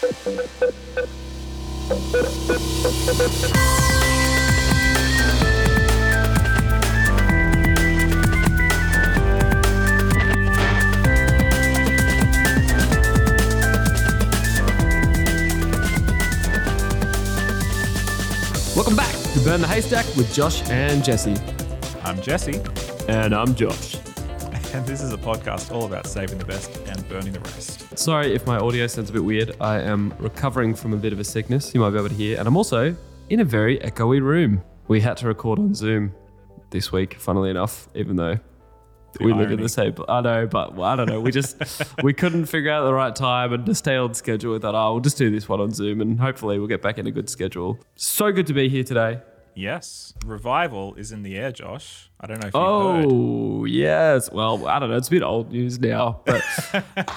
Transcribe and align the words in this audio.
Welcome 0.00 0.14
back 18.94 19.12
to 19.32 19.40
Burn 19.40 19.60
the 19.60 19.66
Haystack 19.66 20.06
with 20.14 20.32
Josh 20.32 20.62
and 20.70 21.02
Jesse. 21.02 21.34
I'm 22.04 22.22
Jesse, 22.22 22.62
And 23.08 23.34
I'm 23.34 23.52
Josh. 23.56 23.96
and 24.74 24.86
this 24.86 25.02
is 25.02 25.12
a 25.12 25.18
podcast 25.18 25.72
all 25.72 25.86
about 25.86 26.06
saving 26.06 26.38
the 26.38 26.44
best 26.44 26.70
and 26.86 27.08
burning 27.08 27.32
the 27.32 27.40
rest. 27.40 27.77
Sorry 27.98 28.32
if 28.32 28.46
my 28.46 28.58
audio 28.58 28.86
sounds 28.86 29.10
a 29.10 29.12
bit 29.12 29.24
weird. 29.24 29.56
I 29.60 29.80
am 29.80 30.14
recovering 30.20 30.72
from 30.72 30.92
a 30.94 30.96
bit 30.96 31.12
of 31.12 31.18
a 31.18 31.24
sickness, 31.24 31.74
you 31.74 31.80
might 31.80 31.90
be 31.90 31.98
able 31.98 32.08
to 32.08 32.14
hear. 32.14 32.38
And 32.38 32.46
I'm 32.46 32.56
also 32.56 32.94
in 33.28 33.40
a 33.40 33.44
very 33.44 33.76
echoey 33.80 34.22
room. 34.22 34.62
We 34.86 35.00
had 35.00 35.16
to 35.16 35.26
record 35.26 35.58
on 35.58 35.74
Zoom 35.74 36.14
this 36.70 36.92
week, 36.92 37.14
funnily 37.14 37.50
enough, 37.50 37.88
even 37.96 38.14
though 38.14 38.38
we 39.20 39.32
live 39.32 39.50
in 39.50 39.60
the 39.60 39.68
same. 39.68 39.96
I 40.08 40.20
know, 40.20 40.46
but 40.46 40.76
well, 40.76 40.88
I 40.88 40.94
don't 40.94 41.08
know. 41.08 41.20
We 41.20 41.32
just 41.32 41.60
we 42.04 42.14
couldn't 42.14 42.46
figure 42.46 42.70
out 42.70 42.84
the 42.84 42.94
right 42.94 43.16
time 43.16 43.52
and 43.52 43.66
to 43.66 43.74
stay 43.74 43.96
on 43.96 44.14
schedule. 44.14 44.52
We 44.52 44.60
thought, 44.60 44.76
oh, 44.76 44.92
we'll 44.92 45.00
just 45.00 45.18
do 45.18 45.28
this 45.32 45.48
one 45.48 45.60
on 45.60 45.72
Zoom, 45.72 46.00
and 46.00 46.20
hopefully 46.20 46.60
we'll 46.60 46.68
get 46.68 46.80
back 46.80 46.98
in 46.98 47.08
a 47.08 47.10
good 47.10 47.28
schedule. 47.28 47.80
So 47.96 48.30
good 48.30 48.46
to 48.46 48.54
be 48.54 48.68
here 48.68 48.84
today. 48.84 49.20
Yes, 49.58 50.14
revival 50.24 50.94
is 50.94 51.10
in 51.10 51.24
the 51.24 51.36
air, 51.36 51.50
Josh. 51.50 52.12
I 52.20 52.28
don't 52.28 52.40
know 52.40 52.46
if 52.46 52.54
you 52.54 52.60
heard. 52.60 53.06
Oh 53.08 53.64
yes. 53.64 54.30
Well, 54.30 54.64
I 54.68 54.78
don't 54.78 54.88
know. 54.88 54.96
It's 54.96 55.08
a 55.08 55.10
bit 55.10 55.24
old 55.24 55.50
news 55.50 55.80
now, 55.80 56.20
but 56.24 56.44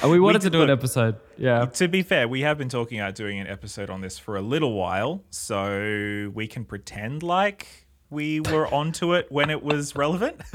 we 0.09 0.19
wanted 0.19 0.41
to 0.41 0.49
do 0.49 0.63
an 0.63 0.71
episode. 0.71 1.17
Yeah. 1.37 1.65
To 1.65 1.87
be 1.87 2.01
fair, 2.01 2.27
we 2.27 2.41
have 2.41 2.57
been 2.57 2.67
talking 2.67 2.99
about 2.99 3.13
doing 3.13 3.39
an 3.39 3.45
episode 3.45 3.91
on 3.91 4.01
this 4.01 4.17
for 4.17 4.37
a 4.37 4.41
little 4.41 4.73
while, 4.73 5.23
so 5.29 6.31
we 6.33 6.47
can 6.47 6.65
pretend 6.65 7.21
like 7.21 7.85
we 8.09 8.39
were 8.39 8.65
onto 8.73 9.13
it 9.13 9.31
when 9.31 9.51
it 9.51 9.61
was 9.61 9.95
relevant. 9.95 10.41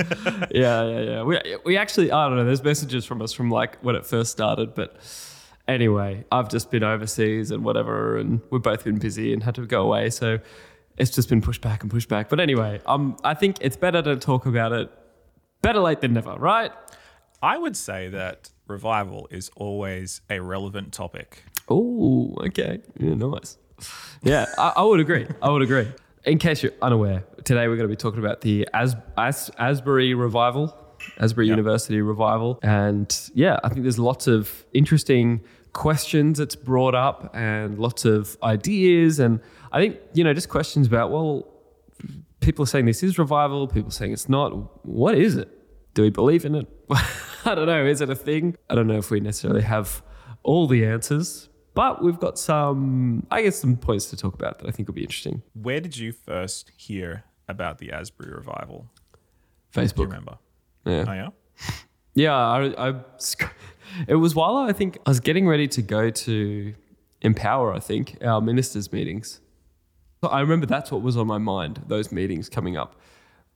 yeah, 0.50 0.84
yeah, 0.84 1.00
yeah. 1.00 1.22
We 1.22 1.38
we 1.64 1.76
actually 1.76 2.10
I 2.10 2.26
don't 2.26 2.36
know. 2.36 2.44
There's 2.44 2.64
messages 2.64 3.04
from 3.04 3.22
us 3.22 3.32
from 3.32 3.48
like 3.48 3.78
when 3.84 3.94
it 3.94 4.04
first 4.04 4.32
started, 4.32 4.74
but 4.74 4.96
anyway, 5.68 6.24
I've 6.32 6.48
just 6.48 6.72
been 6.72 6.82
overseas 6.82 7.52
and 7.52 7.64
whatever, 7.64 8.18
and 8.18 8.40
we've 8.50 8.60
both 8.60 8.82
been 8.82 8.98
busy 8.98 9.32
and 9.32 9.40
had 9.40 9.54
to 9.54 9.66
go 9.66 9.82
away, 9.82 10.10
so 10.10 10.40
it's 10.96 11.10
just 11.10 11.28
been 11.28 11.42
pushed 11.42 11.60
back 11.60 11.82
and 11.82 11.90
pushed 11.90 12.08
back. 12.08 12.28
But 12.28 12.40
anyway, 12.40 12.80
um, 12.86 13.16
I 13.24 13.34
think 13.34 13.58
it's 13.60 13.76
better 13.76 14.02
to 14.02 14.16
talk 14.16 14.46
about 14.46 14.72
it. 14.72 14.90
Better 15.62 15.80
late 15.80 16.00
than 16.00 16.12
never, 16.14 16.34
right? 16.34 16.72
I 17.42 17.58
would 17.58 17.76
say 17.76 18.08
that 18.08 18.50
revival 18.66 19.28
is 19.30 19.50
always 19.56 20.20
a 20.30 20.40
relevant 20.40 20.92
topic. 20.92 21.42
Oh, 21.68 22.34
okay. 22.46 22.80
Yeah, 22.98 23.14
nice. 23.14 23.58
Yeah, 24.22 24.46
I, 24.58 24.72
I 24.76 24.82
would 24.82 25.00
agree. 25.00 25.26
I 25.42 25.50
would 25.50 25.62
agree. 25.62 25.88
In 26.24 26.38
case 26.38 26.62
you're 26.62 26.72
unaware, 26.82 27.24
today 27.44 27.68
we're 27.68 27.76
going 27.76 27.88
to 27.88 27.92
be 27.92 27.96
talking 27.96 28.20
about 28.20 28.40
the 28.40 28.66
As, 28.72 28.96
As, 29.16 29.50
Asbury 29.58 30.14
revival, 30.14 30.76
Asbury 31.18 31.46
Yep. 31.46 31.52
University 31.52 32.00
revival. 32.00 32.58
And 32.62 33.14
yeah, 33.34 33.58
I 33.62 33.68
think 33.68 33.82
there's 33.82 33.98
lots 33.98 34.26
of 34.26 34.64
interesting 34.72 35.42
questions 35.76 36.38
that's 36.38 36.56
brought 36.56 36.94
up 36.94 37.30
and 37.34 37.78
lots 37.78 38.04
of 38.06 38.36
ideas. 38.42 39.18
And 39.20 39.40
I 39.70 39.78
think, 39.78 39.98
you 40.14 40.24
know, 40.24 40.32
just 40.32 40.48
questions 40.48 40.86
about, 40.86 41.10
well, 41.10 41.46
people 42.40 42.62
are 42.62 42.66
saying 42.66 42.86
this 42.86 43.02
is 43.02 43.18
revival, 43.18 43.68
people 43.68 43.88
are 43.88 43.92
saying 43.92 44.12
it's 44.12 44.28
not. 44.28 44.86
What 44.86 45.16
is 45.16 45.36
it? 45.36 45.50
Do 45.94 46.02
we 46.02 46.10
believe 46.10 46.44
in 46.46 46.54
it? 46.54 46.66
I 47.44 47.54
don't 47.54 47.66
know. 47.66 47.84
Is 47.84 48.00
it 48.00 48.08
a 48.08 48.16
thing? 48.16 48.56
I 48.70 48.74
don't 48.74 48.86
know 48.86 48.96
if 48.96 49.10
we 49.10 49.20
necessarily 49.20 49.62
have 49.62 50.02
all 50.42 50.66
the 50.66 50.84
answers, 50.86 51.50
but 51.74 52.02
we've 52.02 52.18
got 52.18 52.38
some, 52.38 53.26
I 53.30 53.42
guess, 53.42 53.60
some 53.60 53.76
points 53.76 54.06
to 54.06 54.16
talk 54.16 54.34
about 54.34 54.58
that 54.60 54.68
I 54.68 54.70
think 54.70 54.88
will 54.88 54.94
be 54.94 55.02
interesting. 55.02 55.42
Where 55.52 55.80
did 55.80 55.96
you 55.96 56.12
first 56.12 56.72
hear 56.76 57.24
about 57.48 57.78
the 57.78 57.92
Asbury 57.92 58.32
revival? 58.32 58.90
Do 59.72 59.80
Facebook. 59.80 59.98
you 59.98 60.04
remember? 60.04 60.38
Yeah. 60.86 61.04
Oh 61.06 61.12
yeah. 61.12 61.28
Yeah, 62.14 62.34
I, 62.34 62.88
I, 62.88 62.94
it 64.08 64.16
was 64.16 64.34
while 64.34 64.56
I 64.56 64.72
think 64.72 64.98
I 65.06 65.10
was 65.10 65.20
getting 65.20 65.46
ready 65.46 65.68
to 65.68 65.82
go 65.82 66.10
to 66.10 66.74
Empower, 67.22 67.72
I 67.72 67.80
think, 67.80 68.18
our 68.22 68.40
ministers' 68.40 68.92
meetings. 68.92 69.40
So 70.22 70.28
I 70.30 70.40
remember 70.40 70.66
that's 70.66 70.90
what 70.90 71.02
was 71.02 71.16
on 71.16 71.26
my 71.26 71.38
mind, 71.38 71.82
those 71.88 72.12
meetings 72.12 72.48
coming 72.48 72.76
up. 72.76 73.00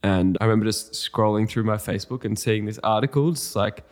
And 0.02 0.38
I 0.40 0.44
remember 0.44 0.64
just 0.64 0.92
scrolling 0.92 1.48
through 1.48 1.64
my 1.64 1.76
Facebook 1.76 2.24
and 2.24 2.38
seeing 2.38 2.64
this 2.64 2.78
article, 2.82 3.32
just 3.32 3.54
like 3.54 3.84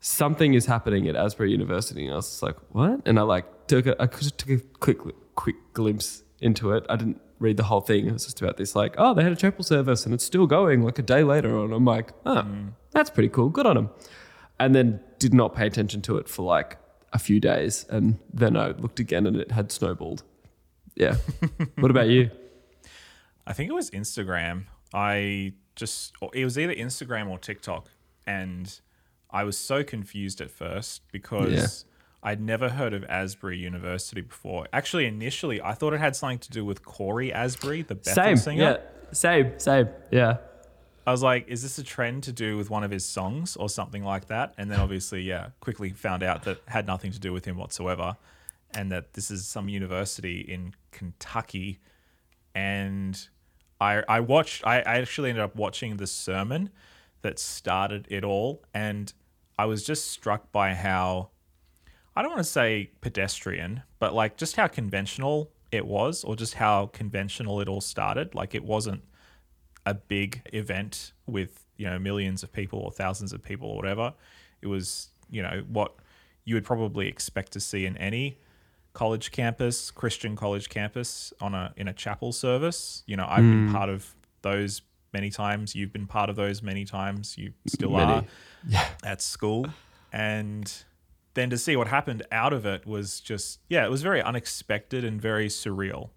something 0.00 0.54
is 0.54 0.66
happening 0.66 1.08
at 1.08 1.16
Asbury 1.16 1.50
University. 1.50 2.04
And 2.04 2.12
I 2.12 2.16
was 2.16 2.26
just 2.26 2.42
like, 2.42 2.56
what? 2.70 3.02
And 3.04 3.18
I 3.18 3.22
like 3.22 3.66
took 3.66 3.86
a, 3.86 4.00
I 4.02 4.06
just 4.06 4.38
took 4.38 4.50
a 4.50 4.58
quick, 4.78 4.98
quick 5.34 5.56
glimpse 5.74 6.22
into 6.40 6.72
it. 6.72 6.86
I 6.88 6.96
didn't 6.96 7.20
read 7.38 7.58
the 7.58 7.64
whole 7.64 7.82
thing. 7.82 8.06
It 8.06 8.12
was 8.12 8.24
just 8.24 8.40
about 8.40 8.56
this, 8.56 8.74
like, 8.74 8.94
oh, 8.96 9.12
they 9.12 9.22
had 9.22 9.32
a 9.32 9.36
chapel 9.36 9.62
service 9.62 10.04
and 10.06 10.14
it's 10.14 10.24
still 10.24 10.46
going 10.46 10.82
like 10.82 10.98
a 10.98 11.02
day 11.02 11.22
later. 11.22 11.62
And 11.62 11.72
I'm 11.72 11.84
like, 11.84 12.12
oh, 12.24 12.46
that's 12.92 13.10
pretty 13.10 13.28
cool. 13.28 13.50
Good 13.50 13.66
on 13.66 13.76
them. 13.76 13.90
And 14.58 14.74
then 14.74 15.00
did 15.20 15.32
not 15.32 15.54
pay 15.54 15.66
attention 15.66 16.02
to 16.02 16.16
it 16.16 16.28
for 16.28 16.42
like 16.42 16.78
a 17.12 17.18
few 17.18 17.38
days. 17.38 17.86
And 17.88 18.18
then 18.32 18.56
I 18.56 18.68
looked 18.68 18.98
again 18.98 19.26
and 19.26 19.36
it 19.36 19.52
had 19.52 19.70
snowballed. 19.70 20.24
Yeah. 20.96 21.16
what 21.76 21.92
about 21.92 22.08
you? 22.08 22.30
I 23.46 23.52
think 23.52 23.70
it 23.70 23.74
was 23.74 23.90
Instagram. 23.90 24.64
I 24.92 25.52
just 25.76 26.14
it 26.32 26.44
was 26.44 26.58
either 26.58 26.74
Instagram 26.74 27.28
or 27.28 27.38
TikTok, 27.38 27.88
and 28.26 28.80
I 29.30 29.44
was 29.44 29.56
so 29.56 29.84
confused 29.84 30.40
at 30.40 30.50
first 30.50 31.02
because 31.12 31.84
I'd 32.22 32.40
never 32.40 32.68
heard 32.68 32.92
of 32.92 33.04
Asbury 33.04 33.58
University 33.58 34.20
before. 34.20 34.66
Actually, 34.72 35.06
initially 35.06 35.62
I 35.62 35.74
thought 35.74 35.94
it 35.94 36.00
had 36.00 36.16
something 36.16 36.38
to 36.40 36.50
do 36.50 36.64
with 36.64 36.84
Cory 36.84 37.32
Asbury, 37.32 37.82
the 37.82 37.94
Bethel 37.94 38.14
Same. 38.14 38.36
singer. 38.36 38.62
Yeah. 38.62 39.12
Same. 39.12 39.58
Same. 39.58 39.88
Yeah. 40.10 40.38
I 41.10 41.12
was 41.12 41.24
like, 41.24 41.48
is 41.48 41.64
this 41.64 41.76
a 41.76 41.82
trend 41.82 42.22
to 42.22 42.32
do 42.32 42.56
with 42.56 42.70
one 42.70 42.84
of 42.84 42.92
his 42.92 43.04
songs 43.04 43.56
or 43.56 43.68
something 43.68 44.04
like 44.04 44.28
that? 44.28 44.54
And 44.56 44.70
then 44.70 44.78
obviously, 44.78 45.22
yeah, 45.22 45.48
quickly 45.58 45.90
found 45.90 46.22
out 46.22 46.44
that 46.44 46.60
had 46.68 46.86
nothing 46.86 47.10
to 47.10 47.18
do 47.18 47.32
with 47.32 47.44
him 47.44 47.56
whatsoever, 47.56 48.16
and 48.76 48.92
that 48.92 49.14
this 49.14 49.28
is 49.28 49.44
some 49.44 49.68
university 49.68 50.38
in 50.38 50.72
Kentucky. 50.92 51.80
And 52.54 53.20
I 53.80 54.04
I 54.08 54.20
watched 54.20 54.64
I, 54.64 54.82
I 54.82 54.98
actually 54.98 55.30
ended 55.30 55.42
up 55.42 55.56
watching 55.56 55.96
the 55.96 56.06
sermon 56.06 56.70
that 57.22 57.40
started 57.40 58.06
it 58.08 58.22
all, 58.22 58.62
and 58.72 59.12
I 59.58 59.64
was 59.64 59.82
just 59.82 60.12
struck 60.12 60.52
by 60.52 60.74
how 60.74 61.30
I 62.14 62.22
don't 62.22 62.30
want 62.30 62.44
to 62.44 62.52
say 62.52 62.92
pedestrian, 63.00 63.82
but 63.98 64.14
like 64.14 64.36
just 64.36 64.54
how 64.54 64.68
conventional 64.68 65.50
it 65.72 65.86
was, 65.86 66.22
or 66.22 66.36
just 66.36 66.54
how 66.54 66.86
conventional 66.86 67.60
it 67.60 67.68
all 67.68 67.80
started. 67.80 68.32
Like 68.36 68.54
it 68.54 68.62
wasn't 68.62 69.02
a 69.90 69.94
big 69.94 70.42
event 70.52 71.12
with 71.26 71.66
you 71.76 71.86
know 71.86 71.98
millions 71.98 72.42
of 72.42 72.52
people 72.52 72.78
or 72.78 72.90
thousands 72.90 73.32
of 73.32 73.42
people 73.42 73.68
or 73.68 73.76
whatever. 73.76 74.14
It 74.62 74.68
was 74.68 75.10
you 75.28 75.42
know 75.42 75.64
what 75.68 75.94
you 76.44 76.54
would 76.54 76.64
probably 76.64 77.08
expect 77.08 77.52
to 77.52 77.60
see 77.60 77.84
in 77.86 77.96
any 77.96 78.38
college 78.92 79.30
campus, 79.30 79.90
Christian 79.90 80.36
college 80.36 80.68
campus 80.68 81.32
on 81.40 81.54
a 81.54 81.72
in 81.76 81.88
a 81.88 81.92
chapel 81.92 82.32
service. 82.32 83.02
You 83.06 83.16
know, 83.16 83.26
I've 83.28 83.38
been 83.38 83.66
hmm. 83.66 83.72
part 83.72 83.88
of 83.88 84.14
those 84.42 84.82
many 85.12 85.30
times. 85.30 85.74
You've 85.74 85.92
been 85.92 86.06
part 86.06 86.30
of 86.30 86.36
those 86.36 86.62
many 86.62 86.84
times. 86.84 87.36
You 87.36 87.52
still 87.66 87.90
Many. 87.90 88.26
are 88.74 88.86
at 89.04 89.20
school, 89.20 89.66
and 90.12 90.72
then 91.34 91.50
to 91.50 91.58
see 91.58 91.76
what 91.76 91.88
happened 91.88 92.22
out 92.30 92.52
of 92.52 92.66
it 92.66 92.86
was 92.86 93.20
just 93.20 93.60
yeah, 93.68 93.84
it 93.84 93.90
was 93.90 94.02
very 94.02 94.22
unexpected 94.22 95.04
and 95.04 95.20
very 95.20 95.48
surreal. 95.48 96.10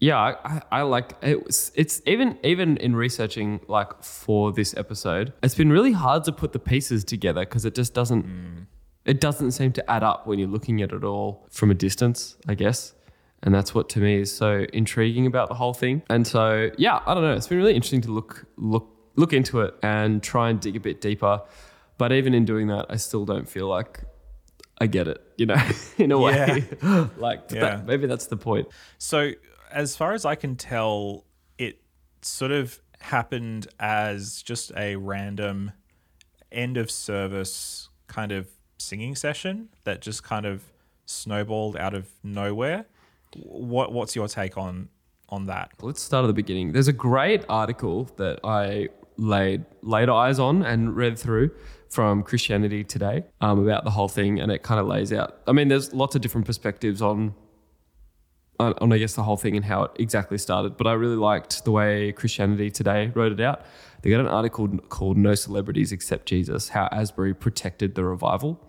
Yeah, 0.00 0.18
I, 0.18 0.62
I, 0.70 0.82
like 0.82 1.14
it. 1.22 1.44
Was, 1.44 1.72
it's 1.74 2.00
even 2.06 2.38
even 2.44 2.76
in 2.76 2.94
researching 2.94 3.60
like 3.68 4.02
for 4.02 4.52
this 4.52 4.76
episode, 4.76 5.32
it's 5.42 5.54
been 5.54 5.70
really 5.70 5.92
hard 5.92 6.24
to 6.24 6.32
put 6.32 6.52
the 6.52 6.58
pieces 6.58 7.04
together 7.04 7.40
because 7.40 7.64
it 7.64 7.74
just 7.74 7.94
doesn't 7.94 8.26
mm. 8.26 8.66
it 9.04 9.20
doesn't 9.20 9.52
seem 9.52 9.72
to 9.72 9.90
add 9.90 10.02
up 10.02 10.26
when 10.26 10.38
you're 10.38 10.48
looking 10.48 10.82
at 10.82 10.92
it 10.92 11.04
all 11.04 11.46
from 11.50 11.70
a 11.70 11.74
distance, 11.74 12.36
I 12.46 12.54
guess. 12.54 12.94
And 13.42 13.54
that's 13.54 13.74
what 13.74 13.88
to 13.90 14.00
me 14.00 14.20
is 14.20 14.34
so 14.34 14.66
intriguing 14.72 15.26
about 15.26 15.48
the 15.48 15.54
whole 15.54 15.74
thing. 15.74 16.02
And 16.10 16.26
so 16.26 16.70
yeah, 16.78 17.00
I 17.06 17.14
don't 17.14 17.22
know. 17.22 17.34
It's 17.34 17.48
been 17.48 17.58
really 17.58 17.74
interesting 17.74 18.00
to 18.02 18.10
look 18.12 18.44
look 18.56 18.88
look 19.16 19.32
into 19.32 19.62
it 19.62 19.74
and 19.82 20.22
try 20.22 20.48
and 20.48 20.60
dig 20.60 20.76
a 20.76 20.80
bit 20.80 21.00
deeper. 21.00 21.42
But 21.98 22.12
even 22.12 22.34
in 22.34 22.44
doing 22.44 22.68
that, 22.68 22.86
I 22.88 22.96
still 22.96 23.24
don't 23.24 23.48
feel 23.48 23.66
like 23.66 24.00
I 24.80 24.86
get 24.86 25.08
it. 25.08 25.20
You 25.36 25.46
know, 25.46 25.56
in 25.98 26.12
a 26.12 26.18
way, 26.18 26.64
like 27.16 27.50
Yeah. 27.50 27.60
that, 27.60 27.86
maybe 27.86 28.06
that's 28.06 28.26
the 28.26 28.36
point. 28.36 28.68
So, 28.98 29.32
as 29.70 29.96
far 29.96 30.12
as 30.12 30.24
I 30.24 30.34
can 30.34 30.56
tell, 30.56 31.24
it 31.58 31.80
sort 32.22 32.52
of 32.52 32.80
happened 33.00 33.68
as 33.78 34.42
just 34.42 34.72
a 34.76 34.96
random 34.96 35.72
end 36.50 36.76
of 36.76 36.90
service 36.90 37.88
kind 38.06 38.32
of 38.32 38.48
singing 38.78 39.14
session 39.14 39.68
that 39.84 40.00
just 40.00 40.22
kind 40.22 40.46
of 40.46 40.64
snowballed 41.06 41.76
out 41.76 41.94
of 41.94 42.08
nowhere. 42.22 42.86
What 43.36 43.92
what's 43.92 44.16
your 44.16 44.28
take 44.28 44.56
on 44.56 44.88
on 45.28 45.46
that? 45.46 45.72
Let's 45.82 46.02
start 46.02 46.24
at 46.24 46.28
the 46.28 46.32
beginning. 46.32 46.72
There's 46.72 46.88
a 46.88 46.92
great 46.92 47.44
article 47.48 48.10
that 48.16 48.40
I 48.44 48.88
laid 49.16 49.64
laid 49.82 50.08
eyes 50.08 50.38
on 50.38 50.62
and 50.62 50.96
read 50.96 51.18
through 51.18 51.50
from 51.90 52.22
Christianity 52.22 52.84
Today 52.84 53.24
um, 53.40 53.58
about 53.60 53.84
the 53.84 53.90
whole 53.90 54.08
thing, 54.08 54.40
and 54.40 54.52
it 54.52 54.62
kind 54.62 54.80
of 54.80 54.86
lays 54.86 55.12
out. 55.12 55.38
I 55.46 55.52
mean, 55.52 55.68
there's 55.68 55.92
lots 55.92 56.14
of 56.14 56.20
different 56.20 56.46
perspectives 56.46 57.02
on, 57.02 57.34
on, 58.60 58.92
I 58.92 58.98
guess, 58.98 59.14
the 59.14 59.22
whole 59.22 59.36
thing 59.36 59.56
and 59.56 59.64
how 59.64 59.84
it 59.84 59.92
exactly 59.98 60.38
started. 60.38 60.76
But 60.76 60.86
I 60.86 60.92
really 60.94 61.16
liked 61.16 61.64
the 61.64 61.70
way 61.70 62.12
Christianity 62.12 62.70
Today 62.70 63.12
wrote 63.14 63.32
it 63.32 63.40
out. 63.40 63.62
They 64.02 64.10
got 64.10 64.20
an 64.20 64.28
article 64.28 64.68
called 64.88 65.16
"No 65.16 65.34
Celebrities 65.34 65.92
Except 65.92 66.26
Jesus: 66.26 66.70
How 66.70 66.88
Asbury 66.90 67.34
Protected 67.34 67.94
the 67.94 68.04
Revival," 68.04 68.60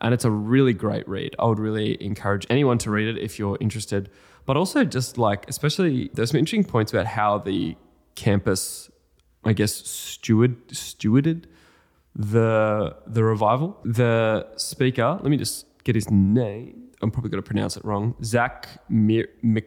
and 0.00 0.14
it's 0.14 0.24
a 0.24 0.30
really 0.30 0.72
great 0.72 1.08
read. 1.08 1.34
I 1.38 1.46
would 1.46 1.58
really 1.58 2.02
encourage 2.02 2.46
anyone 2.50 2.78
to 2.78 2.90
read 2.90 3.08
it 3.08 3.18
if 3.18 3.38
you're 3.38 3.58
interested. 3.60 4.10
But 4.46 4.56
also, 4.56 4.84
just 4.84 5.18
like, 5.18 5.48
especially, 5.48 6.10
there's 6.14 6.30
some 6.30 6.38
interesting 6.38 6.64
points 6.64 6.92
about 6.92 7.06
how 7.06 7.38
the 7.38 7.76
campus, 8.14 8.90
I 9.44 9.52
guess, 9.52 9.72
steward 9.72 10.68
stewarded 10.68 11.44
the 12.14 12.96
the 13.06 13.22
revival. 13.22 13.78
The 13.84 14.48
speaker, 14.56 15.18
let 15.22 15.30
me 15.30 15.36
just 15.36 15.66
get 15.84 15.94
his 15.94 16.10
name. 16.10 16.90
I'm 17.02 17.10
probably 17.10 17.30
going 17.30 17.42
to 17.42 17.46
pronounce 17.46 17.76
it 17.76 17.84
wrong. 17.84 18.14
Zach 18.22 18.68
Meerkreebs. 18.90 19.64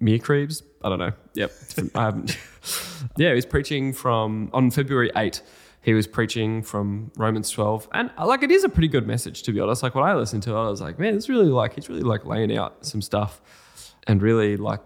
Meerkreebs. 0.00 0.62
I 0.82 0.88
don't 0.88 0.98
know. 0.98 1.12
Yep. 1.34 1.52
I 1.94 2.02
haven't. 2.02 2.38
yeah, 3.16 3.28
he 3.30 3.34
was 3.34 3.46
preaching 3.46 3.92
from 3.92 4.50
on 4.52 4.70
February 4.70 5.10
8. 5.16 5.42
He 5.82 5.94
was 5.94 6.06
preaching 6.06 6.62
from 6.62 7.10
Romans 7.16 7.50
12, 7.50 7.88
and 7.92 8.10
uh, 8.16 8.24
like 8.24 8.44
it 8.44 8.52
is 8.52 8.62
a 8.62 8.68
pretty 8.68 8.86
good 8.86 9.04
message 9.04 9.42
to 9.42 9.52
be 9.52 9.58
honest. 9.58 9.82
Like 9.82 9.96
when 9.96 10.04
I 10.04 10.14
listened 10.14 10.44
to 10.44 10.54
it, 10.54 10.60
I 10.60 10.68
was 10.68 10.80
like, 10.80 10.98
man, 10.98 11.16
it's 11.16 11.28
really 11.28 11.46
like 11.46 11.74
he's 11.74 11.88
really 11.88 12.02
like 12.02 12.24
laying 12.24 12.56
out 12.56 12.86
some 12.86 13.02
stuff, 13.02 13.40
and 14.06 14.22
really 14.22 14.56
like 14.56 14.80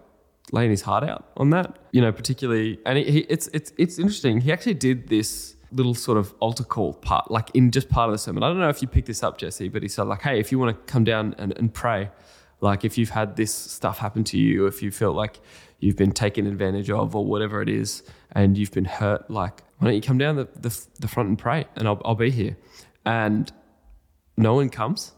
laying 0.51 0.71
his 0.71 0.81
heart 0.81 1.03
out 1.03 1.25
on 1.37 1.51
that. 1.51 1.77
You 1.91 2.01
know, 2.01 2.11
particularly, 2.11 2.79
and 2.83 2.97
he, 2.97 3.03
he, 3.11 3.19
it's 3.29 3.45
it's 3.53 3.71
it's 3.77 3.99
interesting. 3.99 4.41
He 4.41 4.51
actually 4.51 4.73
did 4.73 5.07
this 5.07 5.55
little 5.71 5.95
sort 5.95 6.17
of 6.17 6.33
altar 6.39 6.63
call 6.63 6.93
part, 6.93 7.29
like 7.29 7.49
in 7.53 7.71
just 7.71 7.89
part 7.89 8.09
of 8.09 8.13
the 8.13 8.17
sermon. 8.17 8.43
I 8.43 8.47
don't 8.47 8.59
know 8.59 8.69
if 8.69 8.81
you 8.81 8.87
picked 8.87 9.07
this 9.07 9.23
up, 9.23 9.37
Jesse, 9.37 9.69
but 9.69 9.83
he 9.83 9.89
said 9.89 10.03
like, 10.03 10.21
hey, 10.21 10.39
if 10.39 10.51
you 10.51 10.59
want 10.59 10.75
to 10.75 10.91
come 10.91 11.03
down 11.03 11.35
and, 11.37 11.57
and 11.57 11.73
pray, 11.73 12.09
like 12.61 12.85
if 12.85 12.97
you've 12.97 13.09
had 13.09 13.35
this 13.35 13.53
stuff 13.53 13.99
happen 13.99 14.23
to 14.25 14.37
you, 14.37 14.65
if 14.65 14.81
you 14.81 14.91
feel 14.91 15.13
like 15.13 15.39
you've 15.79 15.95
been 15.95 16.11
taken 16.11 16.47
advantage 16.47 16.89
of 16.89 17.15
or 17.15 17.25
whatever 17.25 17.61
it 17.61 17.69
is, 17.69 18.03
and 18.31 18.57
you've 18.57 18.71
been 18.71 18.85
hurt, 18.85 19.29
like 19.29 19.63
why 19.77 19.87
don't 19.87 19.95
you 19.95 20.01
come 20.01 20.17
down 20.17 20.35
the, 20.35 20.47
the, 20.55 20.85
the 20.99 21.07
front 21.07 21.29
and 21.29 21.37
pray, 21.37 21.65
and 21.75 21.87
I'll, 21.87 22.01
I'll 22.03 22.15
be 22.15 22.31
here. 22.31 22.57
And 23.05 23.51
no 24.35 24.55
one 24.55 24.69
comes, 24.69 25.13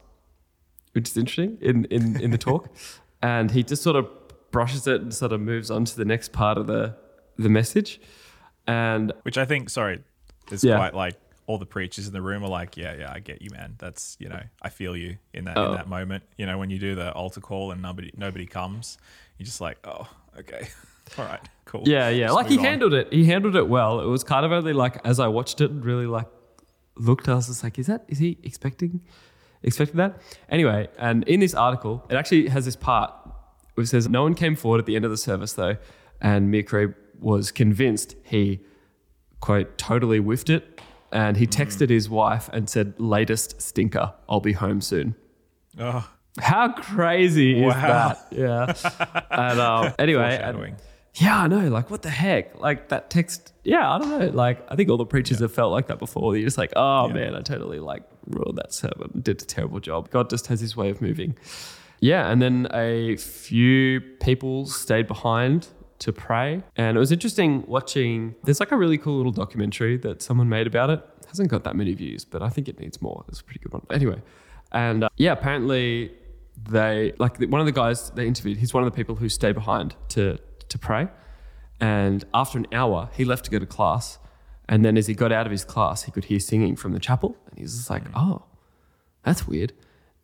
which 0.94 1.10
is 1.10 1.18
interesting 1.18 1.58
in, 1.62 1.86
in, 1.86 2.20
in 2.20 2.32
the 2.32 2.38
talk. 2.38 2.70
and 3.22 3.52
he 3.52 3.64
just 3.64 3.84
sort 3.84 3.96
of 3.96 4.08
brushes 4.52 4.88
it 4.88 5.02
and 5.02 5.14
sort 5.14 5.32
of 5.32 5.40
moves 5.40 5.70
on 5.70 5.86
to 5.86 5.96
the 5.96 6.06
next 6.06 6.32
part 6.32 6.58
of 6.58 6.68
the 6.68 6.96
the 7.40 7.50
message. 7.50 8.00
And 8.68 9.12
which 9.24 9.38
I 9.38 9.46
think, 9.46 9.70
sorry, 9.70 10.04
is 10.52 10.64
yeah. 10.64 10.78
quite 10.78 10.94
like 10.94 11.16
all 11.46 11.58
the 11.58 11.66
preachers 11.66 12.06
in 12.06 12.14
the 12.14 12.22
room 12.22 12.44
are 12.44 12.50
like, 12.50 12.78
yeah, 12.78 12.96
yeah, 12.96 13.12
I 13.12 13.20
get 13.20 13.42
you, 13.42 13.50
man. 13.52 13.76
That's 13.80 14.18
you 14.20 14.30
know, 14.30 14.42
I 14.62 14.70
feel 14.70 14.96
you 14.96 15.18
in 15.34 15.46
that 15.46 15.58
oh. 15.58 15.72
in 15.72 15.72
that 15.78 15.90
moment. 15.90 16.24
You 16.38 16.46
know, 16.46 16.58
when 16.58 16.70
you 16.70 16.80
do 16.80 16.96
the 16.96 17.12
altar 17.14 17.42
call 17.42 17.72
and 17.72 17.82
nobody 17.82 18.12
nobody 18.16 18.46
comes, 18.46 18.98
you're 19.38 19.46
just 19.46 19.62
like, 19.62 19.78
oh, 19.84 20.08
okay, 20.38 20.68
all 21.18 21.26
right, 21.26 21.42
cool. 21.66 21.84
Yeah, 21.86 22.10
yeah. 22.10 22.28
Just 22.28 22.36
like 22.36 22.48
he 22.48 22.58
on. 22.58 22.64
handled 22.64 22.94
it. 22.94 23.12
He 23.12 23.26
handled 23.26 23.56
it 23.56 23.68
well. 23.68 24.00
It 24.00 24.08
was 24.08 24.24
kind 24.24 24.46
of 24.46 24.52
only 24.52 24.74
like 24.74 25.04
as 25.06 25.20
I 25.20 25.28
watched 25.28 25.62
it, 25.62 25.72
really 25.72 26.06
like 26.06 26.28
looked. 26.96 27.28
I 27.28 27.36
was 27.36 27.48
just 27.48 27.64
like, 27.64 27.80
is 27.80 27.88
that 27.88 28.06
is 28.08 28.20
he 28.20 28.38
expecting 28.44 29.02
expecting 29.64 29.98
that? 29.98 30.22
Anyway, 30.50 30.88
and 30.98 31.28
in 31.28 31.40
this 31.40 31.56
article, 31.56 32.06
it 32.10 32.16
actually 32.16 32.48
has 32.50 32.66
this 32.66 32.76
part 32.76 33.14
which 33.80 33.88
says 33.88 34.10
no 34.10 34.24
one 34.24 34.36
came 34.36 34.58
forward 34.58 34.80
at 34.80 34.86
the 34.86 34.98
end 34.98 35.06
of 35.06 35.12
the 35.12 35.18
service 35.18 35.54
though, 35.54 35.78
and 36.20 36.54
Meerkreebs 36.54 36.96
was 37.18 37.50
convinced 37.50 38.14
he 38.24 38.60
quote 39.40 39.78
totally 39.78 40.20
whiffed 40.20 40.50
it, 40.50 40.82
and 41.12 41.38
he 41.38 41.48
texted 41.48 41.88
mm. 41.88 41.92
his 41.92 42.10
wife 42.10 42.50
and 42.54 42.70
said, 42.70 42.94
"Latest 43.00 43.62
stinker, 43.62 44.14
I'll 44.28 44.40
be 44.40 44.54
home 44.54 44.82
soon." 44.82 45.16
Oh. 45.78 46.10
How 46.40 46.72
crazy 46.72 47.60
wow. 47.60 47.70
is 47.70 47.76
that? 47.76 48.28
Yeah. 48.32 49.26
and 49.32 49.60
um, 49.60 49.94
anyway, 50.00 50.40
and, 50.42 50.76
yeah, 51.16 51.42
I 51.42 51.48
know. 51.48 51.68
Like, 51.68 51.90
what 51.90 52.02
the 52.02 52.10
heck? 52.10 52.60
Like 52.60 52.90
that 52.90 53.10
text. 53.10 53.54
Yeah, 53.64 53.92
I 53.92 53.98
don't 54.00 54.10
know. 54.10 54.28
Like, 54.28 54.66
I 54.70 54.76
think 54.76 54.90
all 54.90 54.98
the 54.98 55.06
preachers 55.06 55.38
yeah. 55.38 55.46
have 55.46 55.54
felt 55.54 55.72
like 55.72 55.88
that 55.88 56.00
before. 56.00 56.36
You're 56.36 56.46
just 56.48 56.58
like, 56.58 56.74
oh 56.76 57.08
yeah. 57.08 57.14
man, 57.14 57.36
I 57.36 57.42
totally 57.42 57.80
like 57.80 58.04
ruined 58.28 58.58
that 58.58 58.74
sermon. 58.74 59.22
Did 59.22 59.42
a 59.42 59.46
terrible 59.46 59.80
job. 59.80 60.10
God 60.12 60.30
just 60.30 60.48
has 60.48 60.60
his 60.60 60.78
way 60.78 60.90
of 60.90 61.02
moving. 61.02 61.36
Yeah, 62.00 62.32
and 62.32 62.42
then 62.42 62.68
a 62.74 63.18
few 63.18 64.00
people 64.22 64.66
stayed 64.66 65.08
behind 65.08 65.68
to 66.00 66.14
pray. 66.14 66.64
And 66.76 66.98
it 66.98 67.00
was 67.00 67.12
interesting 67.12 67.64
watching. 67.68 68.36
There's 68.44 68.60
like 68.60 68.72
a 68.72 68.78
really 68.78 68.98
cool 68.98 69.18
little 69.18 69.32
documentary 69.32 69.98
that 69.98 70.22
someone 70.22 70.50
made 70.50 70.68
about 70.68 70.90
it. 70.90 71.00
it 71.22 71.26
hasn't 71.28 71.50
got 71.50 71.64
that 71.66 71.76
many 71.76 71.94
views, 71.94 72.26
but 72.26 72.42
I 72.42 72.50
think 72.50 72.68
it 72.68 72.80
needs 72.80 73.02
more. 73.02 73.26
It's 73.28 73.42
a 73.42 73.44
pretty 73.44 73.60
good 73.60 73.74
one. 73.74 73.86
Anyway, 73.92 74.22
and 74.72 75.04
uh, 75.04 75.10
yeah, 75.18 75.34
apparently 75.34 76.12
they 76.70 77.14
like 77.20 77.40
one 77.40 77.62
of 77.62 77.66
the 77.66 77.72
guys 77.72 78.10
they 78.12 78.28
interviewed. 78.28 78.58
He's 78.58 78.74
one 78.74 78.84
of 78.84 78.92
the 78.92 78.96
people 78.96 79.16
who 79.16 79.30
stayed 79.30 79.56
behind 79.56 79.96
to 80.10 80.40
to 80.70 80.78
pray. 80.80 81.08
And 81.80 82.26
after 82.34 82.58
an 82.58 82.68
hour, 82.74 83.10
he 83.14 83.26
left 83.26 83.46
to 83.46 83.52
go 83.52 83.60
to 83.60 83.66
class. 83.66 84.20
And 84.68 84.86
then 84.86 84.98
as 84.98 85.08
he 85.08 85.14
got 85.14 85.32
out 85.32 85.46
of 85.46 85.52
his 85.52 85.64
class, 85.64 86.04
he 86.04 86.12
could 86.12 86.26
hear 86.26 86.40
singing 86.40 86.76
from 86.76 86.92
the 86.92 87.00
chapel. 87.00 87.38
And 87.48 87.58
he 87.58 87.64
was 87.64 87.76
just 87.76 87.90
like, 87.90 88.04
oh, 88.16 88.44
that's 89.24 89.48
weird. 89.48 89.74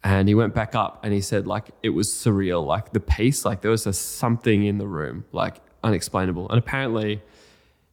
And 0.03 0.27
he 0.27 0.35
went 0.35 0.53
back 0.53 0.75
up 0.75 1.03
and 1.03 1.13
he 1.13 1.21
said, 1.21 1.47
like, 1.47 1.71
it 1.81 1.89
was 1.89 2.09
surreal. 2.09 2.63
Like, 2.63 2.93
the 2.93 2.99
peace, 2.99 3.43
like, 3.43 3.61
there 3.61 3.71
was 3.71 3.87
a 3.87 3.93
something 3.93 4.63
in 4.63 4.77
the 4.77 4.87
room, 4.87 5.25
like, 5.31 5.55
unexplainable. 5.85 6.49
And 6.49 6.59
apparently, 6.59 7.21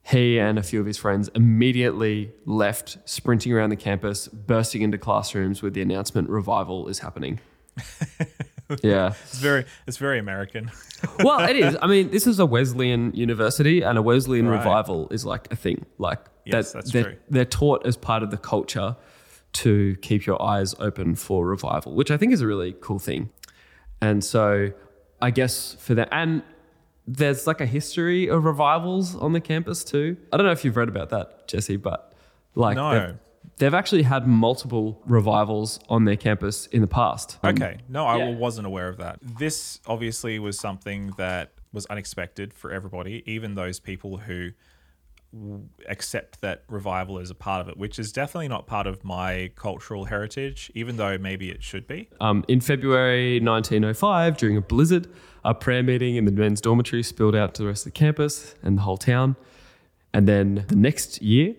he 0.02 0.38
and 0.38 0.58
a 0.58 0.62
few 0.62 0.80
of 0.80 0.86
his 0.86 0.98
friends 0.98 1.30
immediately 1.34 2.32
left, 2.44 2.98
sprinting 3.04 3.52
around 3.52 3.70
the 3.70 3.76
campus, 3.76 4.26
bursting 4.26 4.82
into 4.82 4.98
classrooms 4.98 5.62
with 5.62 5.74
the 5.74 5.82
announcement 5.82 6.28
revival 6.28 6.88
is 6.88 6.98
happening. 6.98 7.38
yeah. 8.82 9.14
It's 9.22 9.38
very 9.38 9.64
it's 9.86 9.96
very 9.96 10.18
American. 10.18 10.70
well, 11.20 11.48
it 11.48 11.56
is. 11.56 11.76
I 11.80 11.86
mean, 11.86 12.10
this 12.10 12.26
is 12.26 12.40
a 12.40 12.46
Wesleyan 12.46 13.12
university 13.14 13.82
and 13.82 13.96
a 13.96 14.02
Wesleyan 14.02 14.48
right. 14.48 14.58
revival 14.58 15.08
is 15.10 15.24
like 15.24 15.52
a 15.52 15.56
thing. 15.56 15.86
Like 15.98 16.18
yes, 16.44 16.72
that, 16.72 16.78
that's 16.78 16.92
they're, 16.92 17.04
true. 17.04 17.16
they're 17.30 17.44
taught 17.44 17.86
as 17.86 17.96
part 17.96 18.22
of 18.22 18.30
the 18.30 18.38
culture 18.38 18.96
to 19.52 19.96
keep 20.02 20.26
your 20.26 20.40
eyes 20.42 20.74
open 20.78 21.14
for 21.14 21.46
revival, 21.46 21.94
which 21.94 22.10
I 22.10 22.16
think 22.16 22.32
is 22.32 22.40
a 22.40 22.46
really 22.46 22.74
cool 22.80 22.98
thing. 22.98 23.30
And 24.00 24.24
so 24.24 24.72
I 25.20 25.30
guess 25.30 25.74
for 25.74 25.94
that, 25.94 26.08
and 26.10 26.42
there's 27.06 27.46
like 27.46 27.60
a 27.60 27.66
history 27.66 28.28
of 28.28 28.44
revivals 28.44 29.16
on 29.16 29.32
the 29.32 29.40
campus 29.40 29.84
too. 29.84 30.16
I 30.32 30.36
don't 30.36 30.46
know 30.46 30.52
if 30.52 30.64
you've 30.64 30.76
read 30.76 30.88
about 30.88 31.10
that, 31.10 31.48
Jesse, 31.48 31.76
but 31.76 32.12
like 32.54 32.76
no. 32.76 32.90
they've, 32.92 33.18
they've 33.56 33.74
actually 33.74 34.02
had 34.02 34.26
multiple 34.26 35.02
revivals 35.06 35.80
on 35.88 36.04
their 36.04 36.16
campus 36.16 36.66
in 36.66 36.80
the 36.80 36.86
past. 36.86 37.38
Okay, 37.44 37.78
no, 37.88 38.06
I 38.06 38.18
yeah. 38.18 38.34
wasn't 38.34 38.66
aware 38.66 38.88
of 38.88 38.98
that. 38.98 39.18
This 39.20 39.80
obviously 39.86 40.38
was 40.38 40.58
something 40.58 41.12
that 41.18 41.52
was 41.72 41.86
unexpected 41.86 42.52
for 42.52 42.70
everybody, 42.70 43.22
even 43.26 43.54
those 43.54 43.80
people 43.80 44.18
who 44.18 44.50
accept 45.88 46.40
that 46.42 46.64
revival 46.68 47.18
is 47.18 47.30
a 47.30 47.34
part 47.34 47.60
of 47.60 47.68
it, 47.68 47.76
which 47.76 47.98
is 47.98 48.12
definitely 48.12 48.48
not 48.48 48.66
part 48.66 48.86
of 48.86 49.02
my 49.02 49.50
cultural 49.56 50.04
heritage, 50.04 50.70
even 50.74 50.96
though 50.96 51.16
maybe 51.16 51.50
it 51.50 51.62
should 51.62 51.86
be. 51.86 52.08
Um, 52.20 52.44
in 52.48 52.60
February 52.60 53.40
1905, 53.40 54.36
during 54.36 54.56
a 54.56 54.60
blizzard, 54.60 55.08
a 55.44 55.54
prayer 55.54 55.82
meeting 55.82 56.16
in 56.16 56.24
the 56.24 56.32
men's 56.32 56.60
dormitory 56.60 57.02
spilled 57.02 57.34
out 57.34 57.54
to 57.54 57.62
the 57.62 57.68
rest 57.68 57.86
of 57.86 57.92
the 57.92 57.98
campus 57.98 58.54
and 58.62 58.78
the 58.78 58.82
whole 58.82 58.98
town. 58.98 59.36
And 60.12 60.28
then 60.28 60.64
the 60.68 60.76
next 60.76 61.22
year, 61.22 61.54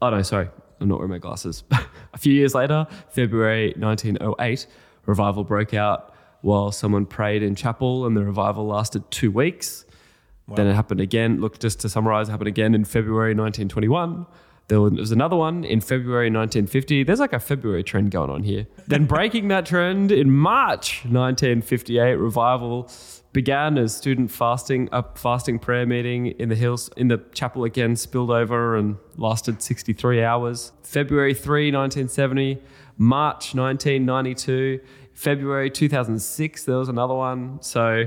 oh 0.00 0.10
no, 0.10 0.22
sorry, 0.22 0.48
I'm 0.80 0.88
not 0.88 0.98
wearing 0.98 1.10
my 1.10 1.18
glasses. 1.18 1.64
a 2.12 2.18
few 2.18 2.32
years 2.32 2.54
later, 2.54 2.86
February 3.10 3.74
1908, 3.76 4.66
revival 5.06 5.44
broke 5.44 5.74
out 5.74 6.14
while 6.40 6.70
someone 6.72 7.04
prayed 7.04 7.42
in 7.42 7.54
chapel, 7.54 8.06
and 8.06 8.16
the 8.16 8.24
revival 8.24 8.66
lasted 8.66 9.10
two 9.10 9.30
weeks. 9.30 9.84
Wow. 10.48 10.56
Then 10.56 10.66
it 10.66 10.74
happened 10.74 11.00
again. 11.00 11.40
Look, 11.40 11.58
just 11.58 11.78
to 11.80 11.88
summarize, 11.88 12.28
it 12.28 12.32
happened 12.32 12.48
again 12.48 12.74
in 12.74 12.84
February 12.84 13.34
1921. 13.34 14.26
There 14.68 14.80
was 14.80 15.12
another 15.12 15.36
one 15.36 15.64
in 15.64 15.80
February 15.80 16.26
1950. 16.26 17.04
There's 17.04 17.20
like 17.20 17.32
a 17.32 17.40
February 17.40 17.82
trend 17.82 18.10
going 18.10 18.30
on 18.30 18.42
here. 18.42 18.66
then 18.86 19.06
breaking 19.06 19.48
that 19.48 19.64
trend 19.64 20.12
in 20.12 20.30
March 20.30 21.04
1958, 21.04 22.14
revival 22.16 22.90
began 23.32 23.78
as 23.78 23.96
student 23.96 24.30
fasting, 24.30 24.88
a 24.90 25.04
fasting 25.14 25.58
prayer 25.58 25.86
meeting 25.86 26.26
in 26.26 26.48
the 26.48 26.54
hills, 26.54 26.90
in 26.96 27.08
the 27.08 27.18
chapel 27.32 27.64
again, 27.64 27.94
spilled 27.94 28.30
over 28.30 28.76
and 28.76 28.96
lasted 29.16 29.62
63 29.62 30.22
hours. 30.22 30.72
February 30.82 31.34
3, 31.34 31.70
1970, 31.72 32.60
March 32.96 33.54
1992, 33.54 34.80
February 35.14 35.70
2006, 35.70 36.64
there 36.64 36.76
was 36.76 36.88
another 36.88 37.14
one. 37.14 37.58
So 37.62 38.04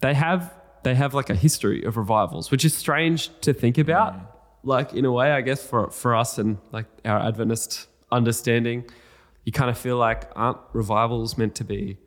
they 0.00 0.14
have 0.14 0.52
they 0.86 0.94
have 0.94 1.14
like 1.14 1.30
a 1.30 1.34
history 1.34 1.82
of 1.82 1.96
revivals, 1.96 2.52
which 2.52 2.64
is 2.64 2.72
strange 2.72 3.28
to 3.40 3.52
think 3.52 3.76
about. 3.76 4.14
Mm. 4.14 4.26
Like 4.62 4.94
in 4.94 5.04
a 5.04 5.10
way, 5.10 5.32
I 5.32 5.40
guess 5.40 5.66
for 5.66 5.90
for 5.90 6.14
us 6.14 6.38
and 6.38 6.58
like 6.70 6.86
our 7.04 7.18
Adventist 7.18 7.88
understanding, 8.12 8.84
you 9.44 9.50
kind 9.50 9.68
of 9.68 9.76
feel 9.76 9.96
like 9.96 10.30
aren't 10.36 10.58
revivals 10.72 11.36
meant 11.36 11.56
to 11.56 11.64
be 11.64 11.98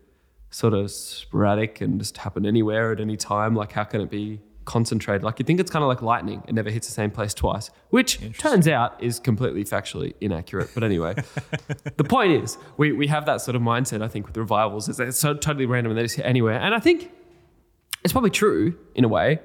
sort 0.49 0.73
of 0.73 0.91
sporadic 0.91 1.81
and 1.81 1.99
just 1.99 2.17
happen 2.19 2.45
anywhere 2.45 2.93
at 2.93 3.01
any 3.01 3.17
time? 3.17 3.53
Like 3.53 3.73
how 3.73 3.83
can 3.83 3.99
it 3.99 4.09
be 4.09 4.39
concentrated. 4.69 5.23
Like 5.23 5.39
you 5.39 5.45
think 5.45 5.59
it's 5.59 5.71
kind 5.71 5.83
of 5.83 5.89
like 5.89 6.03
lightning; 6.03 6.43
it 6.47 6.53
never 6.53 6.69
hits 6.69 6.87
the 6.87 6.93
same 6.93 7.09
place 7.09 7.33
twice, 7.33 7.71
which 7.89 8.19
turns 8.37 8.67
out 8.67 9.01
is 9.03 9.19
completely 9.19 9.65
factually 9.65 10.13
inaccurate. 10.21 10.69
But 10.75 10.83
anyway, 10.83 11.15
the 11.97 12.03
point 12.03 12.31
is, 12.43 12.57
we 12.77 12.91
we 12.91 13.07
have 13.07 13.25
that 13.25 13.41
sort 13.41 13.55
of 13.55 13.61
mindset. 13.61 14.01
I 14.03 14.07
think 14.07 14.27
with 14.27 14.37
revivals, 14.37 14.87
is 14.87 14.99
it's 14.99 15.17
so 15.17 15.33
totally 15.33 15.65
random 15.65 15.91
and 15.91 15.97
they 15.97 16.03
just 16.03 16.15
hit 16.15 16.25
anywhere. 16.25 16.59
And 16.59 16.75
I 16.75 16.79
think 16.79 17.11
it's 18.03 18.11
probably 18.11 18.29
true 18.29 18.77
in 18.95 19.03
a 19.03 19.07
way, 19.07 19.39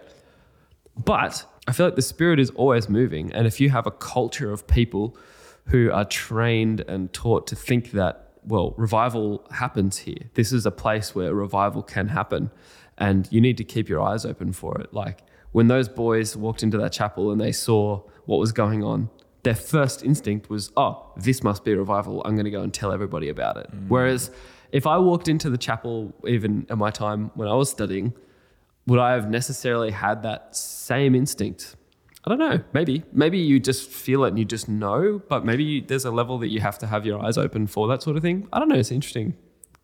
but 0.97 1.45
I 1.67 1.73
feel 1.73 1.87
like 1.87 1.97
the 1.97 2.03
spirit 2.03 2.39
is 2.39 2.51
always 2.51 2.89
moving. 2.89 3.33
And 3.33 3.47
if 3.47 3.61
you 3.61 3.71
have 3.71 3.87
a 3.87 3.91
culture 3.91 4.53
of 4.53 4.67
people 4.67 5.17
who 5.67 5.91
are 5.91 6.05
trained 6.05 6.81
and 6.83 7.13
taught 7.13 7.47
to 7.49 7.57
think 7.57 7.93
that, 7.93 8.33
well, 8.45 8.75
revival 8.77 9.47
happens 9.51 9.99
here, 9.99 10.31
this 10.35 10.53
is 10.53 10.67
a 10.67 10.71
place 10.71 11.15
where 11.15 11.35
revival 11.35 11.83
can 11.83 12.09
happen. 12.09 12.51
And 12.97 13.27
you 13.33 13.41
need 13.41 13.57
to 13.57 13.65
keep 13.65 13.89
your 13.89 14.01
eyes 14.01 14.25
open 14.25 14.53
for 14.53 14.79
it. 14.81 14.93
Like 14.93 15.21
when 15.53 15.69
those 15.69 15.89
boys 15.89 16.37
walked 16.37 16.63
into 16.63 16.79
that 16.79 16.93
chapel 16.93 17.33
and 17.33 17.41
they 17.41 17.53
saw 17.53 18.03
what 18.27 18.39
was 18.39 18.53
going 18.53 18.85
on, 18.85 19.11
their 19.43 19.55
first 19.55 20.05
instinct 20.05 20.49
was, 20.49 20.71
oh, 20.77 21.13
this 21.17 21.43
must 21.43 21.65
be 21.65 21.73
a 21.73 21.77
revival. 21.77 22.23
I'm 22.25 22.35
going 22.35 22.45
to 22.45 22.51
go 22.51 22.63
and 22.63 22.73
tell 22.73 22.93
everybody 22.93 23.29
about 23.29 23.57
it. 23.57 23.71
Mm. 23.71 23.89
Whereas 23.89 24.31
if 24.73 24.87
I 24.87 24.99
walked 24.99 25.29
into 25.29 25.51
the 25.51 25.59
chapel, 25.59 26.15
even 26.27 26.67
at 26.71 26.79
my 26.79 26.91
time 26.91 27.31
when 27.35 27.49
I 27.49 27.55
was 27.55 27.71
studying, 27.71 28.15
would 28.87 28.99
I 28.99 29.13
have 29.13 29.29
necessarily 29.29 29.91
had 29.91 30.23
that 30.23 30.55
same 30.57 31.15
instinct? 31.15 31.77
I 32.25 32.31
don't 32.31 32.39
know. 32.39 32.61
Maybe. 32.73 33.05
Maybe 33.13 33.39
you 33.39 33.61
just 33.61 33.89
feel 33.91 34.25
it 34.25 34.29
and 34.29 34.39
you 34.39 34.45
just 34.47 34.69
know, 34.69 35.21
but 35.29 35.45
maybe 35.45 35.63
you, 35.63 35.81
there's 35.83 36.07
a 36.07 36.11
level 36.11 36.39
that 36.39 36.49
you 36.49 36.61
have 36.61 36.79
to 36.79 36.87
have 36.87 37.05
your 37.05 37.23
eyes 37.23 37.37
open 37.37 37.67
for 37.67 37.87
that 37.89 38.03
sort 38.03 38.17
of 38.17 38.23
thing. 38.23 38.49
I 38.53 38.59
don't 38.59 38.69
know. 38.69 38.77
It's 38.77 38.91
an 38.91 38.97
interesting 38.97 39.37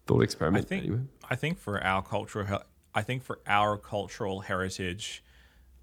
thought 0.07 0.21
I 0.21 0.25
experiment. 0.25 0.67
think 0.67 0.85
anyway. 0.85 1.01
I 1.29 1.37
think 1.37 1.59
for 1.59 1.83
our 1.85 2.03
cultural 2.03 2.63
I 2.95 3.03
think 3.03 3.23
for 3.23 3.39
our 3.47 3.77
cultural 3.77 4.41
heritage 4.41 5.23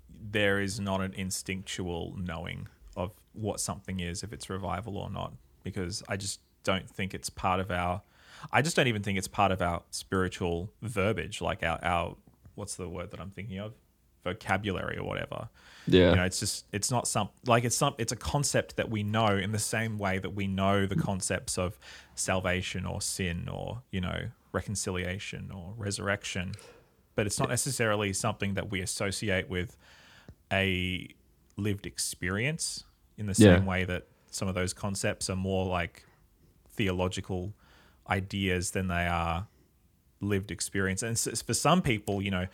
there 0.10 0.60
is 0.60 0.80
not 0.80 1.00
an 1.02 1.14
instinctual 1.14 2.16
knowing 2.18 2.68
of 2.96 3.12
what 3.34 3.60
something 3.60 4.00
is 4.00 4.24
if 4.24 4.34
it's 4.34 4.50
revival 4.50 4.98
or 4.98 5.10
not 5.10 5.34
because 5.64 6.04
I 6.10 6.18
just 6.18 6.42
don't 6.64 6.90
think 6.90 7.14
it's 7.14 7.30
part 7.30 7.60
of 7.60 7.70
our 7.72 8.02
I 8.52 8.62
just 8.62 8.76
don't 8.76 8.88
even 8.88 9.04
think 9.04 9.18
it's 9.18 9.28
part 9.28 9.52
of 9.52 9.62
our 9.62 9.84
spiritual 9.92 10.72
verbiage 10.82 11.40
like 11.40 11.64
our 11.64 11.80
our 11.84 12.18
what's 12.58 12.76
the 12.76 12.90
word 12.90 13.12
that 13.12 13.20
I'm 13.22 13.30
thinking 13.32 13.60
of 13.60 13.74
vocabulary 14.24 14.98
or 14.98 15.04
whatever 15.06 15.48
Yeah. 15.86 16.10
you 16.10 16.16
know 16.18 16.24
it's 16.24 16.40
just 16.40 16.66
it's 16.74 16.92
not 16.92 17.08
some 17.08 17.30
like 17.46 17.64
it's 17.64 17.78
some 17.78 17.94
it's 17.98 18.12
a 18.12 18.16
concept 18.18 18.76
that 18.76 18.90
we 18.90 19.04
know 19.04 19.28
in 19.38 19.52
the 19.54 19.60
same 19.60 19.98
way 19.98 20.18
that 20.20 20.32
we 20.32 20.48
know 20.48 20.86
the 20.86 20.96
concepts 20.98 21.58
of 21.58 21.78
salvation 22.16 22.86
or 22.86 23.00
sin 23.02 23.48
or 23.48 23.84
you 23.92 24.02
know 24.02 24.20
reconciliation 24.52 25.50
or 25.56 25.74
resurrection 25.78 26.52
but 27.16 27.26
it's 27.26 27.40
not 27.40 27.50
necessarily 27.50 28.12
something 28.12 28.56
that 28.56 28.70
we 28.70 28.82
associate 28.82 29.50
with 29.50 29.78
a 30.52 31.08
lived 31.56 31.86
experience 31.86 32.84
in 33.18 33.28
the 33.28 33.36
Yeah. 33.38 33.56
same 33.58 33.66
way 33.66 33.86
that 33.86 34.08
some 34.30 34.48
of 34.48 34.56
those 34.56 34.74
concepts 34.74 35.30
are 35.30 35.36
more 35.38 35.66
like 35.66 36.04
theological 36.72 37.54
ideas 38.10 38.72
than 38.72 38.88
they 38.88 39.06
are 39.08 39.48
lived 40.22 40.52
experience. 40.52 41.04
And 41.04 41.14
s- 41.14 41.42
for 41.42 41.54
some 41.54 41.82
people, 41.82 42.22
you 42.22 42.32
know, 42.32 42.48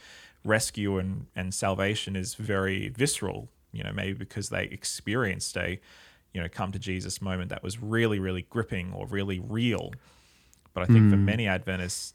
rescue 0.44 0.98
and, 0.98 1.28
and 1.36 1.54
salvation 1.54 2.16
is 2.16 2.36
very 2.36 2.90
visceral, 2.90 3.50
you 3.72 3.84
know, 3.84 3.92
maybe 3.94 4.14
because 4.14 4.50
they 4.50 4.66
experienced 4.66 5.58
a, 5.58 5.80
you 6.34 6.42
know, 6.42 6.50
come 6.50 6.72
to 6.72 6.80
Jesus 6.80 7.22
moment 7.22 7.50
that 7.50 7.64
was 7.64 7.82
really, 7.82 8.20
really 8.20 8.46
gripping 8.50 8.92
or 8.94 9.06
really 9.08 9.40
real. 9.40 9.92
But 10.74 10.84
I 10.84 10.86
think 10.88 11.12
for 11.12 11.18
mm. 11.18 11.26
many 11.26 11.48
Adventists, 11.48 12.14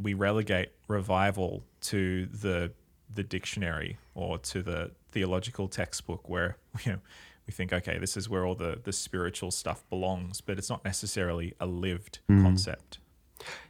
we 0.00 0.14
relegate 0.14 0.70
revival 0.88 1.64
to 1.82 2.26
the 2.26 2.72
the 3.14 3.22
dictionary 3.22 3.98
or 4.14 4.38
to 4.38 4.62
the 4.62 4.90
theological 5.10 5.68
textbook 5.68 6.28
where 6.30 6.56
you 6.84 6.92
know 6.92 6.98
we 7.46 7.52
think 7.52 7.72
okay 7.72 7.98
this 7.98 8.16
is 8.16 8.26
where 8.26 8.46
all 8.46 8.54
the 8.54 8.80
the 8.84 8.92
spiritual 8.92 9.50
stuff 9.50 9.84
belongs 9.90 10.40
but 10.40 10.56
it's 10.56 10.70
not 10.70 10.82
necessarily 10.82 11.52
a 11.60 11.66
lived 11.66 12.20
mm. 12.30 12.42
concept 12.42 12.98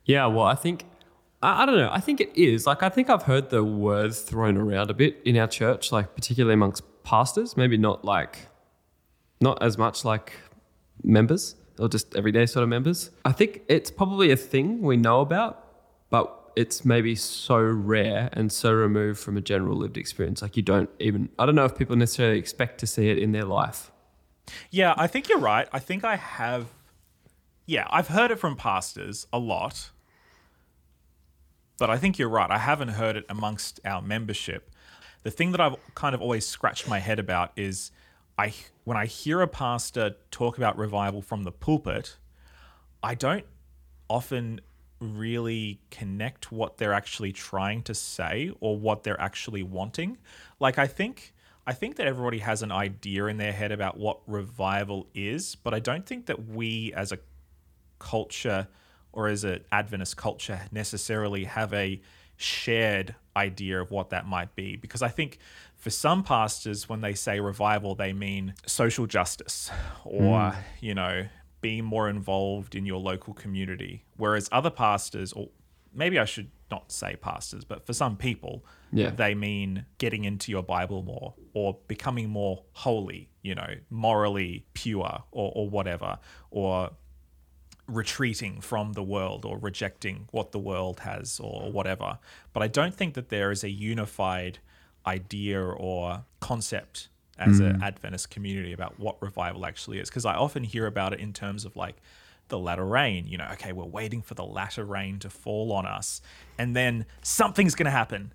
Yeah, 0.05 0.27
well, 0.27 0.47
I 0.47 0.55
think 0.55 0.85
I, 1.43 1.63
I 1.63 1.67
don't 1.67 1.77
know. 1.77 1.91
I 1.93 2.01
think 2.01 2.21
it 2.21 2.31
is. 2.37 2.67
Like 2.67 2.83
I 2.83 2.89
think 2.89 3.11
I've 3.11 3.25
heard 3.25 3.51
the 3.51 3.65
words 3.65 4.21
thrown 4.21 4.57
around 4.57 4.91
a 4.91 4.95
bit 4.95 5.21
in 5.25 5.37
our 5.37 5.49
church, 5.49 5.93
like 5.93 6.15
particularly 6.15 6.55
amongst 6.55 6.83
pastors, 7.03 7.57
maybe 7.57 7.77
not 7.77 8.05
like 8.05 8.47
not 9.41 9.63
as 9.63 9.77
much 9.77 10.05
like 10.05 10.33
members 11.03 11.57
or 11.79 11.89
just 11.89 12.15
everyday 12.15 12.47
sort 12.47 12.63
of 12.63 12.69
members. 12.69 13.11
I 13.25 13.33
think 13.33 13.63
it's 13.69 13.91
probably 13.91 14.31
a 14.31 14.37
thing 14.37 14.83
we 14.83 14.97
know 14.97 15.21
about, 15.21 15.65
but 16.11 16.39
it's 16.55 16.85
maybe 16.85 17.15
so 17.15 17.59
rare 17.59 18.29
and 18.35 18.53
so 18.53 18.73
removed 18.73 19.19
from 19.19 19.37
a 19.37 19.41
general 19.41 19.77
lived 19.77 19.97
experience. 19.97 20.43
Like 20.43 20.57
you 20.57 20.63
don't 20.63 20.91
even 21.01 21.31
I 21.39 21.47
don't 21.47 21.55
know 21.55 21.65
if 21.65 21.77
people 21.77 21.97
necessarily 21.97 22.39
expect 22.39 22.79
to 22.81 22.87
see 22.87 23.09
it 23.11 23.19
in 23.19 23.33
their 23.33 23.45
life. 23.45 23.91
yeah 24.71 24.93
i 24.97 25.07
think 25.07 25.29
you're 25.29 25.39
right 25.39 25.69
i 25.73 25.79
think 25.79 26.03
i 26.05 26.17
have 26.17 26.67
yeah 27.65 27.87
i've 27.91 28.09
heard 28.09 28.31
it 28.33 28.39
from 28.41 28.57
pastors 28.57 29.27
a 29.33 29.39
lot 29.39 29.92
but 31.79 31.91
i 31.91 31.97
think 31.97 32.19
you're 32.19 32.29
right 32.29 32.51
i 32.51 32.59
haven't 32.59 32.89
heard 32.89 33.17
it 33.17 33.25
amongst 33.29 33.81
our 33.85 34.03
membership 34.03 34.71
the 35.23 35.31
thing 35.31 35.53
that 35.53 35.61
i've 35.61 35.77
kind 35.95 36.15
of 36.15 36.21
always 36.21 36.47
scratched 36.47 36.89
my 36.89 36.99
head 36.99 37.19
about 37.19 37.53
is 37.57 37.91
i 38.39 38.53
when 38.85 38.97
i 38.97 39.07
hear 39.07 39.41
a 39.41 39.49
pastor 39.49 40.17
talk 40.31 40.59
about 40.59 40.77
revival 40.77 41.23
from 41.23 41.45
the 41.45 41.53
pulpit 41.53 42.17
i 43.03 43.15
don't 43.15 43.47
often 44.09 44.61
really 45.03 45.81
connect 45.91 46.53
what 46.53 46.79
they're 46.79 46.93
actually 46.93 47.33
trying 47.33 47.83
to 47.83 47.95
say 47.95 48.53
or 48.61 48.79
what 48.79 49.03
they're 49.03 49.21
actually 49.21 49.63
wanting. 49.63 50.19
Like 50.61 50.79
I 50.79 50.87
think 50.87 51.35
I 51.67 51.73
think 51.73 51.97
that 51.97 52.07
everybody 52.07 52.39
has 52.39 52.63
an 52.63 52.73
idea 52.73 53.27
in 53.27 53.37
their 53.37 53.53
head 53.53 53.71
about 53.71 53.97
what 53.97 54.21
revival 54.27 55.07
is, 55.15 55.55
but 55.55 55.73
I 55.73 55.79
don't 55.79 56.05
think 56.05 56.27
that 56.27 56.49
we 56.49 56.93
as 56.95 57.13
a 57.13 57.19
culture 58.01 58.67
or 59.13 59.29
as 59.29 59.45
an 59.45 59.65
Adventist 59.71 60.17
culture 60.17 60.61
necessarily 60.71 61.45
have 61.45 61.73
a 61.75 62.01
shared 62.37 63.15
idea 63.37 63.81
of 63.81 63.91
what 63.91 64.11
that 64.11 64.27
might 64.27 64.55
be. 64.55 64.77
Because 64.77 65.03
I 65.03 65.09
think 65.09 65.39
for 65.77 65.91
some 65.91 66.23
pastors, 66.23 66.89
when 66.89 67.01
they 67.01 67.15
say 67.15 67.41
revival, 67.41 67.95
they 67.95 68.13
mean 68.13 68.55
social 68.67 69.07
justice 69.07 69.71
or, 70.05 70.51
hmm. 70.51 70.59
you 70.81 70.95
know, 70.95 71.27
being 71.61 71.85
more 71.85 72.09
involved 72.09 72.75
in 72.75 72.87
your 72.87 72.99
local 72.99 73.35
community. 73.35 74.05
Whereas 74.17 74.49
other 74.51 74.71
pastors, 74.71 75.33
or 75.33 75.49
maybe 75.95 76.19
I 76.19 76.25
should 76.25 76.51
not 76.71 76.91
say 76.91 77.17
pastors, 77.17 77.65
but 77.65 77.87
for 77.87 77.93
some 77.93 78.17
people, 78.17 78.65
Yeah. 78.91 79.11
they 79.11 79.35
mean 79.35 79.87
getting 79.99 80.25
into 80.25 80.51
your 80.51 80.63
Bible 80.63 81.03
more 81.03 81.35
or 81.53 81.79
becoming 81.87 82.29
more 82.31 82.65
holy, 82.73 83.29
you 83.43 83.55
know, 83.55 83.75
morally 83.91 84.67
pure 84.73 85.23
or, 85.31 85.53
or 85.55 85.69
whatever, 85.69 86.19
or 86.51 86.91
retreating 87.87 88.61
from 88.61 88.93
the 88.93 89.03
world 89.03 89.45
or 89.45 89.59
rejecting 89.59 90.29
what 90.31 90.53
the 90.53 90.59
world 90.59 91.01
has 91.01 91.41
or 91.41 91.71
whatever. 91.71 92.19
But 92.53 92.63
I 92.63 92.69
don't 92.69 92.95
think 92.95 93.15
that 93.15 93.29
there 93.29 93.51
is 93.51 93.65
a 93.65 93.71
unified 93.71 94.59
idea 95.07 95.61
or 95.63 96.25
concept 96.41 97.09
as 97.39 97.59
an 97.61 97.79
mm. 97.79 97.83
Adventist 97.83 98.31
community 98.31 98.73
about 98.73 99.01
what 99.01 99.21
revival 99.21 99.67
actually 99.67 99.99
is. 99.99 100.09
Because 100.09 100.25
I 100.25 100.35
often 100.35 100.63
hear 100.63 100.87
about 100.87 101.13
it 101.13 101.19
in 101.21 101.33
terms 101.33 101.65
of 101.65 101.75
like 101.77 101.97
the 102.49 102.59
latter 102.59 102.85
rain. 102.85 103.27
You 103.27 103.39
know, 103.39 103.49
okay, 103.55 103.73
we're 103.73 103.85
waiting 103.85 104.23
for 104.23 104.35
the 104.35 104.45
latter 104.45 104.85
rain 104.85 105.19
to 105.21 105.31
fall 105.31 105.73
on 105.73 105.87
us, 105.87 106.21
and 106.59 106.77
then 106.77 107.07
something's 107.23 107.75
going 107.75 107.87
to 107.87 107.91
happen. 107.91 108.33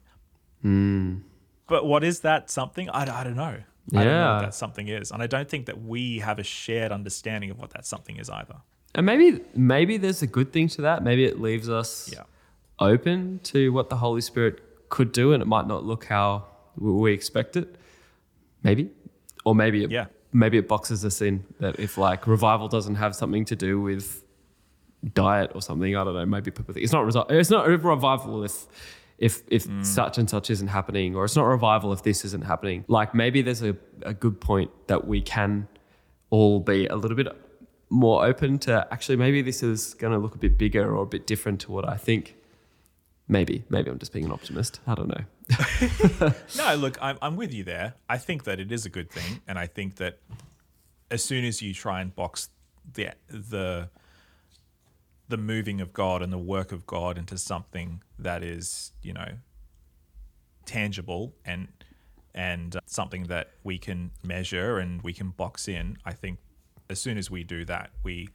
Mm. 0.64 1.22
But 1.68 1.86
what 1.86 2.04
is 2.04 2.22
that 2.22 2.50
something? 2.50 2.90
I, 2.90 3.02
I 3.02 3.24
don't 3.24 3.36
know. 3.36 3.44
I 3.44 3.64
don't 3.94 4.06
know 4.06 4.12
Yeah. 4.12 4.36
what 4.36 4.42
that 4.42 4.56
something 4.56 4.88
is. 4.88 5.12
And 5.12 5.22
I 5.22 5.28
don't 5.28 5.48
think 5.48 5.66
that 5.68 5.82
we 5.82 6.20
have 6.20 6.40
a 6.40 6.44
shared 6.44 6.92
understanding 6.92 7.50
of 7.52 7.60
what 7.60 7.70
that 7.72 7.86
something 7.86 8.18
is 8.18 8.30
either. 8.30 8.58
And 8.96 9.06
maybe 9.06 9.42
maybe 9.56 9.98
there's 9.98 10.22
a 10.22 10.28
good 10.28 10.52
thing 10.52 10.68
to 10.70 10.82
that. 10.84 11.04
Maybe 11.04 11.26
it 11.26 11.40
leaves 11.40 11.70
us 11.70 12.10
Yeah. 12.14 12.24
open 12.80 13.40
to 13.44 13.72
what 13.72 13.90
the 13.90 13.98
Holy 13.98 14.22
Spirit 14.22 14.62
could 14.90 15.12
do, 15.12 15.34
and 15.34 15.42
it 15.42 15.48
might 15.48 15.68
not 15.68 15.84
look 15.86 16.06
how 16.06 16.46
we 16.78 17.12
expect 17.14 17.56
it. 17.58 17.76
Maybe, 18.64 18.90
or 19.46 19.54
maybe 19.56 19.84
it, 19.84 19.92
Yeah. 19.92 20.06
maybe 20.34 20.58
it 20.58 20.68
boxes 20.68 21.04
us 21.06 21.22
in 21.22 21.44
that 21.60 21.80
if 21.80 21.98
like 21.98 22.26
revival 22.28 22.68
doesn't 22.68 22.96
have 22.96 23.16
something 23.16 23.46
to 23.46 23.56
do 23.56 23.80
with 23.80 24.24
diet 25.14 25.52
or 25.54 25.62
something, 25.62 25.96
I 25.96 26.04
don't 26.04 26.14
know. 26.16 26.26
Maybe 26.26 26.52
people 26.52 26.74
think 26.74 26.84
it's 26.84 26.94
not 26.94 27.06
result. 27.06 27.32
It's 27.32 27.50
not 27.52 27.68
revival 27.68 28.44
if 28.44 28.68
if 29.20 29.42
if 29.48 29.66
Mm. 29.68 29.84
such 29.86 30.18
and 30.20 30.30
such 30.30 30.50
isn't 30.50 30.68
happening, 30.68 31.16
or 31.16 31.26
it's 31.26 31.36
not 31.36 31.46
revival 31.46 31.92
if 31.94 32.02
this 32.04 32.24
isn't 32.26 32.46
happening. 32.46 32.86
Like 32.88 33.14
maybe 33.16 33.42
there's 33.42 33.64
a, 33.64 33.76
a 34.04 34.14
good 34.14 34.40
point 34.40 34.70
that 34.88 35.08
we 35.08 35.22
can 35.22 35.68
all 36.30 36.60
be 36.60 36.86
a 36.88 36.96
little 36.96 37.16
bit 37.18 37.28
more 37.90 38.26
open 38.26 38.60
to 38.60 38.88
actually 38.92 39.16
maybe 39.16 39.42
this 39.42 39.64
is 39.64 39.94
going 39.94 40.14
to 40.14 40.20
look 40.20 40.36
a 40.36 40.38
bit 40.38 40.58
bigger 40.58 40.96
or 40.96 41.04
a 41.04 41.06
bit 41.06 41.26
different 41.26 41.62
to 41.62 41.72
what 41.72 41.88
I 41.88 41.96
think. 41.96 42.36
Maybe, 43.30 43.66
maybe 43.70 43.90
I'm 43.90 44.00
just 44.00 44.14
being 44.14 44.26
an 44.26 44.32
optimist. 44.32 44.80
I 44.88 44.96
don't 44.96 45.10
know. 45.10 46.32
No, 46.58 46.76
look, 46.76 46.98
I'm, 47.02 47.18
I'm 47.22 47.36
with 47.36 47.54
you 47.54 47.64
there. 47.64 47.96
I 48.08 48.18
think 48.18 48.46
that 48.46 48.60
it 48.60 48.72
is 48.72 48.86
a 48.86 48.90
good 48.90 49.10
thing, 49.10 49.42
and 49.48 49.60
I 49.60 49.68
think 49.68 49.98
that 49.98 50.20
as 51.12 51.24
soon 51.24 51.46
as 51.46 51.62
you 51.62 51.74
try 51.74 52.02
and 52.02 52.16
box 52.16 52.50
the 52.94 53.12
the 53.30 53.90
the 55.30 55.38
moving 55.38 55.82
of 55.82 55.94
God 55.94 56.22
and 56.22 56.32
the 56.32 56.38
work 56.38 56.72
of 56.72 56.86
God 56.86 57.18
into 57.18 57.38
something 57.38 58.02
that 58.18 58.44
is, 58.44 58.94
you 59.02 59.14
know, 59.14 59.34
tangible 60.66 61.36
and 61.46 61.68
and 62.34 62.76
uh, 62.76 62.80
something 62.86 63.24
that 63.24 63.52
we 63.64 63.78
can 63.78 64.12
measure 64.24 64.78
and 64.78 65.02
we 65.02 65.12
can 65.12 65.32
box 65.32 65.68
in, 65.68 65.98
I 66.06 66.14
think 66.14 66.40
as 66.90 67.00
soon 67.00 67.18
as 67.18 67.30
we 67.30 67.44
do 67.44 67.66
that, 67.66 67.92
we 68.04 68.30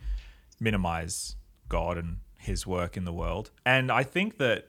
minimize 0.60 1.36
God 1.68 1.98
and 1.98 2.18
his 2.38 2.66
work 2.66 2.96
in 2.96 3.04
the 3.04 3.12
world. 3.12 3.50
And 3.64 3.90
I 3.90 4.02
think 4.02 4.38
that, 4.38 4.68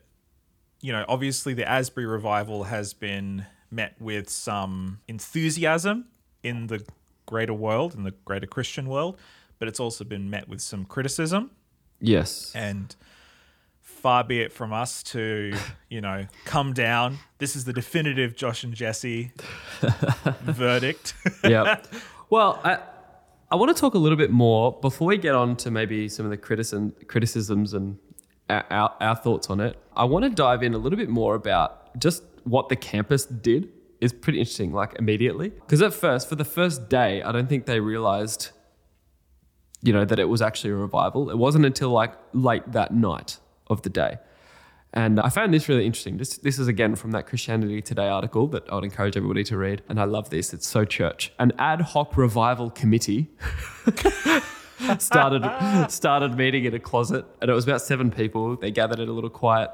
you 0.81 0.91
know, 0.91 1.05
obviously 1.07 1.53
the 1.53 1.67
Asbury 1.67 2.05
revival 2.05 2.65
has 2.65 2.93
been 2.93 3.45
met 3.71 3.99
with 3.99 4.29
some 4.29 4.99
enthusiasm 5.07 6.05
in 6.43 6.67
the 6.67 6.85
greater 7.25 7.53
world, 7.53 7.95
in 7.95 8.03
the 8.03 8.13
greater 8.25 8.45
Christian 8.45 8.87
world, 8.87 9.17
but 9.59 9.67
it's 9.67 9.79
also 9.79 10.03
been 10.03 10.29
met 10.29 10.47
with 10.47 10.61
some 10.61 10.85
criticism. 10.85 11.51
Yes. 11.99 12.51
And 12.53 12.95
far 13.81 14.23
be 14.23 14.41
it 14.41 14.51
from 14.51 14.73
us 14.73 15.01
to, 15.03 15.53
you 15.89 16.01
know, 16.01 16.27
come 16.45 16.73
down. 16.73 17.17
This 17.37 17.55
is 17.55 17.65
the 17.65 17.73
definitive 17.73 18.35
Josh 18.35 18.63
and 18.63 18.73
Jesse 18.73 19.31
verdict. 20.41 21.13
yeah. 21.43 21.81
Well, 22.29 22.59
I, 22.63 22.79
I 23.53 23.55
want 23.55 23.69
to 23.69 23.79
talk 23.79 23.93
a 23.93 23.99
little 23.99 24.17
bit 24.17 24.31
more 24.31 24.79
before 24.81 25.09
we 25.09 25.17
get 25.19 25.35
on 25.35 25.55
to 25.57 25.69
maybe 25.69 26.09
some 26.09 26.25
of 26.25 26.31
the 26.31 26.37
criticism, 26.37 26.95
criticisms 27.05 27.75
and 27.75 27.99
our, 28.49 28.95
our, 28.99 29.15
thoughts 29.15 29.47
on 29.51 29.59
it. 29.59 29.77
I 29.95 30.05
want 30.05 30.25
to 30.25 30.31
dive 30.31 30.63
in 30.63 30.73
a 30.73 30.79
little 30.79 30.97
bit 30.97 31.07
more 31.07 31.35
about 31.35 31.95
just 31.99 32.23
what 32.45 32.69
the 32.69 32.75
campus 32.75 33.25
did 33.27 33.69
is 34.01 34.11
pretty 34.11 34.39
interesting, 34.39 34.73
like 34.73 34.95
immediately. 34.97 35.49
Because 35.49 35.83
at 35.83 35.93
first, 35.93 36.27
for 36.27 36.33
the 36.33 36.43
first 36.43 36.89
day, 36.89 37.21
I 37.21 37.31
don't 37.31 37.47
think 37.47 37.67
they 37.67 37.79
realized, 37.79 38.49
you 39.83 39.93
know, 39.93 40.03
that 40.03 40.17
it 40.17 40.29
was 40.29 40.41
actually 40.41 40.71
a 40.71 40.77
revival. 40.77 41.29
It 41.29 41.37
wasn't 41.37 41.67
until 41.67 41.91
like 41.91 42.15
late 42.33 42.71
that 42.71 42.91
night 42.91 43.37
of 43.67 43.83
the 43.83 43.89
day. 43.91 44.17
And 44.93 45.19
I 45.19 45.29
found 45.29 45.53
this 45.53 45.67
really 45.67 45.85
interesting. 45.85 46.17
This, 46.17 46.37
this 46.37 46.59
is 46.59 46.67
again 46.67 46.95
from 46.95 47.11
that 47.11 47.25
Christianity 47.25 47.81
Today 47.81 48.07
article 48.07 48.47
that 48.47 48.71
I 48.71 48.75
would 48.75 48.83
encourage 48.83 49.17
everybody 49.17 49.43
to 49.45 49.57
read. 49.57 49.81
And 49.89 49.99
I 49.99 50.03
love 50.03 50.29
this. 50.29 50.53
It's 50.53 50.67
so 50.67 50.85
church. 50.85 51.33
An 51.39 51.51
ad 51.57 51.81
hoc 51.81 52.15
revival 52.15 52.69
committee 52.69 53.31
started 54.99 55.89
started 55.89 56.37
meeting 56.37 56.65
in 56.65 56.75
a 56.75 56.79
closet, 56.79 57.25
and 57.41 57.49
it 57.49 57.53
was 57.53 57.63
about 57.63 57.81
seven 57.81 58.11
people. 58.11 58.55
They 58.55 58.69
gathered 58.69 58.99
at 58.99 59.07
a 59.07 59.11
little 59.11 59.31
quiet 59.31 59.71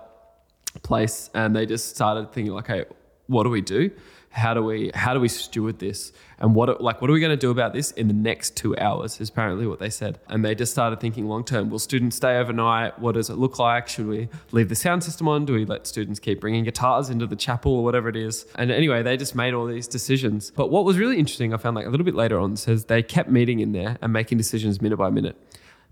place, 0.84 1.30
and 1.34 1.54
they 1.56 1.66
just 1.66 1.96
started 1.96 2.32
thinking, 2.32 2.54
like, 2.54 2.68
"Hey, 2.68 2.86
what 3.28 3.44
do 3.44 3.50
we 3.50 3.62
do?" 3.62 3.92
How 4.32 4.54
do 4.54 4.62
we 4.64 4.92
how 4.94 5.14
do 5.14 5.20
we 5.20 5.28
steward 5.28 5.80
this? 5.80 6.12
And 6.38 6.54
what 6.54 6.82
like 6.82 7.02
what 7.02 7.10
are 7.10 7.14
we 7.14 7.20
going 7.20 7.32
to 7.32 7.38
do 7.38 7.50
about 7.50 7.74
this 7.74 7.92
in 7.92 8.08
the 8.08 8.14
next 8.14 8.56
two 8.56 8.78
hours 8.78 9.20
is 9.20 9.30
apparently 9.30 9.66
what 9.66 9.80
they 9.80 9.90
said. 9.90 10.20
And 10.28 10.46
they 10.46 10.54
just 10.56 10.72
started 10.72 11.00
thinking 11.00 11.28
long 11.28 11.44
term 11.44 11.70
will 11.70 11.80
students 11.80 12.18
stay 12.18 12.38
overnight? 12.38 13.00
What 13.00 13.14
does 13.14 13.30
it 13.30 13.36
look 13.36 13.58
like? 13.60 13.88
Should 13.88 14.08
we 14.08 14.30
leave 14.52 14.70
the 14.70 14.76
sound 14.76 15.04
system 15.04 15.28
on? 15.28 15.46
Do 15.46 15.54
we 15.54 15.66
let 15.66 15.88
students 15.88 16.20
keep 16.20 16.40
bringing 16.40 16.64
guitars 16.64 17.10
into 17.10 17.26
the 17.26 17.36
chapel 17.36 17.74
or 17.74 17.84
whatever 17.84 18.08
it 18.08 18.16
is? 18.16 18.46
And 18.56 18.72
anyway 18.72 19.02
they 19.02 19.18
just 19.18 19.36
made 19.36 19.54
all 19.54 19.66
these 19.66 19.88
decisions. 19.88 20.52
But 20.56 20.70
what 20.70 20.86
was 20.86 20.98
really 20.98 21.18
interesting 21.18 21.54
i 21.54 21.58
found 21.58 21.76
like 21.76 21.86
a 21.86 21.90
little 21.90 22.06
bit 22.06 22.16
later 22.16 22.40
on 22.40 22.56
says 22.56 22.86
they 22.86 23.02
kept 23.02 23.30
meeting 23.30 23.60
in 23.60 23.72
there 23.72 23.98
and 24.02 24.14
making 24.14 24.38
decisions 24.38 24.82
minute 24.82 24.98
by 24.98 25.10
minute. 25.10 25.36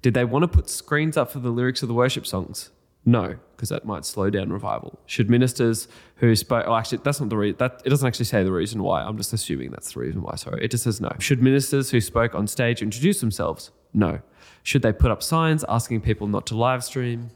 Did 0.03 0.13
they 0.13 0.25
want 0.25 0.43
to 0.43 0.47
put 0.47 0.69
screens 0.69 1.17
up 1.17 1.31
for 1.31 1.39
the 1.39 1.49
lyrics 1.49 1.81
of 1.81 1.87
the 1.87 1.95
worship 1.95 2.27
songs 2.27 2.69
no, 3.07 3.37
because 3.55 3.69
that 3.69 3.85
might 3.85 4.03
slow 4.03 4.29
down 4.29 4.51
revival. 4.51 4.99
Should 5.05 5.29
ministers 5.29 5.87
who 6.17 6.35
spoke, 6.35 6.65
oh, 6.67 6.75
actually, 6.75 6.99
that's 7.05 7.21
not 7.21 7.29
the 7.29 7.37
reason, 7.37 7.55
that, 7.59 7.81
it 7.85 7.89
doesn't 7.89 8.05
actually 8.05 8.25
say 8.25 8.43
the 8.43 8.51
reason 8.51 8.83
why. 8.83 9.01
I'm 9.01 9.15
just 9.15 9.31
assuming 9.31 9.71
that's 9.71 9.93
the 9.93 10.01
reason 10.01 10.21
why. 10.21 10.35
Sorry. 10.35 10.61
It 10.61 10.71
just 10.71 10.83
says 10.83 10.99
no. 10.99 11.15
Should 11.17 11.41
ministers 11.41 11.89
who 11.91 12.01
spoke 12.01 12.35
on 12.35 12.47
stage 12.47 12.81
introduce 12.81 13.21
themselves? 13.21 13.71
No. 13.93 14.19
Should 14.61 14.81
they 14.81 14.91
put 14.91 15.09
up 15.09 15.23
signs 15.23 15.63
asking 15.69 16.01
people 16.01 16.27
not 16.27 16.45
to 16.47 16.57
live 16.57 16.83
stream? 16.83 17.29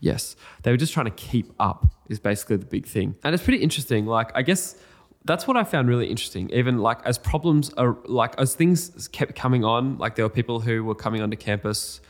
Yes. 0.00 0.34
They 0.62 0.70
were 0.70 0.78
just 0.78 0.94
trying 0.94 1.06
to 1.06 1.12
keep 1.12 1.52
up, 1.60 1.86
is 2.08 2.18
basically 2.18 2.56
the 2.56 2.64
big 2.64 2.86
thing. 2.86 3.14
And 3.22 3.34
it's 3.34 3.44
pretty 3.44 3.62
interesting. 3.62 4.06
Like, 4.06 4.32
I 4.34 4.40
guess 4.40 4.76
that's 5.26 5.46
what 5.46 5.58
I 5.58 5.64
found 5.64 5.90
really 5.90 6.06
interesting. 6.06 6.48
Even 6.54 6.78
like 6.78 7.04
as 7.04 7.18
problems 7.18 7.70
are, 7.74 7.98
like, 8.06 8.34
as 8.38 8.54
things 8.54 9.08
kept 9.08 9.34
coming 9.34 9.62
on, 9.62 9.98
like 9.98 10.14
there 10.14 10.24
were 10.24 10.30
people 10.30 10.60
who 10.60 10.84
were 10.84 10.94
coming 10.94 11.20
onto 11.20 11.36
campus 11.36 12.00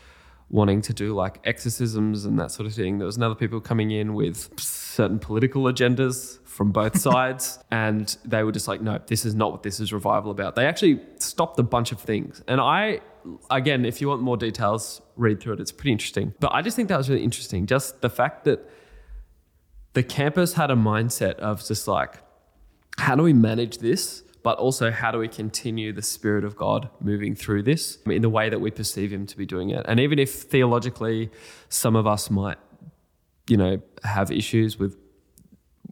wanting 0.49 0.81
to 0.81 0.93
do 0.93 1.13
like 1.13 1.39
exorcisms 1.43 2.25
and 2.25 2.39
that 2.39 2.51
sort 2.51 2.65
of 2.65 2.73
thing. 2.73 2.97
There 2.97 3.05
was 3.05 3.17
another 3.17 3.35
people 3.35 3.61
coming 3.61 3.91
in 3.91 4.13
with 4.13 4.49
certain 4.59 5.19
political 5.19 5.63
agendas 5.63 6.39
from 6.45 6.71
both 6.71 6.97
sides, 7.09 7.59
and 7.71 8.15
they 8.25 8.43
were 8.43 8.51
just 8.51 8.67
like, 8.67 8.81
no, 8.81 8.99
this 9.07 9.25
is 9.25 9.35
not 9.35 9.51
what 9.51 9.63
this 9.63 9.79
is 9.79 9.93
revival 9.93 10.31
about. 10.31 10.55
They 10.55 10.65
actually 10.65 11.01
stopped 11.17 11.59
a 11.59 11.63
bunch 11.63 11.91
of 11.91 11.99
things, 11.99 12.43
and 12.47 12.59
I. 12.59 13.01
Again, 13.51 13.83
if 13.83 13.99
you 13.99 14.07
want 14.07 14.21
more 14.21 14.37
details, 14.37 15.01
read 15.17 15.41
through 15.41 15.53
it. 15.53 15.59
It's 15.59 15.73
pretty 15.73 15.91
interesting. 15.91 16.33
But 16.39 16.53
I 16.53 16.61
just 16.61 16.77
think 16.77 16.87
that 16.87 16.97
was 16.97 17.09
really 17.09 17.21
interesting. 17.21 17.65
Just 17.65 17.99
the 17.99 18.09
fact 18.09 18.45
that 18.45 18.67
the 19.91 20.03
campus 20.03 20.53
had 20.53 20.71
a 20.71 20.75
mindset 20.75 21.35
of 21.35 21.63
just 21.63 21.85
like, 21.85 22.21
how 22.97 23.15
do 23.15 23.23
we 23.23 23.33
manage 23.33 23.79
this? 23.79 24.23
But 24.43 24.57
also 24.57 24.91
how 24.91 25.11
do 25.11 25.19
we 25.19 25.27
continue 25.27 25.91
the 25.93 26.01
Spirit 26.01 26.43
of 26.43 26.55
God 26.55 26.89
moving 27.01 27.35
through 27.35 27.63
this 27.63 27.97
in 28.05 28.21
the 28.21 28.29
way 28.29 28.49
that 28.49 28.59
we 28.59 28.71
perceive 28.71 29.11
Him 29.11 29.25
to 29.27 29.37
be 29.37 29.45
doing 29.45 29.69
it? 29.69 29.85
And 29.87 29.99
even 29.99 30.19
if 30.19 30.31
theologically 30.31 31.29
some 31.69 31.95
of 31.95 32.07
us 32.07 32.29
might, 32.29 32.57
you 33.47 33.57
know, 33.57 33.81
have 34.03 34.31
issues 34.31 34.77
with 34.77 34.97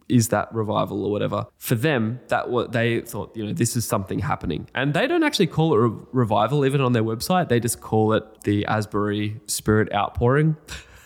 is 0.08 0.28
that 0.28 0.52
revival 0.54 1.04
or 1.04 1.10
whatever. 1.10 1.46
For 1.58 1.74
them, 1.74 2.20
that 2.28 2.50
what 2.50 2.72
they 2.72 3.00
thought, 3.00 3.36
you 3.36 3.46
know, 3.46 3.52
this 3.52 3.76
is 3.76 3.84
something 3.84 4.18
happening. 4.18 4.68
And 4.74 4.94
they 4.94 5.06
don't 5.06 5.22
actually 5.22 5.48
call 5.48 5.74
it 5.74 5.84
a 5.84 5.88
revival 6.12 6.64
even 6.64 6.80
on 6.80 6.92
their 6.92 7.04
website. 7.04 7.48
They 7.48 7.60
just 7.60 7.80
call 7.80 8.12
it 8.14 8.24
the 8.44 8.64
Asbury 8.66 9.40
Spirit 9.46 9.92
outpouring, 9.92 10.56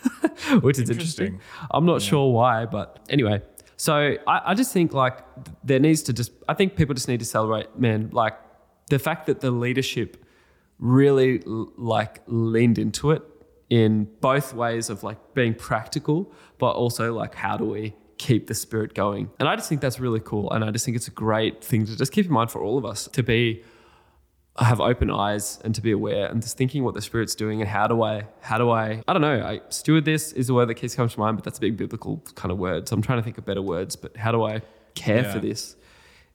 which 0.61 0.79
is 0.79 0.89
interesting. 0.89 1.25
interesting. 1.25 1.39
I'm 1.71 1.85
not 1.85 2.01
yeah. 2.01 2.09
sure 2.09 2.31
why, 2.31 2.65
but 2.65 2.99
anyway, 3.09 3.41
so 3.77 4.17
I, 4.27 4.41
I 4.47 4.53
just 4.53 4.73
think 4.73 4.93
like 4.93 5.19
there 5.63 5.79
needs 5.79 6.03
to 6.03 6.13
just 6.13 6.31
I 6.47 6.53
think 6.53 6.75
people 6.75 6.93
just 6.93 7.07
need 7.07 7.19
to 7.19 7.25
celebrate, 7.25 7.77
man, 7.77 8.09
like 8.11 8.37
the 8.89 8.99
fact 8.99 9.27
that 9.27 9.41
the 9.41 9.51
leadership 9.51 10.25
really 10.79 11.41
like 11.45 12.21
leaned 12.27 12.77
into 12.77 13.11
it 13.11 13.21
in 13.69 14.07
both 14.21 14.53
ways 14.53 14.89
of 14.89 15.03
like 15.03 15.33
being 15.33 15.53
practical, 15.53 16.31
but 16.57 16.71
also 16.71 17.13
like 17.13 17.35
how 17.35 17.57
do 17.57 17.65
we 17.65 17.95
keep 18.17 18.47
the 18.47 18.55
spirit 18.55 18.93
going? 18.93 19.29
And 19.39 19.49
I 19.49 19.55
just 19.55 19.69
think 19.69 19.81
that's 19.81 19.99
really 19.99 20.19
cool. 20.19 20.51
And 20.51 20.63
I 20.63 20.71
just 20.71 20.85
think 20.85 20.95
it's 20.95 21.07
a 21.07 21.11
great 21.11 21.63
thing 21.63 21.85
to 21.85 21.97
just 21.97 22.11
keep 22.11 22.25
in 22.25 22.31
mind 22.31 22.51
for 22.51 22.61
all 22.61 22.77
of 22.77 22.85
us 22.85 23.07
to 23.09 23.23
be 23.23 23.63
have 24.59 24.79
open 24.79 25.09
eyes 25.09 25.59
and 25.63 25.73
to 25.73 25.81
be 25.81 25.91
aware 25.91 26.27
and 26.27 26.41
just 26.41 26.57
thinking 26.57 26.83
what 26.83 26.93
the 26.93 27.01
spirit's 27.01 27.33
doing 27.33 27.59
and 27.61 27.69
how 27.69 27.87
do 27.87 28.03
I 28.03 28.27
how 28.41 28.59
do 28.59 28.69
I 28.69 29.01
I 29.07 29.13
don't 29.13 29.21
know 29.21 29.41
I 29.43 29.61
steward 29.69 30.05
this 30.05 30.31
is 30.31 30.47
the 30.47 30.53
word 30.53 30.69
that 30.69 30.75
keeps 30.75 30.93
coming 30.93 31.09
to 31.09 31.19
mind 31.19 31.37
but 31.37 31.43
that's 31.43 31.57
a 31.57 31.61
big 31.61 31.75
biblical 31.75 32.23
kind 32.35 32.51
of 32.51 32.59
word 32.59 32.87
so 32.87 32.95
I'm 32.95 33.01
trying 33.01 33.17
to 33.17 33.23
think 33.23 33.37
of 33.39 33.45
better 33.45 33.63
words 33.63 33.95
but 33.95 34.15
how 34.15 34.31
do 34.31 34.43
I 34.43 34.61
care 34.93 35.23
yeah. 35.23 35.33
for 35.33 35.39
this 35.39 35.75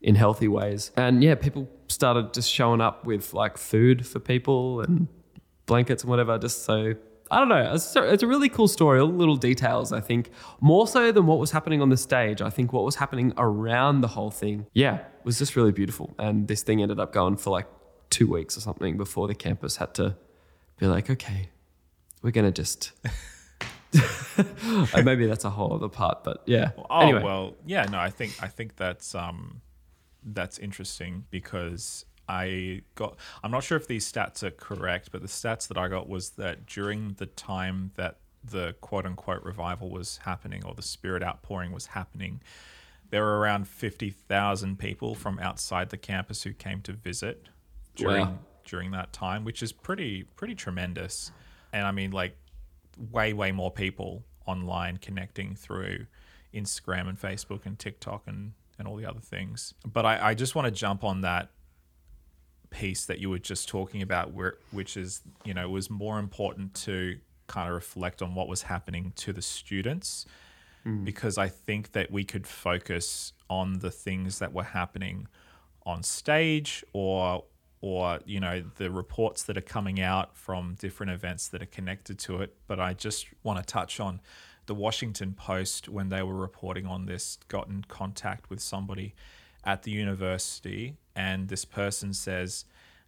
in 0.01 0.17
healthy 0.17 0.49
ways 0.49 0.91
and 0.97 1.23
yeah 1.23 1.37
people 1.37 1.69
started 1.87 2.35
just 2.35 2.51
showing 2.51 2.81
up 2.81 3.05
with 3.05 3.35
like 3.35 3.57
food 3.57 4.05
for 4.05 4.19
people 4.19 4.81
and 4.81 5.07
blankets 5.67 6.03
and 6.03 6.11
whatever 6.11 6.39
just 6.39 6.65
so 6.65 6.95
I 7.31 7.41
don't 7.41 7.51
know. 7.51 7.75
It's 7.75 7.95
a, 7.95 8.11
it's 8.11 8.23
a 8.23 8.27
really 8.27 8.49
cool 8.49 8.69
story. 8.69 9.01
All 9.01 9.09
little 9.09 9.37
details, 9.37 9.93
I 9.93 10.01
think, 10.01 10.31
more 10.61 10.89
so 10.89 11.13
than 11.13 11.27
what 11.27 11.39
was 11.39 11.51
happening 11.51 11.83
on 11.83 11.91
the 11.91 11.97
stage. 11.99 12.41
I 12.41 12.49
think 12.49 12.73
what 12.73 12.85
was 12.85 12.95
happening 12.95 13.35
around 13.37 14.01
the 14.01 14.09
whole 14.09 14.31
thing, 14.31 14.67
yeah, 14.73 15.01
was 15.25 15.39
just 15.39 15.55
really 15.55 15.73
beautiful. 15.73 16.15
And 16.19 16.49
this 16.49 16.63
thing 16.63 16.81
ended 16.81 16.99
up 16.99 17.13
going 17.13 17.37
for 17.37 17.51
like 17.51 17.67
two 18.11 18.27
weeks 18.27 18.57
or 18.57 18.61
something 18.61 18.97
before 18.97 19.27
the 19.29 19.35
campus 19.35 19.77
had 19.77 19.95
to 19.95 20.17
be 20.79 20.87
like, 20.87 21.11
okay, 21.11 21.49
we're 22.23 22.31
gonna 22.31 22.53
just. 22.53 22.93
maybe 25.03 25.27
that's 25.27 25.45
a 25.45 25.51
whole 25.51 25.73
other 25.73 25.89
part, 25.89 26.23
but 26.25 26.43
yeah. 26.47 26.73
Oh 26.91 27.01
anyway. 27.01 27.23
well, 27.23 27.55
yeah. 27.67 27.85
No, 27.85 27.99
I 27.99 28.11
think 28.11 28.37
I 28.43 28.49
think 28.49 28.77
that's 28.77 29.15
um, 29.15 29.61
that's 30.23 30.59
interesting 30.59 31.25
because 31.31 32.05
I 32.29 32.83
got. 32.95 33.17
I'm 33.43 33.51
not 33.51 33.65
sure 33.65 33.77
if 33.77 33.87
these 33.87 34.11
stats 34.11 34.43
are 34.43 34.51
correct, 34.51 35.11
but 35.11 35.23
the 35.23 35.29
stats 35.29 35.69
that 35.69 35.79
I 35.79 35.89
got 35.89 36.09
was 36.09 36.31
that 36.31 36.67
during 36.67 37.15
the 37.15 37.27
time 37.27 37.93
that 37.97 38.19
the 38.45 38.75
quote 38.81 39.07
unquote 39.07 39.43
revival 39.43 39.91
was 39.91 40.19
happening 40.25 40.65
or 40.65 40.75
the 40.75 40.83
spirit 40.83 41.23
outpouring 41.23 41.73
was 41.73 41.87
happening, 41.87 42.41
there 43.11 43.23
were 43.23 43.39
around 43.39 43.67
50,000 43.67 44.79
people 44.79 45.15
from 45.15 45.39
outside 45.39 45.91
the 45.91 45.97
campus 45.97 46.43
who 46.43 46.53
came 46.53 46.81
to 46.83 46.93
visit 46.93 47.47
during 47.99 48.27
wow. 48.27 48.39
during 48.65 48.91
that 48.93 49.13
time, 49.13 49.45
which 49.45 49.63
is 49.63 49.73
pretty 49.73 50.25
pretty 50.37 50.55
tremendous. 50.55 51.31
And 51.73 51.87
I 51.87 51.93
mean, 51.93 52.11
like, 52.11 52.37
way 53.11 53.33
way 53.33 53.53
more 53.53 53.71
people 53.71 54.25
online 54.47 54.97
connecting 54.97 55.55
through 55.55 56.07
Instagram 56.55 57.09
and 57.09 57.21
Facebook 57.21 57.67
and 57.67 57.79
TikTok 57.79 58.23
and 58.27 58.53
and 58.79 58.89
all 58.89 58.97
the 58.97 59.07
other 59.07 59.21
things. 59.21 59.75
But 59.85 60.07
I, 60.07 60.31
I 60.31 60.35
just 60.35 60.55
want 60.55 60.67
to 60.67 60.71
jump 60.71 61.05
on 61.05 61.21
that 61.23 61.51
piece 62.71 63.07
that 63.07 63.19
you 63.19 63.29
were 63.31 63.39
just 63.39 63.69
talking 63.69 64.03
about, 64.03 64.33
where 64.33 64.55
which 64.71 64.97
is 64.97 65.23
you 65.45 65.53
know 65.53 65.69
was 65.69 65.91
more 65.91 66.19
important 66.19 66.75
to 66.75 67.19
kind 67.47 67.69
of 67.69 67.75
reflect 67.75 68.23
on 68.23 68.35
what 68.35 68.47
was 68.47 68.63
happening 68.63 69.13
to 69.17 69.33
the 69.33 69.43
students 69.43 70.27
mm. 70.87 71.05
because 71.05 71.39
I 71.39 71.49
think 71.49 71.93
that 71.93 72.11
we 72.11 72.25
could 72.25 72.47
focus 72.47 73.33
on 73.51 73.79
the 73.79 73.91
things 73.91 74.39
that 74.39 74.53
were 74.53 74.65
happening 74.65 75.27
on 75.85 76.03
stage 76.03 76.85
or 76.93 77.45
or 77.81 78.21
you 78.25 78.41
know 78.41 78.63
the 78.77 78.91
reports 78.91 79.43
that 79.45 79.57
are 79.57 79.63
coming 79.63 80.01
out 80.01 80.37
from 80.37 80.75
different 80.79 81.13
events 81.13 81.49
that 81.49 81.63
are 81.63 81.67
connected 81.67 82.19
to 82.19 82.41
it 82.43 82.55
but 82.67 82.81
i 82.81 82.93
just 82.93 83.27
want 83.43 83.59
to 83.59 83.65
touch 83.65 84.01
on 84.01 84.21
the 84.67 84.75
washington 84.75 85.33
post 85.33 85.89
when 85.89 86.09
they 86.09 86.23
were 86.23 86.35
reporting 86.35 86.87
on 86.87 87.07
this 87.07 87.39
got 87.49 87.69
in 87.69 87.85
contact 87.89 88.51
with 88.51 88.61
somebody 88.61 89.15
at 89.65 89.83
the 89.83 89.91
university, 89.91 90.97
and 91.15 91.49
this 91.49 91.65
person 91.65 92.13
says, 92.15 92.65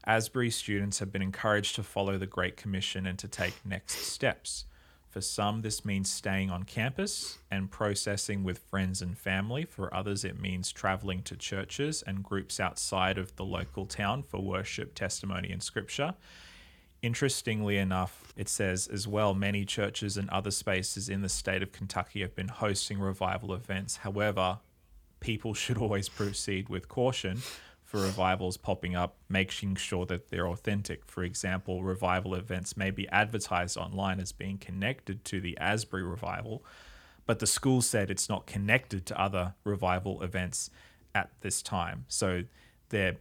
Asbury 0.06 0.50
students 0.50 0.98
have 0.98 1.12
been 1.12 1.22
encouraged 1.22 1.74
to 1.76 1.82
follow 1.82 2.18
the 2.18 2.26
Great 2.26 2.56
Commission 2.56 3.06
and 3.06 3.18
to 3.18 3.28
take 3.28 3.54
next 3.64 3.96
steps. 3.96 4.66
For 5.10 5.20
some, 5.20 5.62
this 5.62 5.84
means 5.84 6.08
staying 6.08 6.50
on 6.50 6.62
campus 6.62 7.38
and 7.50 7.68
processing 7.68 8.44
with 8.44 8.58
friends 8.58 9.02
and 9.02 9.18
family. 9.18 9.64
For 9.64 9.92
others, 9.92 10.24
it 10.24 10.40
means 10.40 10.70
traveling 10.70 11.22
to 11.22 11.36
churches 11.36 12.04
and 12.06 12.22
groups 12.22 12.60
outside 12.60 13.18
of 13.18 13.34
the 13.34 13.44
local 13.44 13.86
town 13.86 14.22
for 14.22 14.40
worship, 14.40 14.94
testimony, 14.94 15.50
and 15.50 15.60
scripture. 15.60 16.14
Interestingly 17.02 17.76
enough, 17.76 18.32
it 18.36 18.48
says 18.48 18.86
as 18.86 19.08
well 19.08 19.34
many 19.34 19.64
churches 19.64 20.16
and 20.16 20.30
other 20.30 20.52
spaces 20.52 21.08
in 21.08 21.22
the 21.22 21.28
state 21.28 21.62
of 21.64 21.72
Kentucky 21.72 22.20
have 22.20 22.36
been 22.36 22.48
hosting 22.48 23.00
revival 23.00 23.52
events. 23.52 23.96
However, 23.96 24.60
people 25.18 25.54
should 25.54 25.78
always 25.78 26.08
proceed 26.08 26.68
with 26.68 26.88
caution 26.88 27.42
for 27.90 28.02
revivals 28.02 28.56
popping 28.56 28.94
up, 28.94 29.16
making 29.28 29.74
sure 29.74 30.06
that 30.06 30.30
they're 30.30 30.46
authentic. 30.46 31.04
For 31.06 31.24
example, 31.24 31.82
revival 31.82 32.36
events 32.36 32.76
may 32.76 32.92
be 32.92 33.08
advertised 33.08 33.76
online 33.76 34.20
as 34.20 34.30
being 34.30 34.58
connected 34.58 35.24
to 35.24 35.40
the 35.40 35.58
Asbury 35.58 36.04
revival, 36.04 36.62
but 37.26 37.40
the 37.40 37.48
school 37.48 37.82
said 37.82 38.08
it's 38.08 38.28
not 38.28 38.46
connected 38.46 39.06
to 39.06 39.20
other 39.20 39.54
revival 39.64 40.22
events 40.22 40.70
at 41.16 41.30
this 41.40 41.62
time. 41.62 42.04
So 42.06 42.44
they 42.90 43.16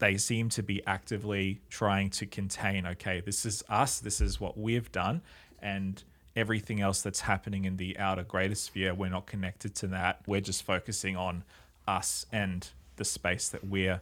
they 0.00 0.16
seem 0.16 0.48
to 0.48 0.62
be 0.64 0.84
actively 0.88 1.60
trying 1.68 2.10
to 2.10 2.26
contain, 2.26 2.86
okay, 2.86 3.20
this 3.20 3.46
is 3.46 3.62
us, 3.68 4.00
this 4.00 4.20
is 4.20 4.40
what 4.40 4.58
we've 4.58 4.90
done, 4.90 5.22
and 5.62 6.02
everything 6.34 6.80
else 6.80 7.00
that's 7.00 7.20
happening 7.20 7.64
in 7.64 7.76
the 7.76 7.96
outer 7.96 8.24
greater 8.24 8.56
sphere, 8.56 8.92
we're 8.92 9.08
not 9.08 9.26
connected 9.26 9.76
to 9.76 9.86
that. 9.86 10.20
We're 10.26 10.40
just 10.40 10.64
focusing 10.64 11.16
on 11.16 11.44
us 11.86 12.26
and 12.32 12.68
the 13.00 13.04
space 13.06 13.48
that 13.48 13.64
we're 13.66 13.98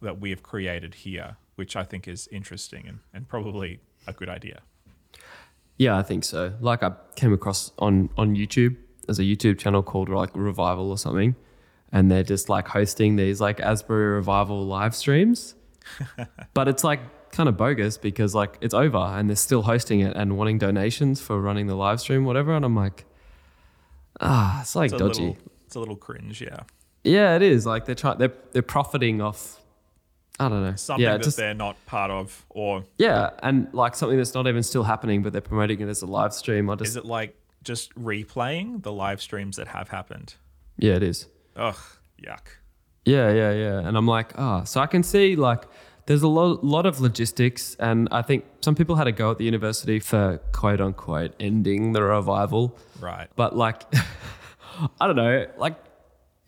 that 0.00 0.18
we 0.20 0.30
have 0.30 0.42
created 0.42 0.94
here, 0.94 1.36
which 1.56 1.76
I 1.76 1.84
think 1.84 2.08
is 2.08 2.28
interesting 2.32 2.86
and, 2.88 2.98
and 3.12 3.28
probably 3.28 3.80
a 4.06 4.12
good 4.12 4.30
idea. 4.30 4.62
Yeah, 5.76 5.98
I 5.98 6.02
think 6.02 6.24
so. 6.24 6.54
Like 6.60 6.82
I 6.82 6.92
came 7.14 7.32
across 7.32 7.72
on 7.78 8.08
on 8.16 8.34
YouTube. 8.34 8.74
There's 9.06 9.18
a 9.18 9.28
YouTube 9.32 9.58
channel 9.58 9.82
called 9.82 10.08
like 10.08 10.30
Revival 10.34 10.90
or 10.90 10.96
something, 10.98 11.36
and 11.92 12.10
they're 12.10 12.24
just 12.24 12.48
like 12.48 12.68
hosting 12.68 13.16
these 13.16 13.38
like 13.40 13.60
Asbury 13.60 14.14
Revival 14.14 14.66
live 14.66 14.96
streams. 14.96 15.54
but 16.54 16.68
it's 16.68 16.82
like 16.84 17.00
kind 17.30 17.50
of 17.50 17.56
bogus 17.58 17.98
because 17.98 18.34
like 18.34 18.56
it's 18.62 18.74
over 18.74 18.96
and 19.16 19.28
they're 19.28 19.36
still 19.36 19.62
hosting 19.62 20.00
it 20.00 20.16
and 20.16 20.38
wanting 20.38 20.58
donations 20.58 21.20
for 21.20 21.38
running 21.40 21.66
the 21.66 21.74
live 21.76 22.00
stream, 22.00 22.24
whatever. 22.24 22.54
And 22.54 22.64
I'm 22.64 22.74
like, 22.74 23.04
ah, 24.20 24.62
it's 24.62 24.74
like 24.74 24.90
It's 24.92 24.98
dodgy. 24.98 25.20
little, 25.20 25.36
it's 25.66 25.76
a 25.76 25.80
little 25.80 25.96
cringe, 25.96 26.40
yeah. 26.40 26.60
Yeah, 27.08 27.36
it 27.36 27.42
is. 27.42 27.66
Like 27.66 27.84
they're 27.86 27.94
trying, 27.94 28.18
they're 28.18 28.32
they're 28.52 28.62
profiting 28.62 29.20
off. 29.20 29.60
I 30.40 30.48
don't 30.48 30.62
know. 30.62 30.76
Something 30.76 31.04
yeah, 31.04 31.12
that 31.16 31.22
just 31.24 31.36
they're 31.36 31.54
not 31.54 31.76
part 31.86 32.10
of, 32.12 32.44
or 32.50 32.84
yeah, 32.98 33.30
and 33.42 33.68
like 33.74 33.96
something 33.96 34.16
that's 34.16 34.34
not 34.34 34.46
even 34.46 34.62
still 34.62 34.84
happening, 34.84 35.22
but 35.22 35.32
they're 35.32 35.40
promoting 35.40 35.80
it 35.80 35.88
as 35.88 36.02
a 36.02 36.06
live 36.06 36.32
stream. 36.32 36.70
I 36.70 36.76
just 36.76 36.90
is 36.90 36.96
it 36.96 37.04
like 37.04 37.36
just 37.64 37.92
replaying 37.96 38.82
the 38.84 38.92
live 38.92 39.20
streams 39.20 39.56
that 39.56 39.68
have 39.68 39.88
happened? 39.88 40.34
yeah, 40.76 40.94
it 40.94 41.02
is. 41.02 41.26
Ugh, 41.56 41.74
yuck. 42.22 42.46
Yeah, 43.04 43.32
yeah, 43.32 43.52
yeah. 43.52 43.78
And 43.80 43.96
I'm 43.96 44.06
like, 44.06 44.38
ah, 44.38 44.62
so 44.62 44.80
I 44.80 44.86
can 44.86 45.02
see 45.02 45.34
like 45.34 45.64
there's 46.06 46.22
a 46.22 46.28
lot, 46.28 46.62
lot 46.64 46.86
of 46.86 47.00
logistics, 47.00 47.74
and 47.80 48.08
I 48.12 48.22
think 48.22 48.44
some 48.60 48.76
people 48.76 48.94
had 48.94 49.08
a 49.08 49.12
go 49.12 49.32
at 49.32 49.38
the 49.38 49.44
university 49.44 49.98
for 49.98 50.38
quote 50.52 50.80
unquote 50.80 51.34
ending 51.40 51.92
the 51.94 52.02
revival, 52.02 52.78
Right. 53.00 53.26
but 53.34 53.56
like, 53.56 53.82
I 55.00 55.06
don't 55.08 55.16
know, 55.16 55.46
like 55.56 55.74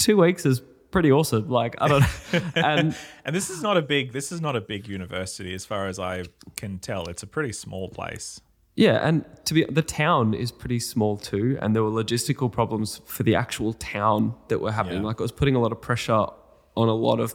two 0.00 0.16
weeks 0.16 0.44
is 0.44 0.60
pretty 0.90 1.12
awesome. 1.12 1.48
Like 1.48 1.76
I 1.80 1.88
don't, 1.88 2.04
and 2.56 2.96
And 3.24 3.36
this 3.36 3.50
is 3.50 3.62
not 3.62 3.76
a 3.76 3.82
big 3.82 4.12
this 4.12 4.32
is 4.32 4.40
not 4.40 4.56
a 4.56 4.60
big 4.60 4.88
university 4.88 5.54
as 5.54 5.64
far 5.64 5.86
as 5.86 5.98
I 5.98 6.24
can 6.56 6.78
tell. 6.78 7.04
It's 7.08 7.22
a 7.22 7.26
pretty 7.26 7.52
small 7.52 7.88
place. 7.88 8.40
Yeah, 8.76 9.06
and 9.06 9.24
to 9.44 9.54
be 9.54 9.64
the 9.64 9.82
town 9.82 10.32
is 10.32 10.50
pretty 10.50 10.80
small 10.80 11.16
too, 11.16 11.58
and 11.60 11.74
there 11.74 11.82
were 11.82 11.90
logistical 11.90 12.50
problems 12.50 13.00
for 13.04 13.22
the 13.22 13.34
actual 13.34 13.74
town 13.74 14.34
that 14.48 14.60
were 14.60 14.72
happening. 14.72 15.02
Yeah. 15.02 15.08
Like 15.08 15.20
it 15.20 15.22
was 15.22 15.32
putting 15.32 15.54
a 15.54 15.60
lot 15.60 15.72
of 15.72 15.80
pressure 15.80 16.26
on 16.76 16.88
a 16.88 16.94
lot 16.94 17.20
of 17.20 17.34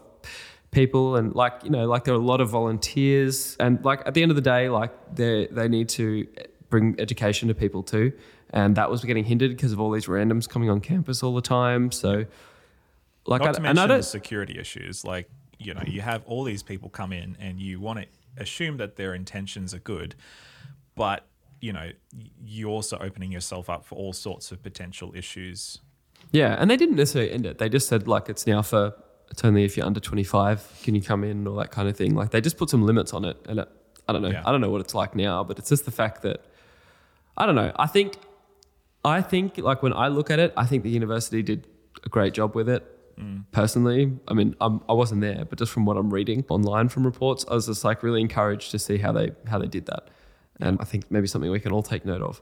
people, 0.71 1.15
and 1.17 1.36
like 1.36 1.54
you 1.63 1.69
know, 1.69 1.88
like 1.88 2.06
there 2.06 2.13
are 2.13 2.17
a 2.17 2.25
lot 2.34 2.41
of 2.41 2.49
volunteers, 2.49 3.56
and 3.60 3.84
like 3.86 4.01
at 4.06 4.13
the 4.13 4.23
end 4.23 4.32
of 4.32 4.36
the 4.36 4.41
day, 4.41 4.69
like 4.69 4.91
they 5.13 5.47
they 5.51 5.67
need 5.67 5.89
to 5.89 6.28
bring 6.69 6.95
education 6.99 7.47
to 7.49 7.54
people 7.54 7.84
too, 7.84 8.12
and 8.49 8.75
that 8.78 8.89
was 8.89 9.04
getting 9.04 9.25
hindered 9.25 9.51
because 9.51 9.71
of 9.71 9.80
all 9.80 9.91
these 9.91 10.08
randoms 10.08 10.49
coming 10.49 10.69
on 10.69 10.80
campus 10.80 11.21
all 11.21 11.36
the 11.36 11.41
time. 11.41 11.91
So, 11.91 12.25
like, 13.25 13.41
Not 13.41 13.49
I, 13.49 13.51
to 13.53 13.57
and 13.57 13.79
I 13.79 13.88
mention 13.88 13.97
the 13.97 14.03
security 14.03 14.59
issues. 14.59 15.03
Like, 15.03 15.29
you 15.57 15.73
know, 15.73 15.83
you 15.85 16.01
have 16.01 16.23
all 16.25 16.43
these 16.43 16.63
people 16.63 16.89
come 16.89 17.11
in 17.11 17.38
and 17.39 17.59
you 17.59 17.79
want 17.79 17.99
to 17.99 18.05
assume 18.38 18.77
that 18.77 18.95
their 18.95 19.13
intentions 19.13 19.73
are 19.73 19.79
good, 19.79 20.15
but 20.95 21.25
you 21.61 21.73
know, 21.73 21.89
you're 22.43 22.69
also 22.69 22.97
opening 22.99 23.31
yourself 23.31 23.69
up 23.69 23.85
for 23.85 23.95
all 23.95 24.13
sorts 24.13 24.51
of 24.51 24.61
potential 24.61 25.13
issues. 25.15 25.79
Yeah, 26.31 26.55
and 26.59 26.69
they 26.69 26.77
didn't 26.77 26.95
necessarily 26.95 27.31
end 27.31 27.45
it. 27.45 27.57
They 27.57 27.69
just 27.69 27.88
said 27.88 28.07
like 28.07 28.29
it's 28.29 28.45
now 28.45 28.61
for 28.61 28.93
it's 29.31 29.43
only 29.43 29.63
if 29.63 29.75
you're 29.75 29.85
under 29.85 29.99
25 29.99 30.81
can 30.83 30.93
you 30.93 31.01
come 31.01 31.23
in 31.23 31.47
or 31.47 31.57
that 31.57 31.71
kind 31.71 31.88
of 31.88 31.97
thing. 31.97 32.13
Like 32.13 32.31
they 32.31 32.41
just 32.41 32.57
put 32.57 32.69
some 32.69 32.83
limits 32.85 33.13
on 33.13 33.25
it, 33.25 33.38
and 33.47 33.59
it, 33.59 33.69
I 34.07 34.13
don't 34.13 34.21
know. 34.21 34.29
Yeah. 34.29 34.43
I 34.45 34.51
don't 34.51 34.61
know 34.61 34.69
what 34.69 34.81
it's 34.81 34.93
like 34.93 35.15
now, 35.15 35.43
but 35.43 35.57
it's 35.57 35.69
just 35.69 35.85
the 35.85 35.91
fact 35.91 36.21
that 36.23 36.45
I 37.38 37.45
don't 37.45 37.55
know. 37.55 37.71
I 37.77 37.88
think 37.88 38.17
I 39.03 39.21
think 39.21 39.57
like 39.57 39.81
when 39.81 39.93
I 39.93 40.09
look 40.09 40.29
at 40.29 40.39
it, 40.39 40.53
I 40.57 40.65
think 40.65 40.83
the 40.83 40.89
university 40.89 41.41
did 41.41 41.67
a 42.03 42.09
great 42.09 42.33
job 42.33 42.55
with 42.55 42.69
it. 42.69 42.83
Personally, 43.51 44.12
I 44.28 44.34
mean, 44.34 44.56
I'm, 44.60 44.82
I 44.89 44.93
wasn't 44.93 45.21
there, 45.21 45.45
but 45.45 45.58
just 45.58 45.71
from 45.71 45.86
what 45.86 45.95
I'm 45.97 46.13
reading 46.13 46.43
online 46.49 46.89
from 46.89 47.06
reports, 47.06 47.45
I 47.49 47.54
was 47.54 47.67
just 47.67 47.84
like 47.86 48.04
really 48.04 48.21
encouraged 48.21 48.71
to 48.71 48.80
see 48.80 48.97
how 48.97 49.12
they 49.13 49.32
how 49.47 49.60
they 49.60 49.67
did 49.67 49.86
that, 49.86 50.10
and 50.60 50.78
I 50.82 50.84
think 50.84 51.10
maybe 51.10 51.28
something 51.28 51.49
we 51.49 51.60
can 51.60 51.71
all 51.71 51.84
take 51.84 52.06
note 52.06 52.21
of. 52.21 52.41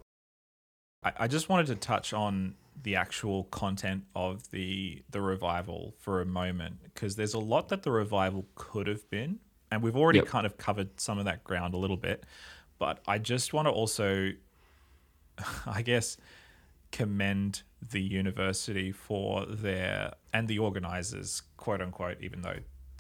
I, 1.04 1.14
I 1.20 1.28
just 1.28 1.50
wanted 1.50 1.68
to 1.68 1.76
touch 1.76 2.14
on 2.14 2.56
the 2.82 2.96
actual 2.96 3.46
content 3.46 4.04
of 4.16 4.50
the 4.52 5.04
the 5.12 5.22
revival 5.22 5.94
for 6.00 6.22
a 6.22 6.26
moment 6.26 6.78
because 6.84 7.16
there's 7.16 7.34
a 7.34 7.40
lot 7.40 7.70
that 7.70 7.84
the 7.84 7.92
revival 7.92 8.48
could 8.56 8.88
have 8.88 9.10
been, 9.10 9.40
and 9.72 9.82
we've 9.82 9.96
already 9.96 10.20
Yep. 10.20 10.28
kind 10.28 10.46
of 10.46 10.58
covered 10.58 11.00
some 11.00 11.20
of 11.20 11.26
that 11.26 11.44
ground 11.44 11.74
a 11.74 11.78
little 11.78 11.98
bit. 11.98 12.26
But 12.80 13.00
I 13.08 13.20
just 13.20 13.54
want 13.54 13.68
to 13.68 13.72
also, 13.72 14.32
I 15.66 15.82
guess, 15.82 16.18
commend 16.92 17.64
the 17.92 18.02
university 18.02 18.92
for 18.92 19.46
their 19.46 20.14
and 20.34 20.48
the 20.48 20.60
organizers, 20.60 21.44
quote 21.58 21.82
unquote, 21.82 22.18
even 22.22 22.42
though 22.42 22.58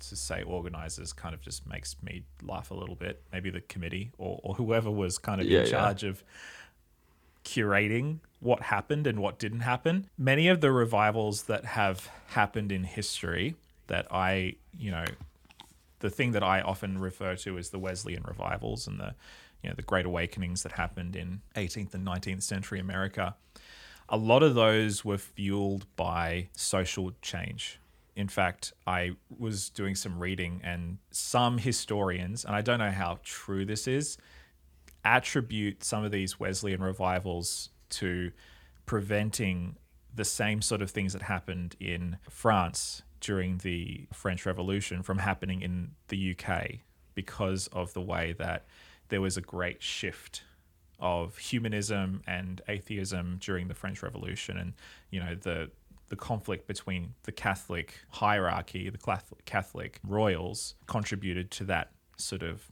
to 0.09 0.15
say 0.15 0.43
organizers 0.43 1.13
kind 1.13 1.33
of 1.33 1.41
just 1.41 1.65
makes 1.67 1.95
me 2.03 2.23
laugh 2.41 2.71
a 2.71 2.73
little 2.73 2.95
bit. 2.95 3.21
Maybe 3.31 3.49
the 3.49 3.61
committee 3.61 4.11
or, 4.17 4.39
or 4.43 4.55
whoever 4.55 4.91
was 4.91 5.17
kind 5.17 5.39
of 5.39 5.47
Yeah, 5.47 5.59
in 5.59 5.65
yeah. 5.65 5.71
charge 5.71 6.03
of 6.03 6.23
curating 7.45 8.19
what 8.39 8.63
happened 8.63 9.07
and 9.07 9.19
what 9.19 9.39
didn't 9.39 9.61
happen. 9.61 10.09
Many 10.17 10.47
of 10.47 10.61
the 10.61 10.71
revivals 10.71 11.43
that 11.43 11.65
have 11.65 12.09
happened 12.27 12.71
in 12.71 12.83
history 12.83 13.55
that 13.87 14.07
I, 14.11 14.55
you 14.77 14.91
know, 14.91 15.05
the 15.99 16.09
thing 16.09 16.31
that 16.33 16.43
I 16.43 16.61
often 16.61 16.99
refer 16.99 17.35
to 17.37 17.57
as 17.57 17.69
the 17.69 17.79
Wesleyan 17.79 18.23
revivals 18.27 18.87
and 18.87 18.99
the, 18.99 19.15
you 19.61 19.69
know, 19.69 19.75
the 19.75 19.81
Great 19.81 20.05
Awakenings 20.05 20.63
that 20.63 20.73
happened 20.73 21.15
in 21.15 21.41
18th 21.55 21.93
and 21.93 22.05
19th 22.05 22.43
century 22.43 22.79
America. 22.79 23.35
A 24.13 24.17
lot 24.17 24.43
of 24.43 24.53
those 24.53 25.03
were 25.03 25.17
fueled 25.17 25.87
by 25.95 26.49
social 26.55 27.13
change. 27.23 27.79
In 28.15 28.27
fact, 28.27 28.71
I 28.85 29.15
was 29.39 29.71
doing 29.71 29.95
some 29.95 30.19
reading, 30.19 30.61
and 30.63 30.99
some 31.09 31.57
historians, 31.57 32.45
and 32.45 32.55
I 32.55 32.61
don't 32.61 32.77
know 32.77 32.91
how 32.91 33.17
true 33.23 33.65
this 33.65 33.87
is, 33.87 34.19
attribute 35.03 35.83
some 35.83 36.03
of 36.03 36.11
these 36.11 36.39
Wesleyan 36.39 36.83
revivals 36.83 37.71
to 37.89 38.31
preventing 38.85 39.77
the 40.13 40.25
same 40.25 40.61
sort 40.61 40.83
of 40.83 40.91
things 40.91 41.13
that 41.13 41.23
happened 41.23 41.75
in 41.79 42.17
France 42.29 43.01
during 43.19 43.57
the 43.57 44.05
French 44.13 44.45
Revolution 44.45 45.01
from 45.01 45.17
happening 45.17 45.63
in 45.63 45.89
the 46.09 46.37
UK 46.37 46.81
because 47.15 47.65
of 47.73 47.91
the 47.93 48.01
way 48.01 48.35
that 48.37 48.67
there 49.09 49.21
was 49.21 49.37
a 49.37 49.41
great 49.41 49.81
shift 49.81 50.43
of 51.03 51.37
humanism 51.37 52.23
and 52.25 52.61
atheism 52.69 53.37
during 53.41 53.67
the 53.67 53.73
French 53.75 54.01
Revolution 54.01 54.57
and 54.57 54.73
you 55.11 55.19
know 55.19 55.35
the 55.35 55.69
the 56.07 56.15
conflict 56.15 56.67
between 56.67 57.13
the 57.23 57.31
Catholic 57.31 57.99
hierarchy, 58.09 58.89
the 58.89 58.99
Catholic, 59.45 59.99
royals 60.07 60.75
contributed 60.85 61.49
to 61.51 61.63
that 61.65 61.91
sort 62.17 62.43
of 62.43 62.71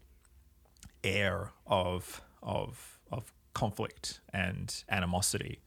air 1.03 1.51
of 1.65 2.21
of 2.41 2.99
of 3.11 3.33
conflict 3.53 4.21
and 4.31 4.83
animosity. 4.89 5.59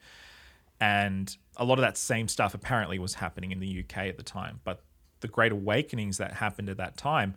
And 0.80 1.36
a 1.56 1.64
lot 1.64 1.78
of 1.78 1.82
that 1.82 1.96
same 1.98 2.28
stuff 2.28 2.54
apparently 2.54 2.98
was 2.98 3.14
happening 3.14 3.50
in 3.50 3.60
the 3.60 3.80
UK 3.80 3.98
at 4.06 4.16
the 4.16 4.22
time. 4.22 4.60
But 4.64 4.82
the 5.20 5.28
great 5.28 5.52
awakenings 5.52 6.18
that 6.18 6.34
happened 6.34 6.68
at 6.68 6.76
that 6.76 6.96
time 6.96 7.34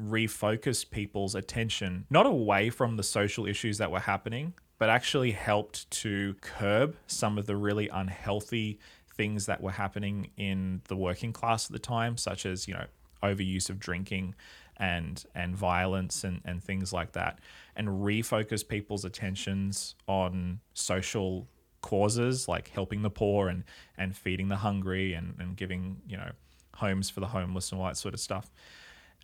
refocused 0.00 0.90
people's 0.90 1.34
attention 1.34 2.04
not 2.10 2.26
away 2.26 2.70
from 2.70 2.96
the 2.96 3.02
social 3.02 3.46
issues 3.46 3.78
that 3.78 3.90
were 3.90 4.00
happening, 4.00 4.52
but 4.78 4.88
actually 4.88 5.32
helped 5.32 5.90
to 5.90 6.34
curb 6.40 6.96
some 7.06 7.36
of 7.38 7.46
the 7.46 7.56
really 7.56 7.88
unhealthy 7.88 8.78
things 9.14 9.46
that 9.46 9.60
were 9.60 9.72
happening 9.72 10.30
in 10.36 10.80
the 10.88 10.96
working 10.96 11.32
class 11.32 11.66
at 11.66 11.72
the 11.72 11.78
time, 11.78 12.16
such 12.16 12.46
as 12.46 12.68
you 12.68 12.74
know 12.74 12.86
overuse 13.22 13.68
of 13.68 13.78
drinking 13.78 14.34
and 14.76 15.24
and 15.34 15.56
violence 15.56 16.22
and, 16.22 16.40
and 16.44 16.62
things 16.62 16.92
like 16.92 17.12
that, 17.12 17.40
and 17.76 17.88
refocus 17.88 18.66
people's 18.66 19.04
attentions 19.04 19.96
on 20.06 20.60
social 20.72 21.48
causes 21.80 22.48
like 22.48 22.68
helping 22.68 23.02
the 23.02 23.10
poor 23.10 23.48
and 23.48 23.64
and 23.96 24.16
feeding 24.16 24.48
the 24.48 24.56
hungry 24.56 25.12
and, 25.14 25.34
and 25.38 25.56
giving 25.56 25.96
you 26.08 26.16
know 26.16 26.30
homes 26.74 27.10
for 27.10 27.20
the 27.20 27.26
homeless 27.26 27.72
and 27.72 27.80
all 27.80 27.86
that 27.86 27.96
sort 27.96 28.14
of 28.14 28.20
stuff. 28.20 28.50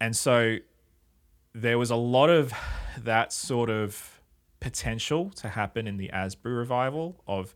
And 0.00 0.16
so 0.16 0.58
there 1.54 1.78
was 1.78 1.90
a 1.90 1.96
lot 1.96 2.30
of 2.30 2.52
that 2.98 3.32
sort 3.32 3.70
of 3.70 4.13
potential 4.64 5.28
to 5.28 5.50
happen 5.50 5.86
in 5.86 5.98
the 5.98 6.08
Asbury 6.08 6.54
revival 6.54 7.22
of 7.26 7.54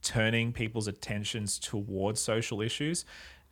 turning 0.00 0.50
people's 0.50 0.88
attentions 0.88 1.58
towards 1.58 2.22
social 2.22 2.62
issues. 2.62 3.04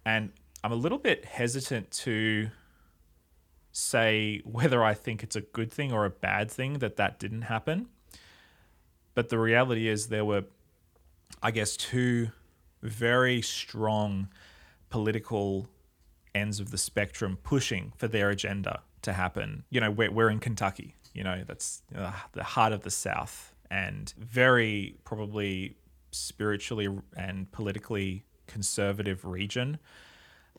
And 0.06 0.32
I'm 0.64 0.72
a 0.72 0.76
little 0.76 0.96
bit 0.96 1.26
hesitant 1.26 1.90
to 2.04 2.48
say 3.70 4.40
whether 4.46 4.82
I 4.82 4.94
think 4.94 5.22
it's 5.22 5.36
a 5.36 5.42
good 5.42 5.70
thing 5.70 5.92
or 5.92 6.06
a 6.06 6.10
bad 6.10 6.50
thing 6.50 6.78
that 6.78 6.96
that 6.96 7.18
didn't 7.18 7.42
happen. 7.42 7.88
But 9.14 9.28
the 9.28 9.38
reality 9.38 9.86
is, 9.86 10.08
there 10.08 10.24
were, 10.24 10.44
I 11.42 11.50
guess, 11.50 11.76
two 11.76 12.30
very 12.80 13.42
strong 13.42 14.28
political 14.88 15.68
ends 16.34 16.60
of 16.60 16.70
the 16.70 16.78
spectrum 16.78 17.36
pushing 17.42 17.92
for 17.98 18.08
their 18.08 18.30
agenda 18.30 18.80
to 19.02 19.12
happen. 19.12 19.64
You 19.68 19.82
know, 19.82 19.90
we're, 19.90 20.10
we're 20.10 20.30
in 20.30 20.38
Kentucky, 20.38 20.94
you 21.14 21.24
know, 21.24 21.42
that's 21.46 21.82
uh, 21.96 22.12
the 22.32 22.44
heart 22.44 22.72
of 22.72 22.82
the 22.82 22.90
South 22.90 23.54
and 23.70 24.12
very 24.18 24.96
probably 25.04 25.76
spiritually 26.10 26.88
and 27.16 27.50
politically 27.52 28.24
conservative 28.46 29.24
region. 29.24 29.78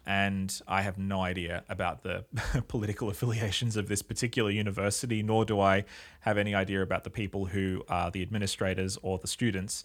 And 0.05 0.59
I 0.67 0.81
have 0.81 0.97
no 0.97 1.21
idea 1.21 1.63
about 1.69 2.03
the 2.03 2.25
political 2.67 3.09
affiliations 3.09 3.77
of 3.77 3.87
this 3.87 4.01
particular 4.01 4.49
university, 4.49 5.21
nor 5.21 5.45
do 5.45 5.59
I 5.59 5.85
have 6.21 6.37
any 6.37 6.55
idea 6.55 6.81
about 6.81 7.03
the 7.03 7.09
people 7.09 7.45
who 7.45 7.83
are 7.87 8.09
the 8.09 8.21
administrators 8.21 8.97
or 9.03 9.19
the 9.19 9.27
students. 9.27 9.83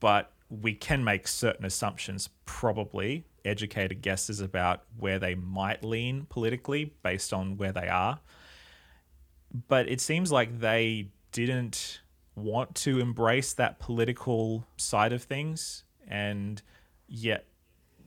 But 0.00 0.32
we 0.50 0.74
can 0.74 1.04
make 1.04 1.26
certain 1.26 1.64
assumptions, 1.64 2.28
probably 2.44 3.24
educated 3.44 4.02
guesses 4.02 4.40
about 4.40 4.82
where 4.98 5.18
they 5.18 5.34
might 5.34 5.82
lean 5.82 6.26
politically 6.28 6.92
based 7.02 7.32
on 7.32 7.56
where 7.56 7.72
they 7.72 7.88
are. 7.88 8.20
But 9.68 9.88
it 9.88 10.00
seems 10.00 10.30
like 10.32 10.60
they 10.60 11.08
didn't 11.32 12.00
want 12.34 12.74
to 12.74 13.00
embrace 13.00 13.54
that 13.54 13.78
political 13.78 14.66
side 14.76 15.12
of 15.12 15.22
things. 15.22 15.84
And 16.06 16.60
yet 17.08 17.46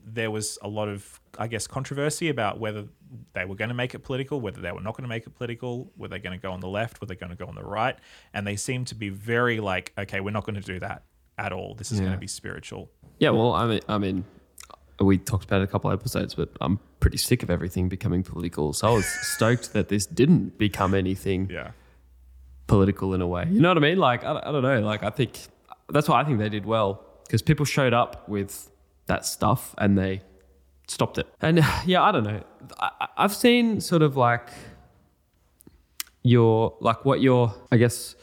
there 0.05 0.31
was 0.31 0.57
a 0.61 0.67
lot 0.67 0.87
of, 0.87 1.19
I 1.37 1.47
guess, 1.47 1.67
controversy 1.67 2.29
about 2.29 2.59
whether 2.59 2.85
they 3.33 3.45
were 3.45 3.55
going 3.55 3.69
to 3.69 3.75
make 3.75 3.93
it 3.95 3.99
political, 3.99 4.39
whether 4.39 4.61
they 4.61 4.71
were 4.71 4.81
not 4.81 4.95
going 4.95 5.03
to 5.03 5.09
make 5.09 5.25
it 5.25 5.35
political, 5.35 5.91
were 5.97 6.07
they 6.07 6.19
going 6.19 6.37
to 6.37 6.41
go 6.41 6.51
on 6.51 6.59
the 6.59 6.67
left, 6.67 7.01
were 7.01 7.07
they 7.07 7.15
going 7.15 7.31
to 7.31 7.35
go 7.35 7.45
on 7.45 7.55
the 7.55 7.63
right. 7.63 7.97
And 8.33 8.45
they 8.45 8.55
seem 8.55 8.85
to 8.85 8.95
be 8.95 9.09
very 9.09 9.59
like, 9.59 9.93
okay, 9.97 10.19
we're 10.19 10.31
not 10.31 10.45
going 10.45 10.55
to 10.55 10.61
do 10.61 10.79
that 10.79 11.03
at 11.37 11.51
all. 11.51 11.73
This 11.75 11.91
is 11.91 11.99
Yeah. 11.99 12.05
going 12.05 12.17
to 12.17 12.19
be 12.19 12.27
spiritual. 12.27 12.89
Yeah, 13.19 13.31
well, 13.31 13.53
I 13.53 13.65
mean, 13.67 13.81
I 13.89 13.97
mean, 13.97 14.23
we 15.05 15.17
talked 15.17 15.45
about 15.45 15.61
it 15.61 15.63
a 15.63 15.67
couple 15.67 15.91
episodes, 15.91 16.35
but 16.35 16.49
I'm 16.61 16.79
pretty 16.99 17.17
sick 17.17 17.43
of 17.43 17.49
everything 17.49 17.89
becoming 17.89 18.23
political. 18.23 18.73
So 18.73 18.87
I 18.87 18.91
was 18.91 19.05
stoked 19.35 19.73
that 19.73 19.87
this 19.89 20.05
didn't 20.05 20.57
become 20.57 20.93
anything 20.93 21.49
Yeah. 21.49 21.71
political 22.67 23.13
in 23.13 23.21
a 23.21 23.27
way. 23.27 23.47
You 23.49 23.61
know 23.61 23.69
what 23.69 23.77
I 23.77 23.81
mean? 23.81 23.97
Like, 23.97 24.23
I, 24.23 24.39
I 24.45 24.51
don't 24.51 24.63
know. 24.63 24.79
Like, 24.81 25.03
I 25.03 25.09
think 25.09 25.39
that's 25.89 26.07
why 26.09 26.19
I 26.21 26.23
think 26.23 26.39
they 26.39 26.49
did 26.49 26.65
well 26.65 27.03
because 27.25 27.41
people 27.41 27.65
showed 27.65 27.93
up 27.93 28.27
with 28.29 28.69
that 29.07 29.25
stuff 29.25 29.73
and 29.77 29.97
they 29.97 30.21
stopped 30.87 31.17
it. 31.17 31.27
And 31.41 31.63
yeah, 31.85 32.03
I 32.03 32.11
don't 32.11 32.23
know. 32.23 32.43
I, 32.79 32.89
I- 33.01 33.07
I've 33.17 33.33
seen 33.35 33.81
sort 33.81 34.01
of 34.01 34.17
like 34.17 34.49
your 36.23 36.75
like 36.81 37.05
what 37.05 37.21
you're, 37.21 37.53
I 37.71 37.77
guess, 37.77 38.15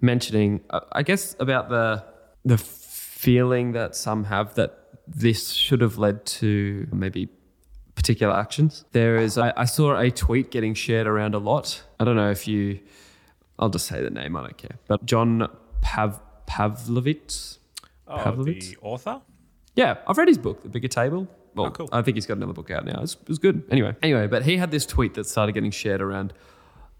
mentioning. 0.00 0.62
uh, 0.70 0.80
I 0.92 1.02
guess 1.02 1.36
about 1.38 1.68
the 1.68 2.04
the 2.44 2.58
feeling 2.58 3.72
that 3.72 3.96
some 3.96 4.24
have 4.24 4.54
that 4.54 4.85
this 5.06 5.50
should 5.52 5.80
have 5.80 5.98
led 5.98 6.24
to 6.26 6.86
maybe 6.92 7.28
particular 7.94 8.34
actions. 8.34 8.84
There 8.92 9.16
is, 9.16 9.38
I, 9.38 9.52
I 9.56 9.64
saw 9.64 9.98
a 9.98 10.10
tweet 10.10 10.50
getting 10.50 10.74
shared 10.74 11.06
around 11.06 11.34
a 11.34 11.38
lot. 11.38 11.82
I 11.98 12.04
don't 12.04 12.16
know 12.16 12.30
if 12.30 12.46
you, 12.46 12.80
I'll 13.58 13.68
just 13.70 13.86
say 13.86 14.02
the 14.02 14.10
name, 14.10 14.36
I 14.36 14.42
don't 14.42 14.56
care. 14.58 14.78
But 14.86 15.06
John 15.06 15.48
Pav, 15.80 16.20
Pavlovitz. 16.46 17.58
Oh, 18.06 18.18
Pavlovitz? 18.18 18.70
the 18.70 18.76
author? 18.82 19.20
Yeah, 19.74 19.96
I've 20.06 20.18
read 20.18 20.28
his 20.28 20.38
book, 20.38 20.62
The 20.62 20.68
Bigger 20.68 20.88
Table. 20.88 21.28
Well, 21.54 21.66
Oh, 21.66 21.70
cool. 21.70 21.88
I 21.90 22.02
think 22.02 22.16
he's 22.16 22.26
got 22.26 22.36
another 22.36 22.52
book 22.52 22.70
out 22.70 22.84
now. 22.84 23.00
It's, 23.02 23.14
it 23.14 23.28
was 23.28 23.38
good. 23.38 23.62
Anyway, 23.70 23.94
anyway, 24.02 24.26
but 24.26 24.44
he 24.44 24.58
had 24.58 24.70
this 24.70 24.84
tweet 24.84 25.14
that 25.14 25.26
started 25.26 25.52
getting 25.52 25.70
shared 25.70 26.02
around 26.02 26.32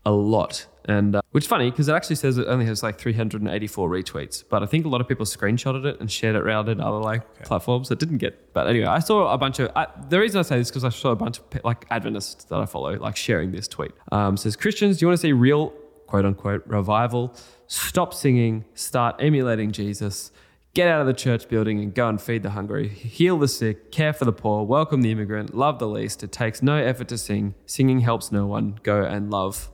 a 0.06 0.12
lot, 0.12 0.66
and 0.84 1.16
uh, 1.16 1.20
which 1.32 1.44
is 1.44 1.48
funny 1.48 1.68
because 1.68 1.88
it 1.88 1.92
actually 1.92 2.16
says 2.16 2.38
it 2.38 2.46
only 2.46 2.64
has 2.64 2.82
like 2.82 2.96
384 2.96 3.90
retweets. 3.90 4.44
But 4.48 4.62
I 4.62 4.66
think 4.66 4.86
a 4.86 4.88
lot 4.88 5.00
of 5.00 5.08
people 5.08 5.26
screenshotted 5.26 5.84
it 5.84 6.00
and 6.00 6.10
shared 6.10 6.36
it 6.36 6.42
around 6.42 6.68
in 6.68 6.80
other 6.80 6.98
like 6.98 7.42
platforms 7.42 7.88
that 7.88 7.98
didn't 7.98 8.18
get. 8.18 8.54
But 8.54 8.68
anyway, 8.68 8.86
I 8.86 9.00
saw 9.00 9.32
a 9.32 9.36
bunch 9.36 9.58
of. 9.58 9.70
I, 9.74 9.88
the 10.08 10.20
reason 10.20 10.38
I 10.38 10.42
say 10.42 10.58
this 10.58 10.68
is 10.68 10.70
because 10.70 10.84
I 10.84 10.90
saw 10.90 11.10
a 11.10 11.16
bunch 11.16 11.38
of 11.38 11.64
like 11.64 11.86
Adventists 11.90 12.44
that 12.44 12.58
I 12.58 12.66
follow 12.66 12.96
like 12.96 13.16
sharing 13.16 13.50
this 13.50 13.66
tweet. 13.66 13.92
Um, 14.12 14.34
it 14.34 14.38
says 14.38 14.54
Christians, 14.54 14.98
do 14.98 15.04
you 15.04 15.08
want 15.08 15.18
to 15.20 15.22
see 15.26 15.32
real 15.32 15.70
quote 16.06 16.24
unquote 16.24 16.62
revival? 16.66 17.34
Stop 17.66 18.14
singing, 18.14 18.64
start 18.74 19.16
emulating 19.18 19.72
Jesus. 19.72 20.30
Get 20.72 20.88
out 20.88 21.00
of 21.00 21.06
the 21.06 21.14
church 21.14 21.48
building 21.48 21.80
and 21.80 21.94
go 21.94 22.06
and 22.06 22.20
feed 22.20 22.42
the 22.42 22.50
hungry, 22.50 22.86
heal 22.86 23.38
the 23.38 23.48
sick, 23.48 23.90
care 23.90 24.12
for 24.12 24.26
the 24.26 24.32
poor, 24.32 24.62
welcome 24.62 25.00
the 25.00 25.10
immigrant, 25.10 25.56
love 25.56 25.78
the 25.78 25.88
least. 25.88 26.22
It 26.22 26.32
takes 26.32 26.62
no 26.62 26.76
effort 26.76 27.08
to 27.08 27.18
sing. 27.18 27.54
Singing 27.64 28.00
helps 28.00 28.30
no 28.30 28.46
one. 28.46 28.78
Go 28.82 29.02
and 29.02 29.30
love. 29.30 29.70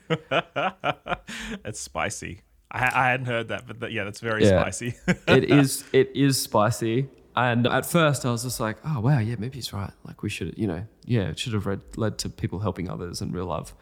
It's 1.64 1.80
spicy. 1.80 2.40
I, 2.70 2.90
I 2.94 3.10
hadn't 3.10 3.26
heard 3.26 3.48
that, 3.48 3.66
but 3.66 3.80
that, 3.80 3.92
yeah, 3.92 4.04
that's 4.04 4.20
very 4.20 4.44
Yeah. 4.44 4.60
spicy. 4.60 4.94
it 5.28 5.44
is 5.50 5.84
it 5.92 6.10
is 6.14 6.40
spicy. 6.40 7.08
And 7.34 7.66
at 7.66 7.86
first 7.86 8.26
I 8.26 8.30
was 8.30 8.42
just 8.42 8.60
like, 8.60 8.76
oh 8.84 9.00
wow, 9.00 9.18
yeah, 9.18 9.36
maybe 9.38 9.54
he's 9.56 9.72
right. 9.72 9.92
Like 10.04 10.22
we 10.22 10.28
should, 10.28 10.56
you 10.58 10.66
know, 10.66 10.84
yeah, 11.04 11.28
it 11.30 11.38
should 11.38 11.54
have 11.54 11.66
read, 11.66 11.80
led 11.96 12.18
to 12.18 12.28
people 12.28 12.58
helping 12.60 12.90
others 12.90 13.20
and 13.22 13.32
real 13.34 13.46
love. 13.46 13.74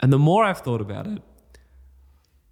And 0.00 0.12
the 0.12 0.18
more 0.18 0.44
I've 0.44 0.58
thought 0.60 0.80
about 0.80 1.06
it, 1.06 1.20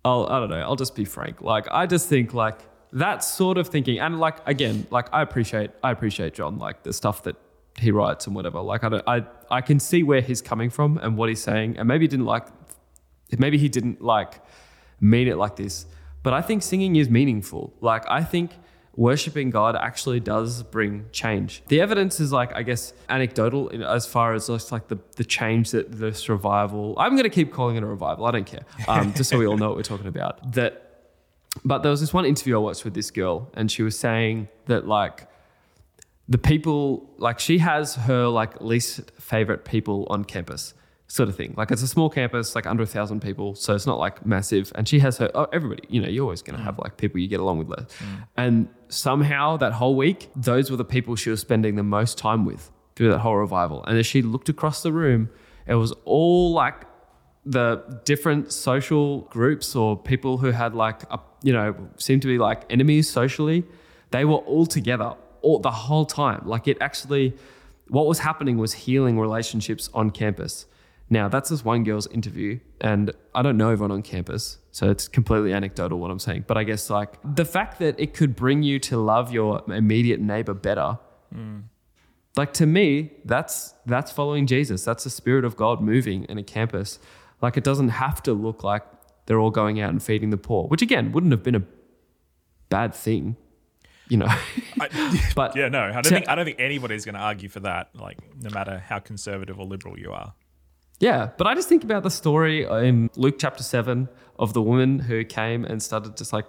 I'll 0.05 0.27
I 0.27 0.41
don't 0.41 0.51
know, 0.51 0.61
I'll 0.61 0.77
just 0.77 0.95
be 0.95 1.05
frank. 1.05 1.41
Like 1.41 1.67
I 1.71 1.87
just 1.87 2.09
think 2.09 2.35
like 2.35 2.59
that 2.93 3.25
sort 3.25 3.59
of 3.59 3.69
thinking 3.69 3.99
and 4.01 4.19
like 4.21 4.37
again, 4.47 4.87
like 4.91 5.09
I 5.13 5.23
appreciate 5.23 5.71
I 5.83 5.91
appreciate 5.91 6.35
John, 6.35 6.59
like 6.59 6.83
the 6.83 6.93
stuff 6.93 7.23
that 7.25 7.37
he 7.79 7.91
writes 7.91 8.27
and 8.27 8.35
whatever. 8.37 8.61
Like 8.61 8.85
I 8.85 8.89
don't 8.89 9.05
I 9.09 9.25
I 9.51 9.61
can 9.61 9.79
see 9.81 10.03
where 10.03 10.21
he's 10.21 10.41
coming 10.43 10.71
from 10.71 10.99
and 10.99 11.17
what 11.17 11.29
he's 11.29 11.43
saying. 11.43 11.77
And 11.79 11.87
maybe 11.89 12.05
he 12.05 12.09
didn't 12.09 12.27
like 12.27 12.47
maybe 13.39 13.59
he 13.59 13.69
didn't 13.69 14.03
like 14.03 14.41
mean 15.01 15.29
it 15.29 15.37
like 15.37 15.57
this 15.57 15.87
but 16.23 16.33
i 16.33 16.41
think 16.41 16.63
singing 16.63 16.97
is 16.97 17.09
meaningful. 17.09 17.73
Like 17.81 18.05
i 18.09 18.23
think 18.23 18.53
worshiping 18.97 19.51
god 19.51 19.75
actually 19.75 20.21
does 20.21 20.63
bring 20.63 21.07
change. 21.11 21.63
The 21.67 21.81
evidence 21.81 22.21
is 22.21 22.33
like 22.33 22.55
i 22.55 22.63
guess 22.63 22.93
anecdotal 23.09 23.71
as 23.85 24.07
far 24.07 24.35
as 24.35 24.47
just 24.47 24.73
like 24.73 24.89
the, 24.89 24.99
the 25.17 25.25
change 25.25 25.73
that 25.73 25.93
this 25.93 26.29
revival 26.29 26.95
i'm 26.99 27.13
going 27.13 27.25
to 27.25 27.37
keep 27.39 27.53
calling 27.53 27.77
it 27.77 27.83
a 27.83 27.87
revival 27.87 28.25
i 28.27 28.31
don't 28.31 28.47
care 28.47 28.65
um, 28.89 29.13
just 29.15 29.31
so 29.31 29.39
we 29.39 29.47
all 29.47 29.57
know 29.57 29.69
what 29.69 29.77
we're 29.77 29.83
talking 29.83 30.07
about 30.07 30.53
that 30.53 30.81
but 31.65 31.83
there 31.83 31.91
was 31.91 32.01
this 32.01 32.13
one 32.15 32.25
interview 32.25 32.55
i 32.55 32.59
watched 32.59 32.85
with 32.85 32.95
this 32.95 33.11
girl 33.11 33.51
and 33.55 33.71
she 33.71 33.83
was 33.83 33.99
saying 33.99 34.49
that 34.67 34.87
like 34.87 35.27
the 36.29 36.39
people 36.39 37.11
like 37.19 37.39
she 37.39 37.59
has 37.59 37.97
her 37.97 38.29
like 38.29 38.61
least 38.61 39.11
favorite 39.19 39.65
people 39.65 40.07
on 40.09 40.25
campus 40.25 40.75
sort 41.07 41.29
of 41.29 41.37
thing. 41.37 41.55
Like 41.57 41.71
it's 41.71 41.83
a 41.83 41.89
small 41.89 42.09
campus 42.09 42.55
like 42.55 42.67
under 42.67 42.83
a 42.83 42.87
thousand 42.87 43.21
people 43.21 43.55
so 43.55 43.75
it's 43.75 43.87
not 43.87 43.99
like 43.99 44.25
massive. 44.25 44.73
And 44.75 44.89
she 44.89 44.99
has 45.01 45.19
her 45.19 45.31
oh, 45.35 45.47
everybody 45.53 45.85
you 45.89 46.01
know 46.01 46.09
you're 46.09 46.25
always 46.25 46.43
going 46.43 46.59
to 46.59 46.65
have 46.65 46.77
mm. 46.77 46.85
like 46.85 46.97
people 46.97 47.21
you 47.21 47.29
get 47.29 47.41
along 47.41 47.59
with 47.59 47.69
less. 47.69 47.87
Mm. 47.99 48.27
And 48.37 48.69
somehow 48.89 49.57
that 49.59 49.73
whole 49.73 49.97
week 49.97 50.31
those 50.35 50.71
were 50.71 50.77
the 50.77 50.85
people 50.85 51.17
she 51.17 51.31
was 51.31 51.41
spending 51.41 51.77
the 51.77 51.83
most 51.83 52.19
time 52.19 52.45
with 52.45 52.71
through 52.97 53.11
that 53.11 53.19
whole 53.19 53.37
revival. 53.37 53.85
And 53.85 53.99
as 53.99 54.07
she 54.07 54.23
looked 54.23 54.49
across 54.49 54.83
the 54.83 54.93
room 54.93 55.31
it 55.67 55.75
was 55.75 55.93
all 56.05 56.53
like 56.53 56.85
the 57.47 58.01
different 58.05 58.53
social 58.53 59.23
groups 59.23 59.77
or 59.77 59.99
people 59.99 60.39
who 60.39 60.51
had 60.51 60.75
like 60.75 61.03
a, 61.11 61.21
you 61.43 61.53
know 61.53 61.75
seemed 61.99 62.23
to 62.23 62.29
be 62.29 62.39
like 62.39 62.63
enemies 62.71 63.11
socially. 63.11 63.65
They 64.11 64.25
were 64.25 64.37
all 64.37 64.65
together 64.65 65.15
all 65.43 65.59
the 65.59 65.71
whole 65.71 66.07
time. 66.07 66.43
Like 66.47 66.67
it 66.67 66.79
actually 66.81 67.35
what 67.89 68.07
was 68.07 68.21
happening 68.21 68.57
was 68.57 68.73
healing 68.73 69.21
relationships 69.21 69.91
on 69.93 70.11
campus 70.11 70.65
now 71.15 71.29
that's 71.29 71.49
this 71.49 71.65
one 71.65 71.85
girl's 71.85 72.07
interview 72.09 72.59
and 72.81 73.13
i 73.35 73.41
don't 73.41 73.57
know 73.57 73.71
everyone 73.71 73.93
on 73.93 74.03
campus 74.03 74.59
so 74.73 74.91
it's 74.91 75.09
completely 75.09 75.53
anecdotal 75.53 75.99
what 75.99 76.11
i'm 76.11 76.19
saying 76.19 76.45
but 76.47 76.59
i 76.59 76.65
guess 76.65 76.91
like 76.91 77.15
the 77.25 77.45
fact 77.45 77.79
that 77.79 77.99
it 77.99 78.13
could 78.13 78.35
bring 78.35 78.63
you 78.63 78.79
to 78.79 78.99
love 78.99 79.33
your 79.33 79.63
immediate 79.69 80.21
neighbor 80.21 80.53
better 80.53 80.99
hmm. 81.33 81.61
like 82.37 82.53
to 82.53 82.67
me 82.67 83.13
that's 83.25 83.75
that's 83.87 84.11
following 84.11 84.47
jesus 84.47 84.85
that's 84.85 85.05
the 85.05 85.11
spirit 85.11 85.45
of 85.45 85.57
god 85.57 85.81
moving 85.81 86.25
in 86.25 86.37
a 86.37 86.43
campus 86.43 86.99
like 87.41 87.57
it 87.57 87.65
doesn't 87.65 87.91
have 87.91 88.23
to 88.23 88.33
look 88.35 88.63
like 88.65 88.83
they're 89.27 89.39
all 89.39 89.51
going 89.51 89.81
out 89.81 89.91
and 89.91 90.03
feeding 90.03 90.31
the 90.31 90.37
poor 90.37 90.67
which 90.67 90.83
again 90.83 91.13
wouldn't 91.13 91.33
have 91.33 91.43
been 91.43 91.55
a 91.55 91.63
bad 92.69 92.95
thing 92.95 93.37
you 94.09 94.19
know. 94.19 94.27
I, 94.81 95.33
But 95.35 95.57
yeah, 95.57 95.69
no, 95.69 95.81
I 95.81 95.93
don't 95.93 96.03
to- 96.05 96.11
think 96.11 96.29
I 96.29 96.35
don't 96.35 96.45
think 96.45 96.61
anybody's 96.61 97.05
going 97.05 97.15
to 97.15 97.21
argue 97.21 97.49
for 97.49 97.61
that. 97.61 97.91
Like, 97.95 98.19
no 98.41 98.51
matter 98.51 98.79
how 98.79 98.99
conservative 98.99 99.59
or 99.59 99.67
liberal 99.67 99.99
you 99.99 100.13
are. 100.13 100.35
Yeah, 101.01 101.31
but 101.37 101.47
I 101.47 101.55
just 101.55 101.69
think 101.69 101.85
about 101.85 102.03
the 102.03 102.11
story 102.11 102.65
in 102.65 103.11
Luke 103.17 103.37
chapter 103.39 103.63
7 103.63 104.09
of 104.39 104.53
the 104.55 104.63
woman 104.63 105.01
who 105.01 105.25
came 105.25 105.65
and 105.65 105.83
started 105.83 106.17
just 106.17 106.33
like 106.33 106.47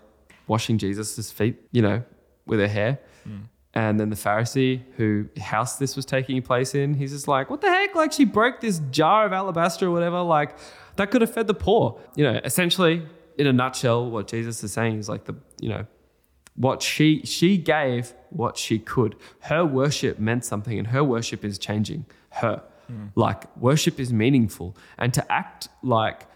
washing 0.47 0.77
Jesus' 0.77 1.31
feet, 1.31 1.57
you 1.71 1.81
know, 1.81 2.03
with 2.45 2.59
her 2.59 2.67
hair. 2.67 2.99
Mm. 3.27 3.43
And 3.73 3.99
then 3.99 4.09
the 4.09 4.15
Pharisee 4.15 4.83
who 4.95 5.27
house 5.39 5.77
this 5.77 5.95
was 5.95 6.05
taking 6.05 6.41
place 6.41 6.73
in, 6.75 6.93
he's 6.93 7.11
just 7.11 7.27
like, 7.27 7.49
what 7.49 7.61
the 7.61 7.67
heck? 7.67 7.93
Like 7.95 8.13
she 8.13 8.23
broke 8.23 8.61
this 8.61 8.79
jar 8.91 9.25
of 9.25 9.33
alabaster 9.33 9.87
or 9.87 9.91
whatever. 9.91 10.21
Like 10.21 10.57
that 10.95 11.11
could 11.11 11.21
have 11.21 11.33
fed 11.33 11.47
the 11.47 11.53
poor. 11.53 11.99
You 12.15 12.23
know, 12.23 12.39
essentially, 12.43 13.05
in 13.37 13.47
a 13.47 13.53
nutshell, 13.53 14.09
what 14.09 14.27
Jesus 14.27 14.63
is 14.63 14.71
saying 14.71 14.99
is 14.99 15.09
like 15.09 15.25
the, 15.25 15.35
you 15.59 15.67
know, 15.67 15.85
what 16.55 16.81
she 16.81 17.21
she 17.25 17.57
gave 17.57 18.13
what 18.29 18.57
she 18.57 18.79
could 18.79 19.15
her 19.41 19.65
worship 19.65 20.19
meant 20.19 20.45
something 20.45 20.77
and 20.77 20.87
her 20.87 21.03
worship 21.03 21.43
is 21.43 21.59
changing 21.59 22.05
her 22.29 22.63
like 23.15 23.55
worship 23.57 23.99
is 23.99 24.11
meaningful. 24.11 24.75
And 24.97 25.13
to 25.13 25.31
act 25.31 25.69
like 25.83 26.27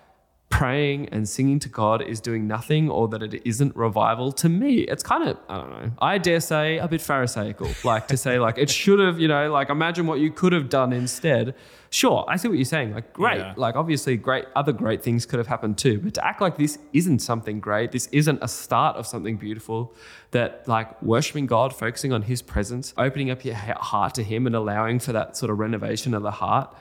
praying 0.49 1.07
and 1.09 1.29
singing 1.29 1.59
to 1.59 1.69
god 1.69 2.01
is 2.01 2.19
doing 2.19 2.47
nothing 2.47 2.89
or 2.89 3.07
that 3.07 3.21
it 3.21 3.39
isn't 3.45 3.75
revival 3.75 4.31
to 4.31 4.49
me 4.49 4.79
it's 4.79 5.03
kind 5.03 5.27
of 5.29 5.37
i 5.47 5.55
don't 5.57 5.69
know 5.69 5.91
i 6.01 6.17
dare 6.17 6.39
say 6.39 6.79
a 6.79 6.87
bit 6.87 6.99
pharisaical 7.01 7.67
like 7.85 8.07
to 8.07 8.17
say 8.17 8.39
like 8.39 8.57
it 8.57 8.67
should 8.69 8.99
have 8.99 9.19
you 9.19 9.27
know 9.27 9.51
like 9.51 9.69
imagine 9.69 10.07
what 10.07 10.19
you 10.19 10.31
could 10.31 10.51
have 10.51 10.67
done 10.67 10.91
instead 10.91 11.53
sure 11.91 12.25
i 12.27 12.35
see 12.35 12.47
what 12.47 12.57
you're 12.57 12.65
saying 12.65 12.91
like 12.91 13.13
great 13.13 13.37
Yeah. 13.37 13.53
like 13.57 13.75
obviously 13.75 14.17
great 14.17 14.45
other 14.55 14.71
great 14.71 15.03
things 15.03 15.23
could 15.27 15.37
have 15.37 15.45
happened 15.47 15.77
too 15.77 15.99
but 15.99 16.15
to 16.15 16.25
act 16.25 16.41
like 16.41 16.57
this 16.57 16.79
isn't 16.93 17.19
something 17.19 17.59
great 17.59 17.91
this 17.91 18.07
isn't 18.07 18.39
a 18.41 18.47
start 18.47 18.95
of 18.97 19.05
something 19.05 19.37
beautiful 19.37 19.93
that 20.31 20.67
like 20.67 20.99
worshiping 21.03 21.45
god 21.45 21.75
focusing 21.75 22.11
on 22.11 22.23
his 22.23 22.41
presence 22.41 22.91
opening 22.97 23.29
up 23.29 23.45
your 23.45 23.53
heart 23.55 24.15
to 24.15 24.23
him 24.23 24.47
and 24.47 24.55
allowing 24.55 24.97
for 24.99 25.13
that 25.13 25.37
sort 25.37 25.51
of 25.51 25.59
renovation 25.59 26.15
of 26.15 26.23
the 26.23 26.31
heart 26.31 26.75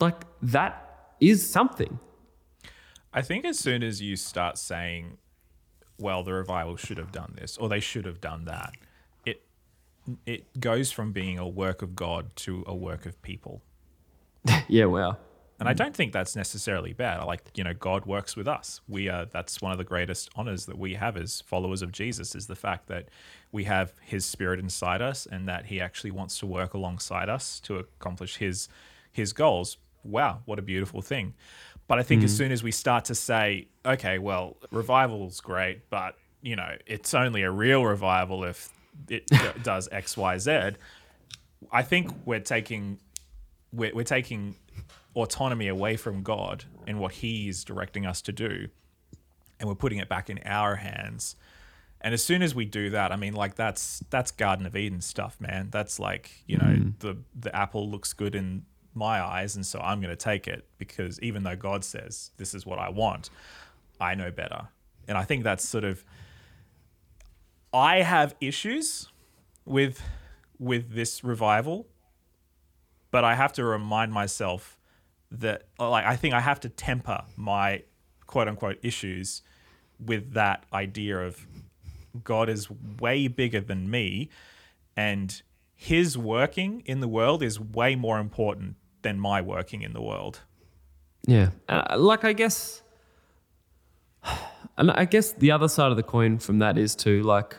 like 0.00 0.22
that 0.40 1.14
is 1.20 1.46
something 1.48 1.98
I 3.12 3.22
think 3.22 3.44
as 3.44 3.58
soon 3.58 3.82
as 3.82 4.02
you 4.02 4.16
start 4.16 4.58
saying, 4.58 5.18
"Well, 5.98 6.22
the 6.22 6.32
revival 6.34 6.76
should 6.76 6.98
have 6.98 7.12
done 7.12 7.34
this," 7.38 7.58
or 7.58 7.68
"They 7.68 7.80
should 7.80 8.04
have 8.06 8.20
done 8.20 8.44
that," 8.46 8.74
it 9.26 9.44
it 10.26 10.60
goes 10.60 10.92
from 10.92 11.12
being 11.12 11.38
a 11.38 11.48
work 11.48 11.82
of 11.82 11.96
God 11.96 12.34
to 12.36 12.64
a 12.66 12.74
work 12.74 13.06
of 13.06 13.20
people. 13.22 13.62
yeah 14.68 14.86
wow 14.86 15.16
And 15.60 15.68
I 15.68 15.74
don't 15.74 15.94
think 15.94 16.12
that's 16.12 16.34
necessarily 16.34 16.92
bad. 16.92 17.20
I 17.20 17.24
like, 17.24 17.44
you 17.54 17.62
know, 17.62 17.74
God 17.74 18.04
works 18.04 18.36
with 18.36 18.48
us. 18.48 18.80
We 18.88 19.08
are 19.08 19.26
that's 19.26 19.62
one 19.62 19.72
of 19.72 19.78
the 19.78 19.84
greatest 19.84 20.28
honors 20.34 20.66
that 20.66 20.76
we 20.78 20.94
have 20.94 21.16
as 21.16 21.40
followers 21.42 21.82
of 21.82 21.92
Jesus 21.92 22.34
is 22.34 22.48
the 22.48 22.56
fact 22.56 22.88
that 22.88 23.08
we 23.52 23.64
have 23.64 23.94
his 24.02 24.24
spirit 24.26 24.58
inside 24.58 25.00
us 25.02 25.26
and 25.26 25.48
that 25.48 25.66
he 25.66 25.80
actually 25.80 26.10
wants 26.10 26.38
to 26.40 26.46
work 26.46 26.74
alongside 26.74 27.28
us 27.28 27.60
to 27.60 27.76
accomplish 27.76 28.38
his 28.38 28.68
his 29.12 29.32
goals. 29.32 29.78
Wow, 30.04 30.40
what 30.46 30.58
a 30.58 30.62
beautiful 30.62 31.00
thing. 31.02 31.34
But 31.92 31.98
I 31.98 32.04
think 32.04 32.24
as 32.24 32.32
mm. 32.32 32.36
soon 32.38 32.52
as 32.52 32.62
we 32.62 32.70
start 32.70 33.04
to 33.04 33.14
say, 33.14 33.68
okay, 33.84 34.18
well, 34.18 34.56
revival's 34.70 35.42
great, 35.42 35.90
but 35.90 36.16
you 36.40 36.56
know, 36.56 36.74
it's 36.86 37.12
only 37.12 37.42
a 37.42 37.50
real 37.50 37.84
revival 37.84 38.44
if 38.44 38.70
it 39.10 39.30
does 39.62 39.90
X, 39.92 40.16
Y, 40.16 40.38
Z. 40.38 40.70
I 41.70 41.82
think 41.82 42.10
we're 42.24 42.40
taking 42.40 42.98
we're, 43.74 43.94
we're 43.94 44.04
taking 44.04 44.56
autonomy 45.14 45.68
away 45.68 45.98
from 45.98 46.22
God 46.22 46.64
and 46.86 46.98
what 46.98 47.12
He 47.12 47.50
is 47.50 47.62
directing 47.62 48.06
us 48.06 48.22
to 48.22 48.32
do, 48.32 48.68
and 49.60 49.68
we're 49.68 49.74
putting 49.74 49.98
it 49.98 50.08
back 50.08 50.30
in 50.30 50.40
our 50.46 50.76
hands. 50.76 51.36
And 52.00 52.14
as 52.14 52.24
soon 52.24 52.40
as 52.40 52.54
we 52.54 52.64
do 52.64 52.88
that, 52.88 53.12
I 53.12 53.16
mean, 53.16 53.34
like 53.34 53.56
that's 53.56 54.02
that's 54.08 54.30
Garden 54.30 54.64
of 54.64 54.74
Eden 54.76 55.02
stuff, 55.02 55.38
man. 55.42 55.68
That's 55.70 56.00
like 56.00 56.30
you 56.46 56.56
know 56.56 56.64
mm. 56.64 56.98
the 57.00 57.18
the 57.38 57.54
apple 57.54 57.90
looks 57.90 58.14
good 58.14 58.34
in 58.34 58.64
my 58.94 59.22
eyes, 59.22 59.56
and 59.56 59.64
so 59.64 59.80
I'm 59.80 60.00
going 60.00 60.10
to 60.10 60.16
take 60.16 60.48
it 60.48 60.66
because 60.78 61.20
even 61.20 61.42
though 61.42 61.56
God 61.56 61.84
says 61.84 62.30
this 62.36 62.54
is 62.54 62.66
what 62.66 62.78
I 62.78 62.88
want, 62.88 63.30
I 64.00 64.14
know 64.14 64.30
better. 64.30 64.68
And 65.08 65.16
I 65.18 65.24
think 65.24 65.44
that's 65.44 65.68
sort 65.68 65.84
of 65.84 66.04
I 67.72 68.02
have 68.02 68.34
issues 68.40 69.08
with 69.64 70.02
with 70.58 70.94
this 70.94 71.24
revival 71.24 71.86
but 73.12 73.24
I 73.24 73.36
have 73.36 73.52
to 73.54 73.64
remind 73.64 74.12
myself 74.12 74.76
that 75.30 75.68
like 75.78 76.04
I 76.04 76.16
think 76.16 76.34
I 76.34 76.40
have 76.40 76.58
to 76.60 76.68
temper 76.68 77.22
my 77.36 77.84
quote 78.26 78.48
unquote 78.48 78.78
issues 78.82 79.42
with 80.04 80.32
that 80.32 80.64
idea 80.72 81.20
of 81.20 81.46
God 82.24 82.48
is 82.48 82.68
way 82.98 83.28
bigger 83.28 83.60
than 83.60 83.88
me 83.88 84.30
and 84.96 85.40
his 85.74 86.18
working 86.18 86.82
in 86.86 87.00
the 87.00 87.08
world 87.08 87.42
is 87.42 87.60
way 87.60 87.94
more 87.94 88.18
important 88.18 88.76
than 89.02 89.18
my 89.18 89.40
working 89.40 89.82
in 89.82 89.92
the 89.92 90.02
world. 90.02 90.40
Yeah, 91.26 91.50
uh, 91.68 91.96
like 91.98 92.24
I 92.24 92.32
guess, 92.32 92.82
and 94.76 94.90
I 94.90 95.04
guess 95.04 95.32
the 95.32 95.50
other 95.50 95.68
side 95.68 95.90
of 95.90 95.96
the 95.96 96.02
coin 96.02 96.38
from 96.38 96.58
that 96.58 96.78
is 96.78 96.96
too 96.96 97.22
like 97.22 97.56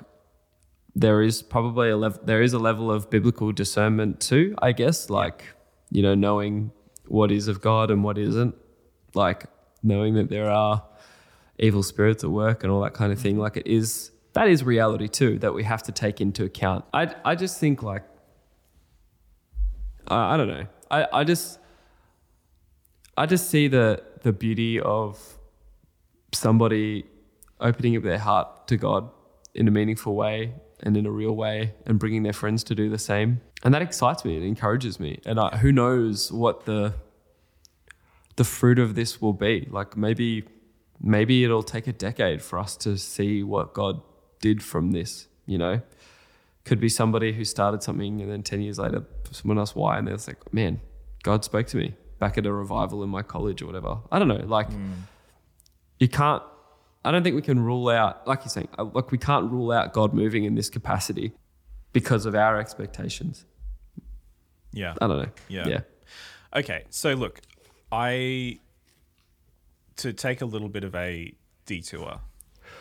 there 0.96 1.22
is 1.22 1.42
probably 1.42 1.90
a 1.90 1.98
level 1.98 2.22
there 2.24 2.42
is 2.42 2.54
a 2.54 2.60
level 2.60 2.92
of 2.92 3.10
biblical 3.10 3.52
discernment 3.52 4.20
too. 4.20 4.56
I 4.62 4.72
guess 4.72 5.10
like 5.10 5.44
you 5.92 6.02
know 6.02 6.16
knowing 6.16 6.72
what 7.08 7.32
is 7.32 7.48
of 7.48 7.62
God 7.62 7.92
and 7.92 8.04
what 8.04 8.18
isn't, 8.18 8.56
like 9.14 9.46
knowing 9.82 10.16
that 10.16 10.30
there 10.30 10.50
are 10.50 10.84
evil 11.60 11.84
spirits 11.84 12.24
at 12.24 12.30
work 12.30 12.64
and 12.64 12.72
all 12.72 12.82
that 12.82 12.94
kind 12.94 13.12
of 13.12 13.20
thing. 13.20 13.38
Like 13.38 13.58
it 13.58 13.68
is 13.68 14.12
that 14.34 14.48
is 14.48 14.64
reality 14.64 15.08
too 15.08 15.40
that 15.40 15.54
we 15.54 15.64
have 15.64 15.84
to 15.84 15.92
take 15.92 16.22
into 16.22 16.44
account. 16.44 16.86
I 16.94 17.14
I 17.24 17.36
just 17.36 17.60
think 17.60 17.82
like 17.82 18.04
I, 20.08 20.34
I 20.34 20.38
don't 20.38 20.48
know. 20.48 20.66
I 20.96 21.20
I 21.20 21.24
just. 21.24 21.60
I 23.16 23.26
just 23.28 23.50
see 23.50 23.68
the 23.68 24.02
the 24.24 24.34
beauty 24.34 24.80
of 24.80 25.20
somebody 26.32 27.06
opening 27.60 27.96
up 27.98 28.04
their 28.04 28.18
heart 28.18 28.68
to 28.68 28.78
God 28.78 29.10
in 29.54 29.68
a 29.68 29.72
meaningful 29.72 30.16
way 30.16 30.54
and 30.80 30.98
in 30.98 31.06
a 31.06 31.12
real 31.12 31.36
way 31.36 31.74
and 31.86 32.00
bringing 32.00 32.24
their 32.24 32.34
friends 32.34 32.64
to 32.64 32.76
do 32.76 32.90
the 32.90 32.98
same. 32.98 33.42
And 33.64 33.74
that 33.74 33.82
excites 33.82 34.26
me. 34.26 34.36
It 34.38 34.44
encourages 34.44 35.00
me. 35.00 35.20
And 35.26 35.40
I, 35.40 35.58
who 35.58 35.72
knows 35.72 36.32
what 36.32 36.66
the 36.66 36.96
the 38.36 38.44
fruit 38.44 38.80
of 38.80 38.96
this 38.96 39.22
will 39.22 39.34
be? 39.34 39.68
Like 39.70 39.96
maybe 39.96 40.46
maybe 41.00 41.44
it'll 41.44 41.64
take 41.64 41.88
a 41.88 41.94
decade 41.94 42.42
for 42.42 42.58
us 42.58 42.76
to 42.78 42.98
see 42.98 43.44
what 43.44 43.74
God 43.74 44.02
did 44.42 44.64
from 44.64 44.92
this, 44.92 45.28
you 45.46 45.58
know? 45.58 45.82
Could 46.66 46.80
be 46.80 46.90
somebody 46.90 47.34
who 47.34 47.44
started 47.44 47.84
something 47.84 48.22
and 48.22 48.32
then 48.32 48.42
10 48.42 48.62
years 48.62 48.80
later 48.80 49.04
someone 49.32 49.58
else 49.58 49.76
why 49.76 49.98
and 49.98 50.08
they're 50.08 50.16
like, 50.16 50.54
"Man, 50.54 50.80
God 51.24 51.44
spoke 51.44 51.68
to 51.68 51.78
me 51.78 51.96
back 52.24 52.38
at 52.38 52.46
a 52.46 52.54
revival 52.54 53.04
in 53.04 53.10
my 53.10 53.22
college 53.22 53.62
or 53.62 53.66
whatever. 53.66 53.98
I 54.10 54.18
don't 54.18 54.30
know. 54.30 54.46
Like, 54.46 54.70
you 56.00 56.08
can't, 56.08 56.42
I 57.04 57.12
don't 57.12 57.22
think 57.22 57.36
we 57.36 57.42
can 57.42 57.60
rule 57.60 57.90
out, 57.90 58.26
like 58.26 58.40
you're 58.42 58.50
saying, 58.50 58.70
uh, 58.78 58.86
like, 58.86 59.12
we 59.12 59.18
can't 59.18 59.52
rule 59.52 59.74
out 59.74 59.92
God 59.92 60.14
moving 60.14 60.46
in 60.46 60.56
this 60.56 60.70
capacity 60.70 61.34
because 61.92 62.26
of 62.26 62.34
our 62.34 62.58
expectations. 62.60 63.46
Yeah. 64.72 64.94
I 65.02 65.08
don't 65.08 65.18
know. 65.18 65.30
Yeah. 65.50 65.68
Yeah. 65.68 65.82
Okay, 66.56 66.86
so 66.90 67.14
look, 67.14 67.42
I 67.92 68.60
to 69.98 70.14
take 70.14 70.42
a 70.42 70.46
little 70.46 70.70
bit 70.70 70.84
of 70.84 70.96
a 70.96 71.34
detour 71.66 72.22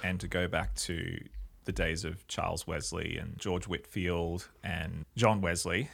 and 0.05 0.21
to 0.21 0.29
go 0.29 0.47
back 0.47 0.75
to 0.75 1.19
the 1.65 1.73
days 1.73 2.05
of 2.05 2.27
Charles 2.29 2.67
Wesley 2.67 3.17
and 3.17 3.39
George 3.39 3.67
Whitefield 3.67 4.49
and 4.63 5.05
John 5.17 5.41
Wesley. 5.41 5.89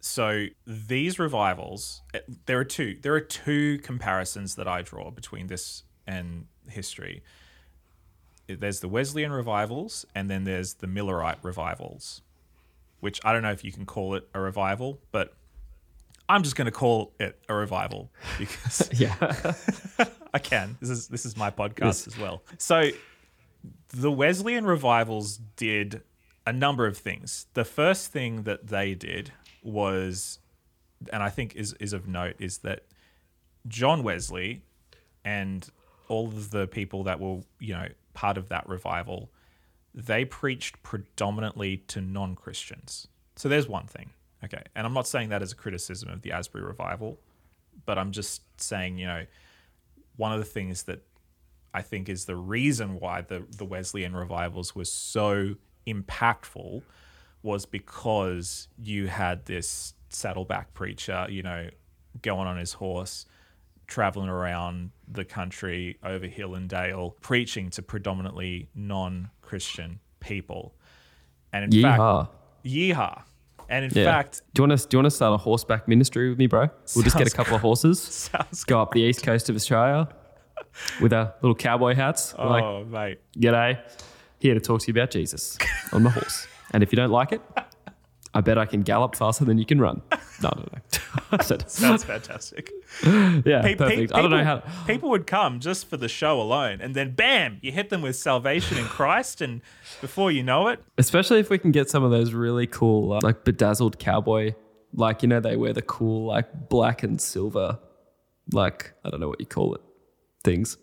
So 0.00 0.46
these 0.66 1.18
revivals, 1.18 2.02
eh, 2.12 2.20
there 2.46 2.58
are 2.58 2.64
two. 2.64 2.98
There 3.00 3.14
are 3.14 3.20
two 3.20 3.78
comparisons 3.78 4.54
that 4.56 4.68
I 4.68 4.82
draw 4.82 5.10
between 5.10 5.46
this 5.46 5.84
and 6.06 6.46
history. 6.68 7.22
There's 8.46 8.80
the 8.80 8.88
Wesleyan 8.88 9.32
revivals, 9.32 10.04
and 10.14 10.28
then 10.28 10.44
there's 10.44 10.74
the 10.74 10.86
Millerite 10.86 11.38
revivals, 11.42 12.20
which 13.00 13.18
I 13.24 13.32
don't 13.32 13.42
know 13.42 13.52
if 13.52 13.64
you 13.64 13.72
can 13.72 13.86
call 13.86 14.14
it 14.14 14.28
a 14.34 14.40
revival, 14.40 15.00
but 15.10 15.32
I'm 16.28 16.42
just 16.42 16.54
going 16.54 16.66
to 16.66 16.72
call 16.72 17.14
it 17.18 17.38
a 17.48 17.54
revival 17.54 18.10
because 18.38 18.90
Yeah. 19.00 19.14
I 20.34 20.38
can. 20.38 20.76
This 20.80 20.90
is 20.90 21.08
this 21.08 21.24
is 21.24 21.36
my 21.36 21.50
podcast 21.50 22.08
as 22.08 22.18
well. 22.18 22.42
So 22.58 22.90
the 23.88 24.10
Wesleyan 24.10 24.66
revivals 24.66 25.38
did 25.56 26.02
a 26.46 26.52
number 26.52 26.86
of 26.86 26.98
things. 26.98 27.46
The 27.54 27.64
first 27.64 28.12
thing 28.12 28.42
that 28.42 28.68
they 28.68 28.94
did 28.94 29.32
was 29.62 30.38
and 31.12 31.22
I 31.22 31.30
think 31.30 31.54
is 31.54 31.74
is 31.74 31.92
of 31.92 32.06
note 32.06 32.36
is 32.38 32.58
that 32.58 32.84
John 33.66 34.02
Wesley 34.02 34.62
and 35.24 35.68
all 36.08 36.28
of 36.28 36.50
the 36.50 36.66
people 36.66 37.04
that 37.04 37.18
were, 37.20 37.40
you 37.58 37.74
know, 37.74 37.88
part 38.12 38.36
of 38.36 38.48
that 38.50 38.68
revival, 38.68 39.30
they 39.94 40.24
preached 40.24 40.82
predominantly 40.82 41.78
to 41.88 42.00
non-Christians. 42.00 43.08
So 43.36 43.48
there's 43.48 43.68
one 43.68 43.86
thing. 43.86 44.10
Okay. 44.44 44.62
And 44.74 44.86
I'm 44.86 44.92
not 44.92 45.08
saying 45.08 45.30
that 45.30 45.40
as 45.40 45.52
a 45.52 45.56
criticism 45.56 46.10
of 46.10 46.20
the 46.20 46.32
Asbury 46.32 46.62
revival, 46.62 47.18
but 47.86 47.96
I'm 47.96 48.12
just 48.12 48.42
saying, 48.60 48.98
you 48.98 49.06
know, 49.06 49.24
one 50.16 50.32
of 50.32 50.38
the 50.38 50.44
things 50.44 50.82
that 50.84 51.02
I 51.74 51.82
think 51.82 52.08
is 52.08 52.24
the 52.24 52.36
reason 52.36 53.00
why 53.00 53.22
the, 53.22 53.44
the 53.58 53.64
Wesleyan 53.64 54.14
revivals 54.14 54.74
were 54.76 54.84
so 54.84 55.56
impactful 55.86 56.82
was 57.42 57.66
because 57.66 58.68
you 58.82 59.08
had 59.08 59.44
this 59.46 59.94
saddleback 60.08 60.72
preacher, 60.72 61.26
you 61.28 61.42
know, 61.42 61.68
going 62.22 62.46
on 62.46 62.56
his 62.56 62.74
horse, 62.74 63.26
traveling 63.88 64.28
around 64.28 64.92
the 65.08 65.24
country 65.24 65.98
over 66.02 66.26
hill 66.26 66.54
and 66.54 66.68
dale, 66.68 67.16
preaching 67.20 67.68
to 67.70 67.82
predominantly 67.82 68.68
non 68.74 69.28
Christian 69.42 69.98
people. 70.20 70.74
And 71.52 71.74
in 71.74 71.82
fact, 71.82 72.00
Yeehaw. 72.00 72.28
yeehaw. 72.64 73.22
And 73.68 73.84
in 73.86 73.90
Yeah. 73.94 74.04
fact, 74.04 74.42
do 74.54 74.62
you 74.62 74.68
want 74.68 74.78
to 74.80 74.88
do 74.88 74.94
you 74.96 74.98
want 75.00 75.06
to 75.06 75.10
start 75.10 75.34
a 75.34 75.42
horseback 75.42 75.88
ministry 75.88 76.28
with 76.28 76.38
me, 76.38 76.46
bro? 76.46 76.68
We'll 76.94 77.02
just 77.04 77.18
get 77.18 77.26
a 77.26 77.36
couple 77.36 77.56
of 77.56 77.62
horses, 77.62 78.00
sounds 78.32 78.62
go 78.64 78.80
up 78.80 78.92
the 78.92 79.00
east 79.00 79.22
coast 79.24 79.48
of 79.50 79.56
Australia 79.56 80.08
with 81.00 81.12
our 81.12 81.34
little 81.42 81.54
cowboy 81.54 81.94
hats. 81.94 82.34
We're 82.38 82.46
Like, 82.46 82.64
oh 82.64 82.84
mate, 82.84 83.20
g'day, 83.36 83.78
here 84.38 84.54
to 84.54 84.60
talk 84.60 84.80
to 84.82 84.86
you 84.88 84.92
about 84.92 85.10
Jesus 85.10 85.58
on 85.92 86.02
the 86.02 86.10
horse. 86.10 86.46
And 86.72 86.82
if 86.82 86.92
you 86.92 86.96
don't 86.96 87.10
like 87.10 87.32
it, 87.32 87.40
I 88.36 88.40
bet 88.40 88.58
I 88.58 88.66
can 88.66 88.82
gallop 88.82 89.14
faster 89.14 89.44
than 89.44 89.58
you 89.58 89.64
can 89.64 89.80
run. 89.80 90.02
No, 90.42 90.50
no, 90.56 90.66
no. 90.72 90.98
I 91.38 91.42
said, 91.44 91.70
sounds 91.70 92.02
fantastic. 92.02 92.72
yeah, 93.04 93.12
Pe- 93.42 93.62
pe- 93.62 93.74
perfect. 93.76 94.12
I 94.14 94.22
don't 94.22 94.32
know 94.32 94.42
how. 94.42 94.56
people- 94.58 94.84
people 94.86 95.10
would 95.10 95.26
come 95.28 95.60
just 95.60 95.88
for 95.88 95.96
the 95.96 96.08
show 96.08 96.40
alone, 96.40 96.80
and 96.80 96.94
then 96.96 97.12
bam, 97.14 97.58
you 97.62 97.70
hit 97.70 97.90
them 97.90 98.02
with 98.02 98.16
salvation 98.16 98.76
in 98.76 98.84
Christ, 98.86 99.40
and 99.40 99.60
before 100.00 100.32
you 100.32 100.42
know 100.42 100.66
it, 100.68 100.80
Especially 100.98 101.38
if 101.38 101.48
we 101.48 101.58
can 101.58 101.70
get 101.70 101.88
some 101.88 102.02
of 102.02 102.10
those 102.10 102.32
really 102.32 102.66
cool, 102.66 103.12
uh, 103.12 103.20
like 103.22 103.44
bedazzled 103.44 104.00
cowboy, 104.00 104.54
like 104.92 105.22
you 105.22 105.28
know 105.28 105.38
they 105.38 105.56
wear 105.56 105.72
the 105.72 105.82
cool 105.82 106.26
like 106.26 106.68
black 106.68 107.04
and 107.04 107.20
silver, 107.20 107.78
like 108.52 108.92
I 109.04 109.10
don't 109.10 109.20
know 109.20 109.28
what 109.28 109.38
you 109.40 109.46
call 109.46 109.74
it, 109.76 109.80
things, 110.44 110.76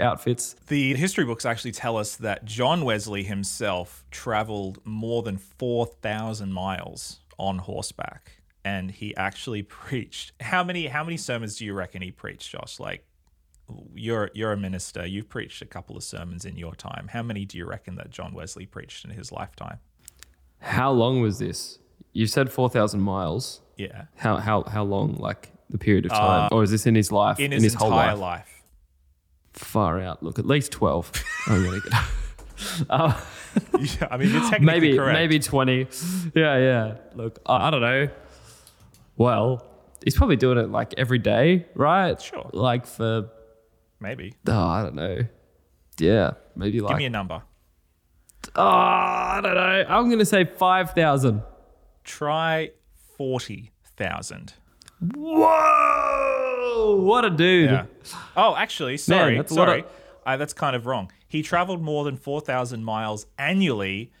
outfits. 0.00 0.54
the 0.66 0.94
history 0.94 1.24
books 1.24 1.46
actually 1.46 1.72
tell 1.72 1.96
us 1.96 2.16
that 2.16 2.44
John 2.44 2.84
Wesley 2.84 3.22
himself 3.22 4.04
traveled 4.10 4.80
more 4.84 5.22
than 5.22 5.38
four 5.38 5.86
thousand 5.86 6.52
miles 6.52 7.20
on 7.38 7.58
horseback, 7.58 8.42
and 8.64 8.90
he 8.90 9.16
actually 9.16 9.62
preached. 9.82 10.32
How 10.40 10.62
many? 10.62 10.88
How 10.88 11.04
many 11.04 11.16
sermons 11.16 11.56
do 11.56 11.64
you 11.64 11.72
reckon 11.72 12.02
he 12.02 12.10
preached, 12.10 12.50
Josh? 12.50 12.78
Like. 12.78 13.04
You're 13.94 14.30
you're 14.32 14.52
a 14.52 14.56
minister. 14.56 15.04
You've 15.06 15.28
preached 15.28 15.60
a 15.60 15.66
couple 15.66 15.94
of 15.94 16.02
sermons 16.02 16.46
in 16.46 16.56
your 16.56 16.74
time. 16.74 17.06
How 17.12 17.22
many 17.22 17.44
do 17.44 17.58
you 17.58 17.66
reckon 17.66 17.96
that 17.96 18.08
John 18.08 18.32
Wesley 18.32 18.64
preached 18.64 19.04
in 19.04 19.10
his 19.10 19.30
lifetime? 19.30 19.78
How 20.60 20.90
long 20.90 21.20
was 21.20 21.38
this? 21.38 21.78
You 22.14 22.26
said 22.26 22.50
four 22.50 22.70
thousand 22.70 23.00
miles. 23.00 23.60
Yeah, 23.76 24.06
How 24.16 24.38
how 24.38 24.62
how 24.64 24.84
long? 24.84 25.16
Like 25.16 25.52
the 25.70 25.78
period 25.78 26.06
of 26.06 26.12
time, 26.12 26.48
or 26.50 26.62
is 26.62 26.70
this 26.70 26.86
in 26.86 26.94
his 26.94 27.12
life? 27.12 27.38
Uh, 27.38 27.42
in 27.42 27.52
his, 27.52 27.74
whole 27.74 27.92
entire 27.92 28.14
life? 28.16 28.20
life. 28.48 28.57
Far 29.54 30.00
out. 30.00 30.22
Look, 30.22 30.38
at 30.38 30.46
least 30.46 30.72
twelve. 30.72 31.10
I'm 31.46 31.64
gonna 31.64 31.80
get. 31.80 32.86
Uh, 32.90 33.20
Yeah, 33.80 34.08
I 34.10 34.16
mean, 34.18 34.30
you're 34.30 34.40
technically 34.50 34.66
maybe 34.66 34.96
correct. 34.96 35.14
maybe 35.18 35.38
20 35.38 35.86
yeah 36.34 36.58
yeah 36.58 36.94
look 37.14 37.38
I, 37.46 37.68
I 37.68 37.70
don't 37.70 37.80
know 37.80 38.08
well 39.16 39.64
he's 40.04 40.14
probably 40.16 40.36
doing 40.36 40.58
it 40.58 40.70
like 40.70 40.94
every 40.98 41.18
day 41.18 41.66
right 41.74 42.20
Sure. 42.20 42.50
like 42.52 42.86
for 42.86 43.30
maybe. 44.00 44.34
oh, 44.46 44.66
i 44.68 44.82
don't 44.82 44.94
know 44.94 45.20
yeah 45.98 46.32
maybe 46.54 46.80
like 46.80 46.90
Give 46.90 46.98
me 46.98 47.06
a 47.06 47.10
number. 47.10 47.42
oh 48.54 48.62
i 48.62 49.40
don't 49.42 49.54
know 49.54 49.84
i'm 49.88 50.10
gonna 50.10 50.24
say 50.26 50.44
5000 50.44 51.42
Try 52.04 52.70
forty 53.16 53.70
thousand. 53.96 54.54
Whoa 55.00 56.96
what 57.02 57.24
a 57.24 57.30
dude 57.30 57.70
Yeah. 57.70 57.86
Oh, 58.36 58.54
actually, 58.56 58.96
sorry, 58.96 59.36
that's 59.36 59.54
sorry. 59.54 59.80
of- 59.80 59.86
Uh, 60.26 60.36
that's 60.36 60.52
kind 60.52 60.76
of 60.76 60.84
wrong. 60.86 61.10
He 61.26 61.42
traveled 61.42 61.82
more 61.82 62.04
than 62.04 62.16
four 62.16 62.40
thousand 62.40 62.84
miles 62.84 63.26
annually, 63.38 64.12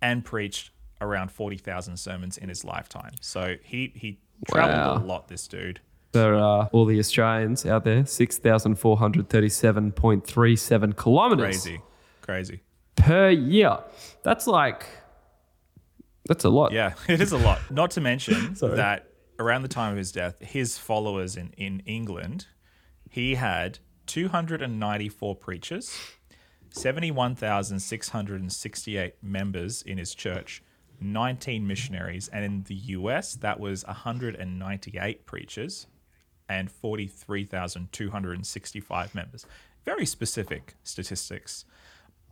and 0.00 0.24
preached 0.24 0.70
around 1.00 1.30
forty 1.30 1.56
thousand 1.58 1.96
sermons 1.98 2.36
in 2.38 2.48
his 2.48 2.64
lifetime. 2.64 3.12
So 3.20 3.56
he 3.62 3.92
he 3.94 4.18
traveled 4.50 5.00
Wow. 5.00 5.02
a 5.02 5.04
lot. 5.06 5.28
This 5.28 5.46
dude. 5.48 5.80
for 6.12 6.34
uh, 6.34 6.68
all 6.72 6.84
the 6.84 6.98
australians 6.98 7.64
out 7.64 7.84
there 7.84 8.02
6437.37 8.02 10.96
kilometers 10.96 11.62
Crazy, 11.62 11.80
crazy. 12.20 12.60
per 12.96 13.30
year 13.30 13.78
that's 14.22 14.46
like 14.46 14.84
that's 16.28 16.44
a 16.44 16.50
lot 16.50 16.72
Yeah, 16.72 16.92
it 17.08 17.20
is 17.22 17.32
a 17.32 17.38
lot. 17.38 17.60
Not 17.70 17.92
to 17.92 18.00
mention 18.00 18.54
that 18.60 19.06
around 19.38 19.62
the 19.62 19.68
time 19.68 19.92
of 19.92 19.98
his 19.98 20.12
death, 20.12 20.36
his 20.40 20.78
followers 20.78 21.36
in, 21.36 21.52
in 21.56 21.80
England, 21.80 22.46
he 23.10 23.34
had 23.34 23.80
294 24.06 25.36
preachers, 25.36 25.98
71,668 26.70 29.14
members 29.22 29.82
in 29.82 29.98
his 29.98 30.14
church, 30.14 30.62
19 31.00 31.66
missionaries, 31.66 32.28
and 32.28 32.44
in 32.44 32.62
the 32.64 32.74
US, 32.74 33.34
that 33.34 33.60
was 33.60 33.84
198 33.86 35.26
preachers 35.26 35.86
and 36.48 36.70
43,265 36.70 39.14
members. 39.14 39.46
Very 39.84 40.06
specific 40.06 40.74
statistics. 40.84 41.64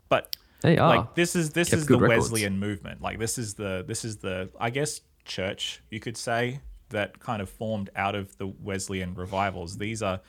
But 0.08 0.36
they 0.62 0.78
are 0.78 0.96
like 0.96 1.14
this 1.14 1.34
is 1.34 1.50
this 1.50 1.70
Kept 1.70 1.80
is 1.80 1.86
the 1.86 1.98
records. 1.98 2.30
Wesleyan 2.30 2.58
movement. 2.58 3.00
Like 3.00 3.18
this 3.18 3.38
is 3.38 3.54
the 3.54 3.82
this 3.86 4.04
is 4.04 4.18
the 4.18 4.50
I 4.60 4.70
guess 4.70 5.00
church 5.24 5.82
you 5.90 6.00
could 6.00 6.16
say 6.16 6.60
that 6.90 7.18
kind 7.20 7.42
of 7.42 7.48
formed 7.48 7.90
out 7.96 8.14
of 8.14 8.36
the 8.38 8.46
Wesleyan 8.46 9.14
revivals. 9.14 9.78
These 9.78 10.02
are 10.02 10.20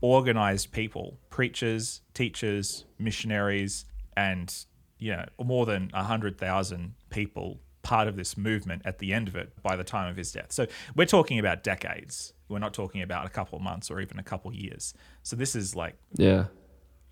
organized 0.00 0.72
people, 0.72 1.18
preachers, 1.30 2.00
teachers, 2.14 2.84
missionaries, 2.98 3.84
and 4.16 4.54
you 4.98 5.12
know 5.12 5.26
more 5.42 5.66
than 5.66 5.90
a 5.94 6.04
hundred 6.04 6.38
thousand 6.38 6.94
people 7.10 7.60
part 7.82 8.08
of 8.08 8.16
this 8.16 8.36
movement 8.36 8.82
at 8.84 8.98
the 8.98 9.12
end 9.12 9.28
of 9.28 9.36
it 9.36 9.52
by 9.62 9.76
the 9.76 9.84
time 9.84 10.10
of 10.10 10.16
his 10.16 10.32
death. 10.32 10.52
So 10.52 10.66
we're 10.94 11.06
talking 11.06 11.38
about 11.38 11.62
decades. 11.62 12.32
We're 12.48 12.58
not 12.58 12.74
talking 12.74 13.02
about 13.02 13.26
a 13.26 13.28
couple 13.28 13.56
of 13.56 13.62
months 13.62 13.90
or 13.90 14.00
even 14.00 14.18
a 14.18 14.22
couple 14.22 14.50
of 14.50 14.56
years. 14.56 14.94
So 15.22 15.36
this 15.36 15.54
is 15.54 15.76
like 15.76 15.96
yeah 16.14 16.46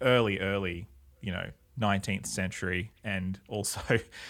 early, 0.02 0.40
early, 0.40 0.88
you 1.20 1.32
know, 1.32 1.50
19th 1.80 2.26
century, 2.26 2.92
and 3.04 3.38
also 3.48 3.80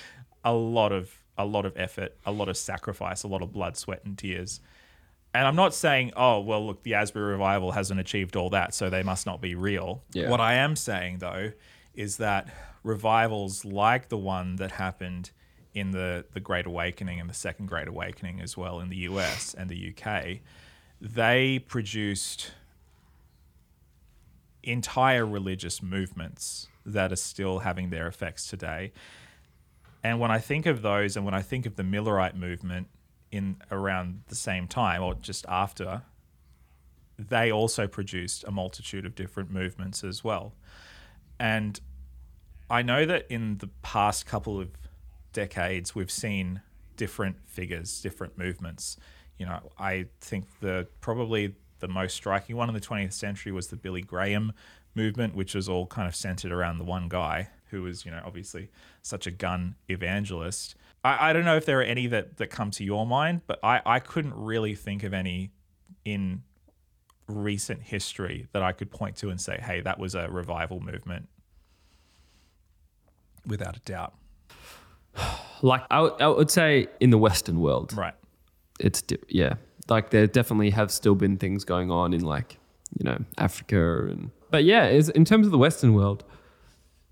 a 0.44 0.52
lot 0.52 0.92
of 0.92 1.10
a 1.38 1.44
lot 1.44 1.66
of 1.66 1.76
effort, 1.76 2.16
a 2.24 2.32
lot 2.32 2.48
of 2.48 2.56
sacrifice, 2.56 3.22
a 3.22 3.28
lot 3.28 3.42
of 3.42 3.52
blood, 3.52 3.76
sweat, 3.76 4.02
and 4.04 4.16
tears. 4.16 4.60
And 5.34 5.46
I'm 5.46 5.56
not 5.56 5.74
saying, 5.74 6.12
oh, 6.16 6.40
well, 6.40 6.66
look, 6.66 6.82
the 6.82 6.94
Asbury 6.94 7.32
revival 7.32 7.72
hasn't 7.72 8.00
achieved 8.00 8.36
all 8.36 8.50
that, 8.50 8.72
so 8.72 8.88
they 8.88 9.02
must 9.02 9.26
not 9.26 9.40
be 9.40 9.54
real. 9.54 10.02
Yeah. 10.12 10.30
What 10.30 10.40
I 10.40 10.54
am 10.54 10.76
saying, 10.76 11.18
though, 11.18 11.52
is 11.94 12.16
that 12.18 12.48
revivals 12.82 13.64
like 13.64 14.08
the 14.08 14.16
one 14.16 14.56
that 14.56 14.72
happened 14.72 15.30
in 15.74 15.90
the, 15.90 16.24
the 16.32 16.40
Great 16.40 16.64
Awakening 16.64 17.20
and 17.20 17.28
the 17.28 17.34
Second 17.34 17.66
Great 17.66 17.86
Awakening 17.86 18.40
as 18.40 18.56
well 18.56 18.80
in 18.80 18.88
the 18.88 18.96
US 18.96 19.52
and 19.52 19.68
the 19.68 19.92
UK, 19.94 20.38
they 21.02 21.58
produced 21.58 22.52
entire 24.62 25.26
religious 25.26 25.82
movements 25.82 26.68
that 26.86 27.12
are 27.12 27.16
still 27.16 27.58
having 27.60 27.90
their 27.90 28.06
effects 28.06 28.48
today. 28.48 28.92
And 30.06 30.20
when 30.20 30.30
I 30.30 30.38
think 30.38 30.66
of 30.66 30.82
those, 30.82 31.16
and 31.16 31.24
when 31.24 31.34
I 31.34 31.42
think 31.42 31.66
of 31.66 31.74
the 31.74 31.82
Millerite 31.82 32.36
movement 32.36 32.86
in 33.32 33.56
around 33.72 34.22
the 34.28 34.36
same 34.36 34.68
time 34.68 35.02
or 35.02 35.16
just 35.16 35.44
after, 35.48 36.02
they 37.18 37.50
also 37.50 37.88
produced 37.88 38.44
a 38.44 38.52
multitude 38.52 39.04
of 39.04 39.16
different 39.16 39.50
movements 39.50 40.04
as 40.04 40.22
well. 40.22 40.54
And 41.40 41.80
I 42.70 42.82
know 42.82 43.04
that 43.04 43.26
in 43.28 43.58
the 43.58 43.66
past 43.82 44.26
couple 44.26 44.60
of 44.60 44.68
decades, 45.32 45.96
we've 45.96 46.10
seen 46.10 46.60
different 46.96 47.38
figures, 47.44 48.00
different 48.00 48.38
movements. 48.38 48.96
You 49.38 49.46
know, 49.46 49.72
I 49.76 50.06
think 50.20 50.46
the 50.60 50.86
probably 51.00 51.56
the 51.80 51.88
most 51.88 52.14
striking 52.14 52.54
one 52.54 52.68
in 52.68 52.76
the 52.76 52.80
20th 52.80 53.12
century 53.12 53.50
was 53.50 53.66
the 53.66 53.76
Billy 53.76 54.02
Graham 54.02 54.52
movement, 54.94 55.34
which 55.34 55.56
was 55.56 55.68
all 55.68 55.88
kind 55.88 56.06
of 56.06 56.14
centered 56.14 56.52
around 56.52 56.78
the 56.78 56.84
one 56.84 57.08
guy 57.08 57.48
who 57.70 57.82
was, 57.82 58.04
you 58.04 58.10
know, 58.10 58.22
obviously 58.24 58.68
such 59.02 59.26
a 59.26 59.30
gun 59.30 59.74
evangelist. 59.88 60.74
I, 61.04 61.30
I 61.30 61.32
don't 61.32 61.44
know 61.44 61.56
if 61.56 61.64
there 61.66 61.80
are 61.80 61.84
any 61.84 62.06
that, 62.08 62.36
that 62.38 62.48
come 62.50 62.70
to 62.72 62.84
your 62.84 63.06
mind, 63.06 63.42
but 63.46 63.58
I, 63.62 63.80
I 63.86 63.98
couldn't 64.00 64.34
really 64.34 64.74
think 64.74 65.02
of 65.02 65.12
any 65.14 65.50
in 66.04 66.42
recent 67.28 67.82
history 67.82 68.46
that 68.52 68.62
I 68.62 68.72
could 68.72 68.90
point 68.90 69.16
to 69.16 69.30
and 69.30 69.40
say, 69.40 69.58
hey, 69.62 69.80
that 69.80 69.98
was 69.98 70.14
a 70.14 70.28
revival 70.30 70.80
movement. 70.80 71.28
Without 73.46 73.76
a 73.76 73.80
doubt. 73.80 74.14
like 75.62 75.82
I, 75.90 76.00
would- 76.02 76.20
I 76.20 76.28
would 76.28 76.50
say 76.50 76.88
in 77.00 77.10
the 77.10 77.18
western 77.18 77.60
world 77.60 77.92
Right. 77.96 78.14
it's 78.78 79.02
di- 79.02 79.16
yeah 79.28 79.54
like 79.88 80.10
there 80.10 80.26
definitely 80.26 80.70
have 80.70 80.90
still 80.90 81.14
been 81.14 81.36
things 81.38 81.64
going 81.64 81.90
on 81.90 82.12
in 82.12 82.20
like 82.22 82.58
you 82.98 83.04
know 83.04 83.18
africa 83.38 84.06
and 84.10 84.30
but 84.50 84.64
yeah 84.64 84.86
is 84.88 85.08
in 85.10 85.24
terms 85.24 85.46
of 85.46 85.52
the 85.52 85.58
western 85.58 85.94
world 85.94 86.24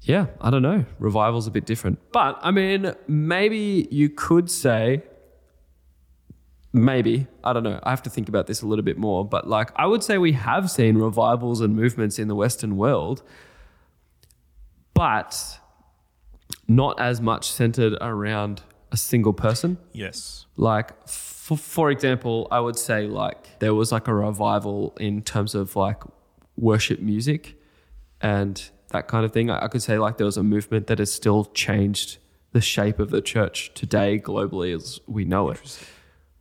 yeah 0.04 0.26
i 0.40 0.50
don't 0.50 0.62
know 0.62 0.84
revival's 0.98 1.46
a 1.46 1.50
bit 1.50 1.66
different 1.66 1.98
but 2.12 2.38
i 2.42 2.50
mean 2.50 2.94
maybe 3.08 3.88
you 3.90 4.08
could 4.08 4.50
say 4.50 5.02
maybe 6.72 7.26
i 7.42 7.52
don't 7.52 7.62
know 7.62 7.78
i 7.82 7.90
have 7.90 8.02
to 8.02 8.10
think 8.10 8.28
about 8.28 8.46
this 8.46 8.62
a 8.62 8.66
little 8.66 8.84
bit 8.84 8.98
more 8.98 9.24
but 9.24 9.48
like 9.48 9.70
i 9.76 9.86
would 9.86 10.02
say 10.02 10.18
we 10.18 10.32
have 10.32 10.70
seen 10.70 10.96
revivals 10.96 11.60
and 11.60 11.74
movements 11.76 12.18
in 12.18 12.28
the 12.28 12.34
western 12.34 12.76
world 12.76 13.22
but 14.94 15.58
not 16.68 16.98
as 17.00 17.20
much 17.20 17.50
centered 17.50 17.96
around 18.00 18.62
a 18.92 18.96
single 18.96 19.32
person. 19.32 19.76
Yes. 19.92 20.46
Like, 20.56 21.08
for, 21.08 21.56
for 21.56 21.90
example, 21.90 22.48
I 22.50 22.60
would 22.60 22.78
say 22.78 23.06
like 23.06 23.58
there 23.58 23.74
was 23.74 23.92
like 23.92 24.08
a 24.08 24.14
revival 24.14 24.96
in 24.98 25.22
terms 25.22 25.54
of 25.54 25.76
like 25.76 26.00
worship 26.56 27.00
music 27.00 27.56
and 28.20 28.70
that 28.94 29.08
kind 29.08 29.24
of 29.24 29.32
thing. 29.32 29.50
I, 29.50 29.66
I 29.66 29.68
could 29.68 29.82
say 29.82 29.98
like 29.98 30.16
there 30.16 30.24
was 30.24 30.38
a 30.38 30.42
movement 30.42 30.86
that 30.86 30.98
has 30.98 31.12
still 31.12 31.44
changed 31.46 32.16
the 32.52 32.60
shape 32.60 32.98
of 32.98 33.10
the 33.10 33.20
church 33.20 33.72
today 33.74 34.18
globally 34.18 34.74
as 34.74 35.00
we 35.06 35.24
know 35.24 35.50
it. 35.50 35.78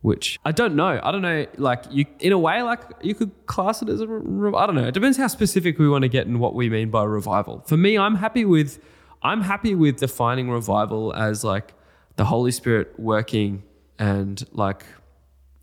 Which 0.00 0.38
I 0.44 0.52
don't 0.52 0.76
know. 0.76 1.00
I 1.02 1.12
don't 1.12 1.22
know. 1.22 1.46
Like 1.56 1.84
you, 1.90 2.04
in 2.20 2.32
a 2.32 2.38
way, 2.38 2.62
like 2.62 2.80
you 3.02 3.14
could 3.14 3.32
class 3.46 3.80
it 3.80 3.88
as 3.88 4.00
a. 4.02 4.06
Re- 4.06 4.52
I 4.54 4.66
don't 4.66 4.74
know. 4.74 4.86
It 4.86 4.94
depends 4.94 5.16
how 5.16 5.28
specific 5.28 5.78
we 5.78 5.88
want 5.88 6.02
to 6.02 6.08
get 6.08 6.26
and 6.26 6.40
what 6.40 6.54
we 6.54 6.68
mean 6.68 6.90
by 6.90 7.04
revival. 7.04 7.62
For 7.66 7.78
me, 7.78 7.96
I'm 7.96 8.16
happy 8.16 8.44
with. 8.44 8.78
I'm 9.22 9.40
happy 9.40 9.74
with 9.74 9.96
defining 9.96 10.50
revival 10.50 11.14
as 11.14 11.42
like 11.42 11.72
the 12.16 12.26
Holy 12.26 12.52
Spirit 12.52 12.92
working 12.98 13.62
and 13.98 14.46
like, 14.52 14.84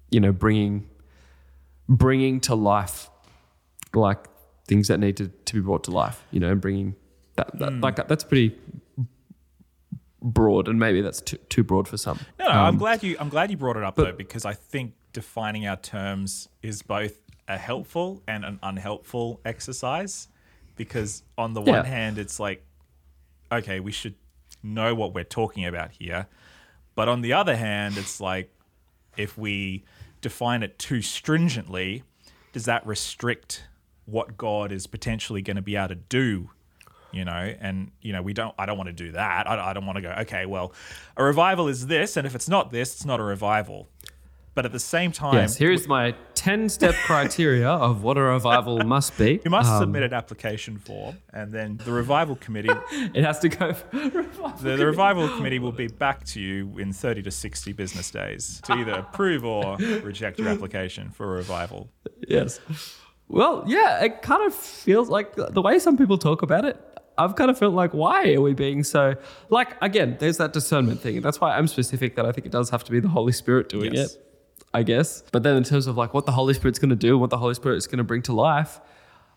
you 0.10 0.20
know, 0.20 0.32
bringing, 0.32 0.89
bringing 1.88 2.39
to 2.42 2.56
life, 2.56 3.12
like 3.94 4.26
things 4.68 4.88
that 4.88 4.99
need 4.99 5.18
to, 5.18 5.28
to 5.28 5.53
be 5.55 5.59
brought 5.62 5.84
to 5.86 5.91
life. 5.91 6.24
You 6.32 6.39
know, 6.39 6.51
and 6.51 6.62
bringing 6.62 6.95
that, 7.36 7.57
that 7.59 7.74
hmm. 7.74 7.82
like 7.82 7.95
that's 8.07 8.24
pretty 8.24 8.57
broad, 10.22 10.68
and 10.68 10.80
maybe 10.80 11.01
that's 11.01 11.22
too, 11.22 11.38
too 11.49 11.64
broad 11.64 11.88
for 11.88 11.97
some. 11.97 12.20
No, 12.39 12.45
no 12.45 12.51
I'm 12.51 12.68
um, 12.70 12.78
glad 12.78 13.03
you. 13.03 13.16
I'm 13.20 13.30
glad 13.30 13.51
you 13.51 13.57
brought 13.57 13.78
it 13.78 13.84
up 13.84 13.95
though, 13.95 14.12
because 14.12 14.45
I 14.45 14.53
think 14.53 14.93
defining 15.14 15.68
our 15.68 15.78
terms 15.78 16.47
is 16.62 16.82
both 16.82 17.20
a 17.47 17.57
helpful 17.57 18.24
and 18.28 18.45
an 18.45 18.59
unhelpful 18.64 19.41
exercise. 19.45 20.28
Because 20.76 21.24
on 21.38 21.53
the 21.53 21.62
Yeah. 21.62 21.78
one 21.78 21.86
hand, 21.86 22.18
it's 22.18 22.39
like, 22.39 22.66
okay, 23.51 23.80
we 23.80 23.91
should 23.91 24.16
know 24.64 24.95
what 24.95 25.14
we're 25.14 25.24
talking 25.24 25.66
about 25.66 25.91
here, 25.91 26.28
but 26.95 27.09
on 27.09 27.22
the 27.22 27.34
other 27.34 27.55
hand, 27.55 27.97
it's 27.97 28.22
like, 28.22 28.51
if 29.18 29.38
we 29.38 29.84
define 30.22 30.64
it 30.64 30.80
too 30.80 31.01
stringently, 31.01 32.03
does 32.53 32.66
that 32.66 32.86
restrict 32.88 33.64
what 34.12 34.38
God 34.38 34.72
is 34.72 34.88
potentially 34.88 35.41
going 35.41 35.55
to 35.55 35.62
be 35.62 35.76
able 35.76 35.89
to 35.89 35.95
do 35.95 36.49
you 37.14 37.26
know 37.26 37.53
and 37.59 37.91
you 38.01 38.14
know 38.14 38.22
we 38.22 38.32
don't 38.32 38.55
i 38.57 38.66
don't 38.66 38.78
want 38.78 38.88
to 38.88 38.93
do 38.93 39.12
that 39.12 39.45
i, 39.45 39.72
I 39.72 39.74
don't 39.74 39.86
want 39.86 39.97
to 39.97 40.01
go 40.01 40.12
okay 40.20 40.45
well 40.45 40.72
a 41.18 41.24
revival 41.26 41.68
is 41.68 41.88
this 41.88 42.16
and 42.16 42.26
if 42.26 42.36
it's 42.36 42.47
not 42.47 42.72
this 42.72 42.93
it's 42.95 43.03
not 43.05 43.20
a 43.20 43.24
revival 43.24 43.89
but 44.53 44.66
at 44.66 44.72
the 44.72 44.80
same 44.80 45.12
time 45.14 45.34
Yes, 45.36 45.57
here's 45.57 45.88
my 45.89 46.14
10 46.36 46.70
step 46.70 46.95
criteria 47.05 47.68
of 47.70 48.03
what 48.03 48.18
a 48.18 48.22
revival 48.22 48.80
must 48.86 49.18
be. 49.18 49.41
you 49.43 49.51
must 49.51 49.70
Um, 49.70 49.82
submit 49.82 50.03
an 50.03 50.14
application 50.14 50.78
form 50.78 51.18
and 51.34 51.51
then 51.53 51.82
the 51.84 51.91
revival 51.91 52.38
committee 52.38 52.70
It 53.14 53.26
has 53.26 53.39
to 53.39 53.49
go. 53.49 53.74
the, 53.91 54.76
the 54.78 54.86
revival 54.86 55.28
committee 55.36 55.59
will 55.59 55.72
be 55.74 55.88
back 55.88 56.24
to 56.28 56.39
you 56.39 56.78
in 56.80 56.93
30 56.93 57.24
to 57.24 57.32
60 57.32 57.74
business 57.74 58.09
days 58.09 58.62
to 58.66 58.74
either 58.74 58.93
approve 58.93 59.43
or 59.43 59.76
reject 60.01 60.39
your 60.39 60.47
application 60.47 61.09
for 61.09 61.26
a 61.34 61.36
revival 61.36 61.89
yes. 62.28 62.62
Well, 63.32 63.63
yeah, 63.65 64.03
it 64.03 64.21
kind 64.21 64.45
of 64.45 64.53
feels 64.53 65.09
like 65.09 65.36
the 65.36 65.61
way 65.61 65.79
some 65.79 65.97
people 65.97 66.17
talk 66.17 66.41
about 66.41 66.65
it. 66.65 66.77
I've 67.17 67.36
kind 67.36 67.49
of 67.49 67.57
felt 67.57 67.73
like, 67.73 67.93
why 67.93 68.34
are 68.34 68.41
we 68.41 68.53
being 68.53 68.84
so 68.84 69.15
like? 69.49 69.82
Again, 69.82 70.17
there's 70.19 70.38
that 70.38 70.53
discernment 70.53 71.01
thing, 71.01 71.17
and 71.17 71.25
that's 71.25 71.39
why 71.39 71.57
I'm 71.57 71.67
specific 71.67 72.15
that 72.15 72.25
I 72.25 72.32
think 72.32 72.45
it 72.45 72.51
does 72.51 72.69
have 72.71 72.84
to 72.86 72.91
be 72.91 72.99
the 72.99 73.09
Holy 73.09 73.32
Spirit 73.32 73.69
doing 73.69 73.93
Yes. 73.93 74.15
it. 74.15 74.27
I 74.73 74.84
guess. 74.84 75.23
But 75.32 75.43
then 75.43 75.57
in 75.57 75.63
terms 75.63 75.88
of 75.88 75.97
like 75.97 76.13
what 76.13 76.25
the 76.25 76.32
Holy 76.32 76.53
Spirit's 76.53 76.79
going 76.79 76.91
to 76.91 76.95
do, 76.95 77.17
what 77.17 77.29
the 77.29 77.38
Holy 77.38 77.53
Spirit 77.53 77.75
is 77.75 77.88
going 77.88 77.97
to 77.97 78.05
bring 78.05 78.21
to 78.23 78.34
life, 78.34 78.79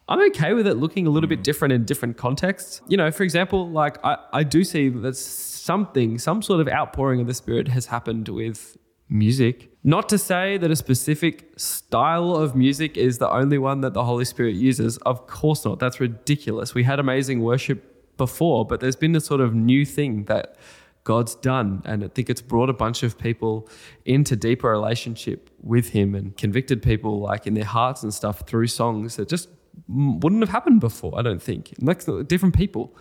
I'm 0.09 0.20
okay 0.30 0.53
with 0.55 0.66
it 0.66 0.74
looking 0.74 1.07
a 1.07 1.11
little 1.11 1.28
bit 1.28 1.38
hmm. 1.38 1.42
different 1.42 1.72
in 1.72 1.84
different 1.84 2.16
contexts. 2.16 2.82
You 2.88 2.97
know, 2.97 3.11
for 3.11 3.22
example, 3.22 3.68
like 3.70 4.05
I, 4.05 4.18
I 4.32 4.42
do 4.45 4.62
see 4.64 4.88
that 4.88 5.16
something, 5.16 6.18
some 6.18 6.42
sort 6.42 6.61
of 6.61 6.68
outpouring 6.68 7.20
of 7.20 7.26
the 7.26 7.34
Spirit 7.34 7.68
has 7.68 7.86
happened 7.86 8.28
with 8.28 8.76
music. 9.09 9.70
Not 9.87 10.09
to 10.09 10.18
say 10.18 10.57
that 10.57 10.70
a 10.70 10.76
specific 10.76 11.53
style 11.59 12.35
of 12.35 12.57
music 12.57 12.97
is 12.97 13.18
the 13.18 13.30
only 13.30 13.59
one 13.59 13.82
that 13.82 13.93
the 13.93 14.05
Holy 14.05 14.24
Spirit 14.24 14.55
uses. 14.55 14.97
Of 14.99 15.26
course 15.26 15.66
not. 15.66 15.78
That's 15.78 16.01
ridiculous. 16.01 16.74
We 16.74 16.85
had 16.85 16.99
amazing 16.99 17.43
worship 17.43 18.16
before, 18.16 18.64
but 18.64 18.80
there's 18.80 18.97
been 18.97 19.14
a 19.14 19.20
sort 19.20 19.43
of 19.43 19.55
new 19.55 19.85
thing 19.85 20.24
that 20.24 20.57
God's 21.05 21.35
done. 21.35 21.82
And 21.85 22.03
I 22.03 22.09
think 22.09 22.30
it's 22.30 22.41
brought 22.41 22.70
a 22.70 22.72
bunch 22.72 23.03
of 23.03 23.18
people 23.18 23.68
into 24.07 24.37
deeper 24.37 24.70
relationship 24.70 25.51
with 25.61 25.91
Him 25.91 26.14
and 26.14 26.35
convicted 26.35 26.82
people 26.82 27.20
like 27.20 27.47
in 27.47 27.53
their 27.53 27.64
hearts 27.64 28.03
and 28.03 28.12
stuff 28.12 28.47
through 28.47 28.68
songs 28.68 29.16
that 29.16 29.28
just 29.28 29.51
wouldn't 29.87 30.41
have 30.41 30.49
happened 30.49 30.80
before, 30.80 31.18
I 31.18 31.20
don't 31.20 31.43
think. 31.43 31.74
Like 31.78 32.01
different 32.26 32.57
people. 32.57 32.97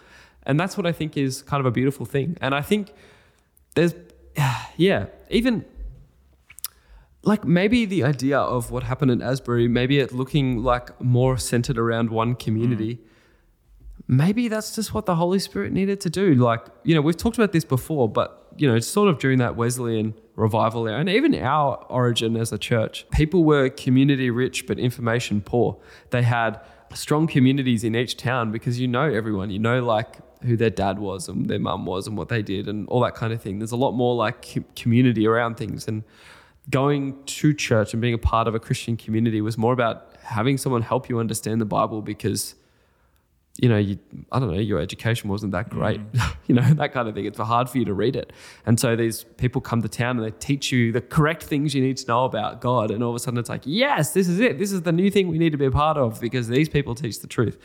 And 0.45 0.59
that's 0.59 0.75
what 0.75 0.85
I 0.85 0.91
think 0.91 1.15
is 1.15 1.41
kind 1.43 1.61
of 1.61 1.65
a 1.65 1.71
beautiful 1.71 2.05
thing. 2.05 2.37
And 2.41 2.53
I 2.53 2.61
think 2.61 2.93
there's, 3.75 3.95
yeah, 4.75 5.05
even 5.29 5.63
like 7.23 7.45
maybe 7.45 7.85
the 7.85 8.03
idea 8.03 8.37
of 8.37 8.69
what 8.69 8.83
happened 8.83 9.11
in 9.11 9.21
Asbury, 9.21 9.67
maybe 9.67 9.99
it 9.99 10.11
looking 10.11 10.61
like 10.61 10.99
more 11.01 11.37
centered 11.37 11.77
around 11.77 12.09
one 12.09 12.35
community. 12.35 12.99
Maybe 14.07 14.49
that's 14.49 14.75
just 14.75 14.93
what 14.93 15.05
the 15.05 15.15
Holy 15.15 15.39
Spirit 15.39 15.71
needed 15.71 16.01
to 16.01 16.09
do. 16.09 16.35
Like, 16.35 16.65
you 16.83 16.93
know, 16.93 17.01
we've 17.01 17.15
talked 17.15 17.37
about 17.37 17.53
this 17.53 17.63
before, 17.63 18.09
but, 18.09 18.47
you 18.57 18.67
know, 18.67 18.77
sort 18.79 19.07
of 19.07 19.19
during 19.19 19.39
that 19.39 19.55
Wesleyan 19.55 20.13
revival 20.35 20.87
era 20.87 20.99
and 20.99 21.07
even 21.07 21.33
our 21.35 21.77
origin 21.89 22.35
as 22.35 22.51
a 22.51 22.57
church, 22.57 23.05
people 23.11 23.45
were 23.45 23.69
community 23.69 24.29
rich 24.29 24.67
but 24.67 24.77
information 24.77 25.39
poor. 25.39 25.77
They 26.09 26.23
had 26.23 26.59
strong 26.93 27.27
communities 27.27 27.85
in 27.85 27.95
each 27.95 28.17
town 28.17 28.51
because 28.51 28.81
you 28.81 28.87
know 28.87 29.03
everyone, 29.03 29.49
you 29.49 29.59
know, 29.59 29.81
like 29.81 30.17
who 30.43 30.57
their 30.57 30.69
dad 30.69 30.99
was 30.99 31.29
and 31.29 31.47
their 31.47 31.59
mum 31.59 31.85
was 31.85 32.05
and 32.05 32.17
what 32.17 32.27
they 32.27 32.41
did 32.41 32.67
and 32.67 32.85
all 32.89 32.99
that 32.99 33.15
kind 33.15 33.31
of 33.31 33.41
thing. 33.41 33.59
There's 33.59 33.71
a 33.71 33.77
lot 33.77 33.93
more 33.93 34.13
like 34.13 34.75
community 34.75 35.25
around 35.25 35.55
things. 35.55 35.87
And 35.87 36.03
going 36.69 37.21
to 37.25 37.53
church 37.53 37.93
and 37.93 38.01
being 38.01 38.13
a 38.13 38.19
part 38.19 38.47
of 38.47 38.55
a 38.55 38.59
Christian 38.59 38.95
community 38.97 39.41
was 39.41 39.57
more 39.57 39.73
about 39.73 40.15
having 40.21 40.57
someone 40.57 40.81
help 40.81 41.09
you 41.09 41.19
understand 41.19 41.59
the 41.59 41.65
Bible 41.65 42.01
because, 42.01 42.55
you 43.59 43.67
know, 43.67 43.77
you, 43.77 43.99
I 44.31 44.39
don't 44.39 44.51
know, 44.51 44.59
your 44.59 44.79
education 44.79 45.29
wasn't 45.29 45.51
that 45.51 45.69
great, 45.69 45.99
mm. 46.11 46.35
you 46.47 46.55
know, 46.55 46.73
that 46.75 46.93
kind 46.93 47.07
of 47.09 47.15
thing. 47.15 47.25
It's 47.25 47.37
hard 47.37 47.69
for 47.69 47.77
you 47.77 47.85
to 47.85 47.93
read 47.93 48.15
it. 48.15 48.31
And 48.65 48.79
so 48.79 48.95
these 48.95 49.25
people 49.37 49.59
come 49.59 49.81
to 49.81 49.89
town 49.89 50.17
and 50.17 50.25
they 50.25 50.31
teach 50.39 50.71
you 50.71 50.91
the 50.93 51.01
correct 51.01 51.43
things 51.43 51.75
you 51.75 51.81
need 51.81 51.97
to 51.97 52.07
know 52.07 52.23
about 52.23 52.61
God. 52.61 52.91
And 52.91 53.03
all 53.03 53.09
of 53.09 53.15
a 53.15 53.19
sudden 53.19 53.39
it's 53.39 53.49
like, 53.49 53.63
yes, 53.65 54.13
this 54.13 54.29
is 54.29 54.39
it. 54.39 54.57
This 54.57 54.71
is 54.71 54.83
the 54.83 54.93
new 54.93 55.11
thing 55.11 55.27
we 55.27 55.37
need 55.37 55.51
to 55.51 55.57
be 55.57 55.65
a 55.65 55.71
part 55.71 55.97
of 55.97 56.21
because 56.21 56.47
these 56.47 56.69
people 56.69 56.95
teach 56.95 57.19
the 57.19 57.27
truth. 57.27 57.57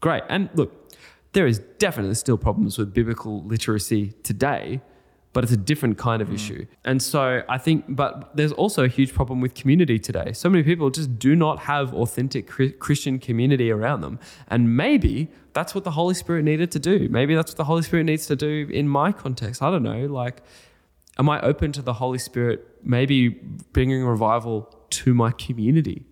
Great. 0.00 0.24
And 0.28 0.50
look, 0.54 0.88
there 1.32 1.46
is 1.46 1.60
definitely 1.78 2.14
still 2.14 2.38
problems 2.38 2.78
with 2.78 2.92
biblical 2.92 3.44
literacy 3.44 4.12
today, 4.22 4.80
but 5.32 5.44
it's 5.44 5.52
a 5.52 5.56
different 5.56 5.98
kind 5.98 6.22
of 6.22 6.28
mm. 6.28 6.34
issue. 6.34 6.66
And 6.84 7.02
so 7.02 7.42
I 7.48 7.58
think, 7.58 7.84
but 7.88 8.30
there's 8.34 8.52
also 8.52 8.84
a 8.84 8.88
huge 8.88 9.14
problem 9.14 9.40
with 9.40 9.54
community 9.54 9.98
today. 9.98 10.32
So 10.32 10.48
many 10.48 10.62
people 10.62 10.90
just 10.90 11.18
do 11.18 11.36
not 11.36 11.60
have 11.60 11.94
authentic 11.94 12.50
Christian 12.78 13.18
community 13.18 13.70
around 13.70 14.00
them. 14.00 14.18
And 14.48 14.76
maybe 14.76 15.28
that's 15.52 15.74
what 15.74 15.84
the 15.84 15.92
Holy 15.92 16.14
Spirit 16.14 16.44
needed 16.44 16.70
to 16.72 16.78
do. 16.78 17.08
Maybe 17.08 17.34
that's 17.34 17.50
what 17.50 17.56
the 17.56 17.64
Holy 17.64 17.82
Spirit 17.82 18.04
needs 18.04 18.26
to 18.26 18.36
do 18.36 18.68
in 18.72 18.88
my 18.88 19.12
context. 19.12 19.62
I 19.62 19.70
don't 19.70 19.82
know. 19.82 20.06
Like, 20.06 20.42
am 21.18 21.28
I 21.28 21.40
open 21.40 21.72
to 21.72 21.82
the 21.82 21.94
Holy 21.94 22.18
Spirit 22.18 22.66
maybe 22.82 23.28
bringing 23.72 24.04
revival 24.04 24.74
to 24.90 25.14
my 25.14 25.32
community? 25.32 26.04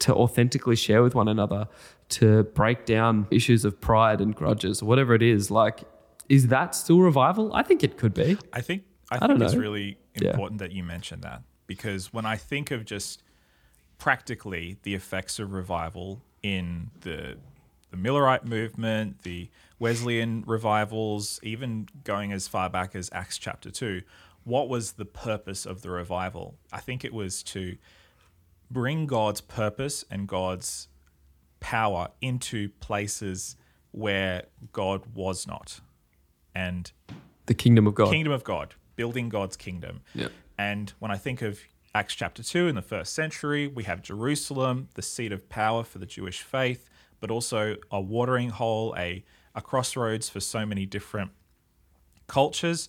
to 0.00 0.14
authentically 0.14 0.76
share 0.76 1.02
with 1.02 1.14
one 1.14 1.28
another, 1.28 1.66
to 2.10 2.42
break 2.42 2.84
down 2.84 3.26
issues 3.30 3.64
of 3.64 3.80
pride 3.80 4.20
and 4.20 4.34
grudges, 4.34 4.82
whatever 4.82 5.14
it 5.14 5.22
is. 5.22 5.50
Like, 5.50 5.84
is 6.28 6.48
that 6.48 6.74
still 6.74 7.00
revival? 7.00 7.54
I 7.54 7.62
think 7.62 7.82
it 7.82 7.96
could 7.96 8.14
be. 8.14 8.36
I 8.52 8.60
think 8.60 8.84
I, 9.10 9.16
I 9.16 9.26
don't 9.26 9.38
think 9.38 9.42
it's 9.42 9.54
really 9.56 9.98
Yeah. 10.20 10.30
important 10.30 10.58
that 10.60 10.72
you 10.72 10.82
mention 10.82 11.20
that 11.22 11.42
because 11.66 12.12
when 12.12 12.24
I 12.26 12.36
think 12.36 12.70
of 12.70 12.84
just 12.84 13.22
practically 13.98 14.76
the 14.82 14.94
effects 14.94 15.38
of 15.38 15.52
revival 15.52 16.22
in 16.42 16.90
the 17.00 17.36
the 17.90 17.96
Millerite 17.96 18.44
movement, 18.44 19.22
the 19.22 19.48
Wesleyan 19.78 20.42
revivals, 20.48 21.38
even 21.44 21.88
going 22.02 22.32
as 22.32 22.48
far 22.48 22.68
back 22.68 22.96
as 22.96 23.08
Acts 23.12 23.38
chapter 23.38 23.70
2, 23.70 24.02
what 24.42 24.68
was 24.68 24.92
the 24.92 25.04
purpose 25.04 25.64
of 25.64 25.82
the 25.82 25.90
revival? 25.90 26.56
I 26.72 26.80
think 26.80 27.04
it 27.04 27.12
was 27.12 27.42
to 27.44 27.76
bring 28.68 29.06
God's 29.06 29.40
purpose 29.40 30.04
and 30.10 30.26
God's 30.26 30.88
power 31.60 32.08
into 32.20 32.68
places 32.80 33.54
where 33.92 34.42
God 34.72 35.02
was 35.14 35.46
not. 35.46 35.80
And 36.54 36.90
The 37.46 37.54
kingdom 37.54 37.86
of 37.86 37.94
God. 37.94 38.10
kingdom 38.10 38.32
of 38.32 38.44
God, 38.44 38.74
building 38.96 39.28
God's 39.28 39.56
kingdom. 39.56 40.00
Yeah. 40.14 40.28
And 40.56 40.92
when 41.00 41.10
I 41.10 41.16
think 41.16 41.42
of 41.42 41.60
Acts 41.94 42.14
chapter 42.14 42.42
2 42.42 42.68
in 42.68 42.74
the 42.74 42.82
first 42.82 43.12
century, 43.12 43.66
we 43.66 43.84
have 43.84 44.02
Jerusalem, 44.02 44.88
the 44.94 45.02
seat 45.02 45.32
of 45.32 45.48
power 45.48 45.82
for 45.84 45.98
the 45.98 46.06
Jewish 46.06 46.42
faith, 46.42 46.88
but 47.20 47.30
also 47.30 47.76
a 47.90 48.00
watering 48.00 48.50
hole, 48.50 48.94
a, 48.98 49.24
a 49.54 49.62
crossroads 49.62 50.28
for 50.28 50.40
so 50.40 50.64
many 50.66 50.86
different 50.86 51.30
cultures. 52.26 52.88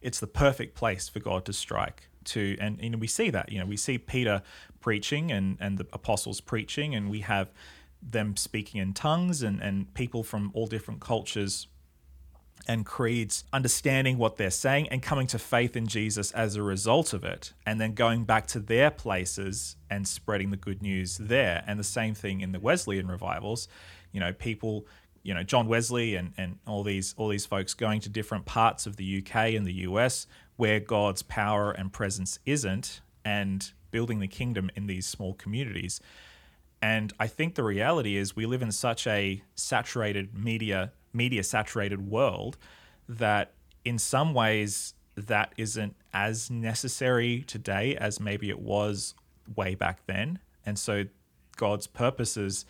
It's 0.00 0.20
the 0.20 0.26
perfect 0.26 0.74
place 0.74 1.08
for 1.08 1.20
God 1.20 1.44
to 1.46 1.52
strike. 1.52 2.08
To 2.26 2.56
and 2.60 2.80
you 2.80 2.90
know 2.90 2.98
we 2.98 3.08
see 3.08 3.30
that 3.30 3.50
you 3.50 3.58
know 3.58 3.66
we 3.66 3.76
see 3.76 3.98
Peter 3.98 4.42
preaching 4.78 5.32
and 5.32 5.56
and 5.58 5.76
the 5.76 5.86
apostles 5.92 6.40
preaching 6.40 6.94
and 6.94 7.10
we 7.10 7.20
have 7.22 7.50
them 8.00 8.36
speaking 8.36 8.80
in 8.80 8.92
tongues 8.94 9.42
and 9.42 9.60
and 9.60 9.92
people 9.94 10.22
from 10.22 10.52
all 10.54 10.68
different 10.68 11.00
cultures 11.00 11.66
and 12.68 12.86
creeds 12.86 13.44
understanding 13.52 14.18
what 14.18 14.36
they're 14.36 14.50
saying 14.50 14.88
and 14.88 15.02
coming 15.02 15.26
to 15.28 15.38
faith 15.38 15.76
in 15.76 15.86
Jesus 15.86 16.30
as 16.32 16.56
a 16.56 16.62
result 16.62 17.12
of 17.12 17.24
it, 17.24 17.52
and 17.66 17.80
then 17.80 17.94
going 17.94 18.24
back 18.24 18.46
to 18.48 18.60
their 18.60 18.90
places 18.90 19.76
and 19.90 20.06
spreading 20.06 20.50
the 20.50 20.56
good 20.56 20.82
news 20.82 21.18
there. 21.18 21.64
And 21.66 21.78
the 21.78 21.84
same 21.84 22.14
thing 22.14 22.40
in 22.40 22.52
the 22.52 22.60
Wesleyan 22.60 23.08
revivals. 23.08 23.68
You 24.12 24.20
know, 24.20 24.32
people, 24.32 24.86
you 25.22 25.34
know, 25.34 25.42
John 25.42 25.68
Wesley 25.68 26.14
and, 26.14 26.32
and 26.36 26.58
all 26.66 26.82
these 26.82 27.14
all 27.16 27.28
these 27.28 27.46
folks 27.46 27.74
going 27.74 28.00
to 28.02 28.08
different 28.08 28.44
parts 28.44 28.86
of 28.86 28.96
the 28.96 29.18
UK 29.18 29.54
and 29.54 29.66
the 29.66 29.86
US 29.88 30.26
where 30.56 30.80
God's 30.80 31.22
power 31.22 31.72
and 31.72 31.92
presence 31.92 32.38
isn't, 32.46 33.00
and 33.24 33.72
building 33.90 34.20
the 34.20 34.28
kingdom 34.28 34.70
in 34.76 34.86
these 34.86 35.06
small 35.06 35.34
communities. 35.34 36.00
And 36.80 37.12
I 37.20 37.28
think 37.28 37.54
the 37.54 37.62
reality 37.62 38.16
is 38.16 38.34
we 38.34 38.44
live 38.44 38.62
in 38.62 38.72
such 38.72 39.06
a 39.06 39.42
saturated 39.54 40.34
media 40.34 40.92
media 41.12 41.42
saturated 41.42 42.08
world 42.08 42.56
that 43.08 43.52
in 43.84 43.98
some 43.98 44.34
ways 44.34 44.94
that 45.16 45.52
isn't 45.56 45.94
as 46.12 46.50
necessary 46.50 47.44
today 47.46 47.96
as 47.96 48.20
maybe 48.20 48.48
it 48.48 48.58
was 48.58 49.14
way 49.56 49.74
back 49.74 50.06
then. 50.06 50.38
And 50.64 50.78
so 50.78 51.04
God's 51.56 51.86
purposes 51.86 52.64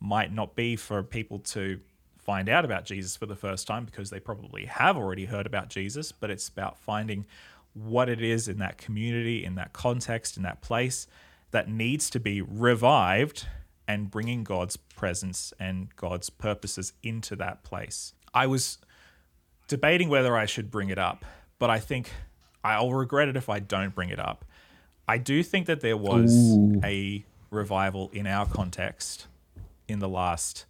might 0.00 0.32
not 0.32 0.56
be 0.56 0.76
for 0.76 1.02
people 1.02 1.38
to 1.38 1.80
find 2.18 2.48
out 2.48 2.64
about 2.64 2.84
Jesus 2.84 3.16
for 3.16 3.26
the 3.26 3.36
first 3.36 3.66
time 3.66 3.84
because 3.84 4.10
they 4.10 4.20
probably 4.20 4.66
have 4.66 4.96
already 4.96 5.24
heard 5.24 5.46
about 5.46 5.68
Jesus, 5.68 6.12
but 6.12 6.30
it's 6.30 6.48
about 6.48 6.78
finding 6.78 7.26
what 7.74 8.08
it 8.08 8.22
is 8.22 8.48
in 8.48 8.58
that 8.58 8.78
community, 8.78 9.44
in 9.44 9.54
that 9.56 9.72
context, 9.72 10.36
in 10.36 10.42
that 10.44 10.60
place 10.60 11.06
that 11.50 11.68
needs 11.68 12.10
to 12.10 12.20
be 12.20 12.40
revived 12.40 13.46
and 13.92 14.10
bringing 14.10 14.42
God's 14.42 14.78
presence 14.78 15.52
and 15.60 15.94
God's 15.96 16.30
purposes 16.30 16.94
into 17.02 17.36
that 17.36 17.62
place. 17.62 18.14
I 18.32 18.46
was 18.46 18.78
debating 19.68 20.08
whether 20.08 20.34
I 20.34 20.46
should 20.46 20.70
bring 20.70 20.88
it 20.88 20.98
up, 20.98 21.26
but 21.58 21.68
I 21.68 21.78
think 21.78 22.10
I'll 22.64 22.92
regret 22.92 23.28
it 23.28 23.36
if 23.36 23.50
I 23.50 23.58
don't 23.58 23.94
bring 23.94 24.08
it 24.08 24.18
up. 24.18 24.46
I 25.06 25.18
do 25.18 25.42
think 25.42 25.66
that 25.66 25.82
there 25.82 25.98
was 25.98 26.32
Ooh. 26.32 26.80
a 26.82 27.22
revival 27.50 28.08
in 28.14 28.26
our 28.26 28.46
context 28.46 29.26
in 29.88 29.98
the 29.98 30.08
last 30.08 30.64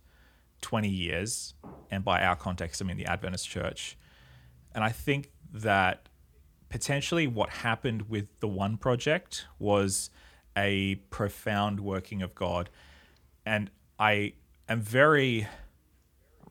20 0.62 0.88
years. 0.88 1.54
And 1.92 2.04
by 2.04 2.24
our 2.24 2.34
context, 2.34 2.82
I 2.82 2.86
mean 2.86 2.96
the 2.96 3.06
Adventist 3.06 3.48
church. 3.48 3.96
And 4.74 4.82
I 4.82 4.90
think 4.90 5.30
that 5.52 6.08
potentially 6.70 7.28
what 7.28 7.50
happened 7.50 8.08
with 8.08 8.26
the 8.40 8.48
One 8.48 8.78
Project 8.78 9.46
was 9.60 10.10
a 10.56 10.96
profound 11.10 11.78
working 11.78 12.20
of 12.20 12.34
God. 12.34 12.68
And 13.46 13.70
I 13.98 14.34
am 14.68 14.80
very 14.80 15.46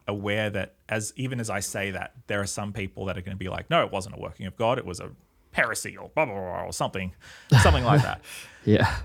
aware 0.07 0.49
that 0.49 0.75
as 0.89 1.13
even 1.15 1.39
as 1.39 1.49
I 1.49 1.59
say 1.61 1.91
that, 1.91 2.13
there 2.27 2.41
are 2.41 2.45
some 2.47 2.73
people 2.73 3.05
that 3.05 3.17
are 3.17 3.21
going 3.21 3.35
to 3.37 3.39
be 3.39 3.49
like, 3.49 3.69
no, 3.69 3.85
it 3.85 3.91
wasn't 3.91 4.15
a 4.15 4.19
working 4.19 4.45
of 4.45 4.55
God, 4.57 4.77
it 4.77 4.85
was 4.85 4.99
a 4.99 5.09
heresy 5.53 5.95
or 5.97 6.09
blah 6.15 6.25
blah 6.25 6.33
blah 6.35 6.63
or 6.65 6.73
something, 6.73 7.13
something 7.61 7.83
like 7.83 8.01
that. 8.03 8.21
Yeah. 8.65 8.95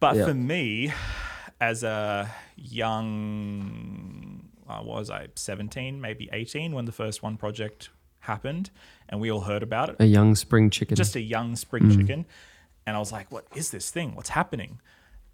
But 0.00 0.16
Yeah. 0.16 0.24
for 0.26 0.34
me, 0.34 0.92
as 1.60 1.82
a 1.84 2.28
young, 3.16 4.48
uh, 4.68 4.80
was 4.84 5.10
I, 5.10 5.28
17, 5.34 6.00
maybe 6.00 6.28
18, 6.32 6.72
when 6.72 6.84
the 6.84 6.92
first 6.92 7.22
one 7.22 7.36
project 7.36 7.90
happened 8.20 8.70
and 9.08 9.20
we 9.20 9.30
all 9.30 9.42
heard 9.42 9.62
about 9.62 9.90
it, 9.90 9.96
A 10.00 10.04
young 10.06 10.34
spring 10.34 10.70
chicken. 10.70 10.96
just 10.96 11.14
a 11.16 11.20
young 11.20 11.56
spring 11.56 11.88
chicken. 11.96 12.26
And 12.86 12.96
I 12.96 12.98
was 12.98 13.12
like, 13.12 13.30
what 13.32 13.46
is 13.54 13.70
this 13.70 13.90
thing? 13.90 14.14
What's 14.14 14.30
happening? 14.30 14.80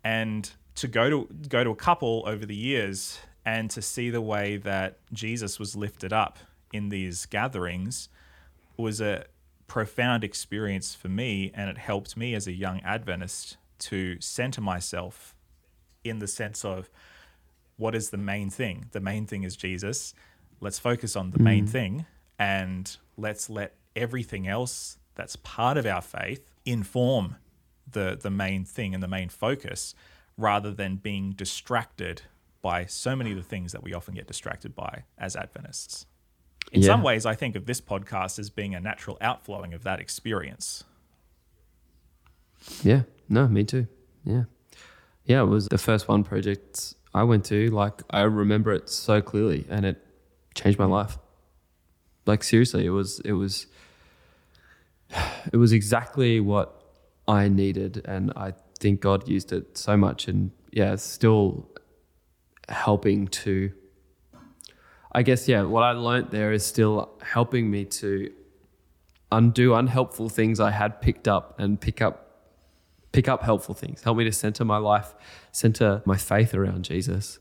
And 0.04 0.50
to 0.76 0.88
go 0.88 1.10
to 1.10 1.28
go 1.48 1.64
to 1.64 1.70
a 1.70 1.76
couple 1.76 2.24
over 2.26 2.46
the 2.46 2.56
years 2.56 3.18
and 3.44 3.70
to 3.70 3.82
see 3.82 4.10
the 4.10 4.20
way 4.20 4.56
that 4.56 4.98
Jesus 5.12 5.58
was 5.58 5.74
lifted 5.76 6.12
up 6.12 6.38
in 6.72 6.88
these 6.88 7.26
gatherings 7.26 8.08
was 8.76 9.00
a 9.00 9.24
profound 9.66 10.24
experience 10.24 10.94
for 10.94 11.08
me 11.08 11.50
and 11.54 11.68
it 11.68 11.78
helped 11.78 12.16
me 12.16 12.34
as 12.34 12.46
a 12.46 12.52
young 12.52 12.80
Adventist 12.80 13.56
to 13.78 14.20
center 14.20 14.60
myself 14.60 15.34
in 16.04 16.18
the 16.18 16.26
sense 16.26 16.64
of 16.64 16.90
what 17.76 17.94
is 17.94 18.10
the 18.10 18.16
main 18.16 18.50
thing? 18.50 18.86
The 18.92 19.00
main 19.00 19.26
thing 19.26 19.42
is 19.42 19.56
Jesus. 19.56 20.14
Let's 20.60 20.78
focus 20.78 21.16
on 21.16 21.30
the 21.30 21.38
main 21.38 21.64
mm-hmm. 21.64 21.72
thing 21.72 22.06
and 22.38 22.96
let's 23.16 23.50
let 23.50 23.74
everything 23.96 24.46
else 24.46 24.98
that's 25.14 25.36
part 25.36 25.76
of 25.76 25.86
our 25.86 26.00
faith 26.00 26.54
inform 26.64 27.36
the 27.90 28.18
the 28.20 28.30
main 28.30 28.64
thing 28.64 28.94
and 28.94 29.02
the 29.02 29.08
main 29.08 29.28
focus 29.28 29.94
rather 30.36 30.72
than 30.72 30.96
being 30.96 31.32
distracted 31.32 32.22
by 32.62 32.84
so 32.86 33.14
many 33.16 33.30
of 33.32 33.36
the 33.36 33.42
things 33.42 33.72
that 33.72 33.82
we 33.82 33.92
often 33.92 34.14
get 34.14 34.26
distracted 34.26 34.74
by 34.74 35.04
as 35.18 35.34
Adventists. 35.36 36.06
In 36.70 36.80
Yeah. 36.82 36.86
some 36.86 37.02
ways, 37.02 37.26
I 37.26 37.34
think 37.34 37.56
of 37.56 37.66
this 37.66 37.80
podcast 37.80 38.38
as 38.38 38.48
being 38.50 38.74
a 38.74 38.80
natural 38.80 39.18
outflowing 39.20 39.74
of 39.74 39.82
that 39.84 39.98
experience. 40.00 40.84
Yeah, 42.82 43.02
no, 43.28 43.48
me 43.48 43.64
too. 43.64 43.88
Yeah. 44.24 44.44
Yeah, 45.24 45.42
it 45.42 45.46
was 45.46 45.68
the 45.68 45.78
first 45.78 46.08
one 46.08 46.24
project 46.24 46.94
I 47.14 47.24
went 47.24 47.44
to. 47.46 47.68
Like, 47.70 48.02
I 48.10 48.22
remember 48.22 48.72
it 48.72 48.88
so 48.88 49.20
clearly 49.20 49.66
and 49.68 49.84
it 49.84 50.04
changed 50.54 50.78
my 50.78 50.84
life. 50.86 51.18
Like, 52.26 52.44
seriously, 52.44 52.86
it 52.86 52.90
was, 52.90 53.20
it 53.20 53.32
was, 53.32 53.66
it 55.52 55.56
was 55.56 55.72
exactly 55.72 56.40
what 56.40 56.80
I 57.26 57.48
needed. 57.48 58.02
And 58.04 58.32
I 58.36 58.54
think 58.82 59.00
God 59.00 59.28
used 59.28 59.52
it 59.52 59.78
so 59.78 59.96
much. 59.96 60.28
And 60.28 60.50
yeah, 60.72 60.96
still 60.96 61.70
helping 62.68 63.28
to, 63.28 63.72
I 65.12 65.22
guess, 65.22 65.48
yeah, 65.48 65.62
what 65.62 65.82
I 65.82 65.92
learned 65.92 66.30
there 66.30 66.52
is 66.52 66.66
still 66.66 67.10
helping 67.22 67.70
me 67.70 67.84
to 67.86 68.30
undo 69.30 69.74
unhelpful 69.74 70.28
things 70.28 70.60
I 70.60 70.70
had 70.70 71.00
picked 71.00 71.26
up 71.26 71.58
and 71.58 71.80
pick 71.80 72.02
up 72.02 72.28
pick 73.12 73.28
up 73.28 73.42
helpful 73.42 73.74
things. 73.74 74.02
Help 74.02 74.16
me 74.16 74.24
to 74.24 74.32
center 74.32 74.64
my 74.64 74.78
life, 74.78 75.14
center 75.52 76.02
my 76.04 76.16
faith 76.16 76.54
around 76.54 76.84
Jesus, 76.84 77.38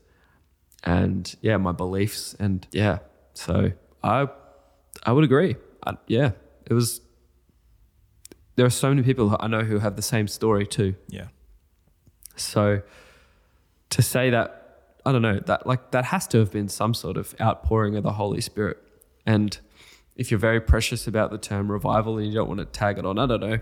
and 0.84 1.34
yeah, 1.40 1.56
my 1.56 1.72
beliefs, 1.72 2.34
and 2.38 2.66
yeah. 2.72 2.98
So 3.34 3.72
I, 4.02 4.28
I 5.04 5.12
would 5.12 5.24
agree. 5.24 5.56
I, 5.84 5.94
yeah, 6.06 6.32
it 6.66 6.74
was. 6.74 7.00
There 8.62 8.66
are 8.68 8.70
so 8.70 8.90
many 8.90 9.02
people 9.02 9.36
I 9.40 9.48
know 9.48 9.62
who 9.62 9.80
have 9.80 9.96
the 9.96 10.02
same 10.02 10.28
story 10.28 10.68
too. 10.68 10.94
Yeah. 11.08 11.26
So 12.36 12.82
to 13.90 14.02
say 14.02 14.30
that, 14.30 14.92
I 15.04 15.10
don't 15.10 15.20
know, 15.20 15.40
that 15.46 15.66
like 15.66 15.90
that 15.90 16.04
has 16.04 16.28
to 16.28 16.38
have 16.38 16.52
been 16.52 16.68
some 16.68 16.94
sort 16.94 17.16
of 17.16 17.34
outpouring 17.40 17.96
of 17.96 18.04
the 18.04 18.12
Holy 18.12 18.40
Spirit. 18.40 18.78
And 19.26 19.58
if 20.14 20.30
you're 20.30 20.38
very 20.38 20.60
precious 20.60 21.08
about 21.08 21.32
the 21.32 21.38
term 21.38 21.72
revival 21.72 22.18
and 22.18 22.28
you 22.28 22.32
don't 22.32 22.46
want 22.46 22.60
to 22.60 22.64
tag 22.66 22.98
it 22.98 23.04
on, 23.04 23.18
I 23.18 23.26
don't 23.26 23.40
know, 23.40 23.58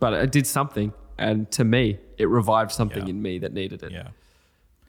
but 0.00 0.14
it 0.14 0.32
did 0.32 0.46
something. 0.46 0.94
And 1.18 1.50
to 1.50 1.62
me, 1.64 1.98
it 2.16 2.30
revived 2.30 2.72
something 2.72 3.02
Yeah. 3.04 3.10
in 3.10 3.20
me 3.20 3.36
that 3.40 3.52
needed 3.52 3.82
it. 3.82 3.92
Yeah. 3.92 4.08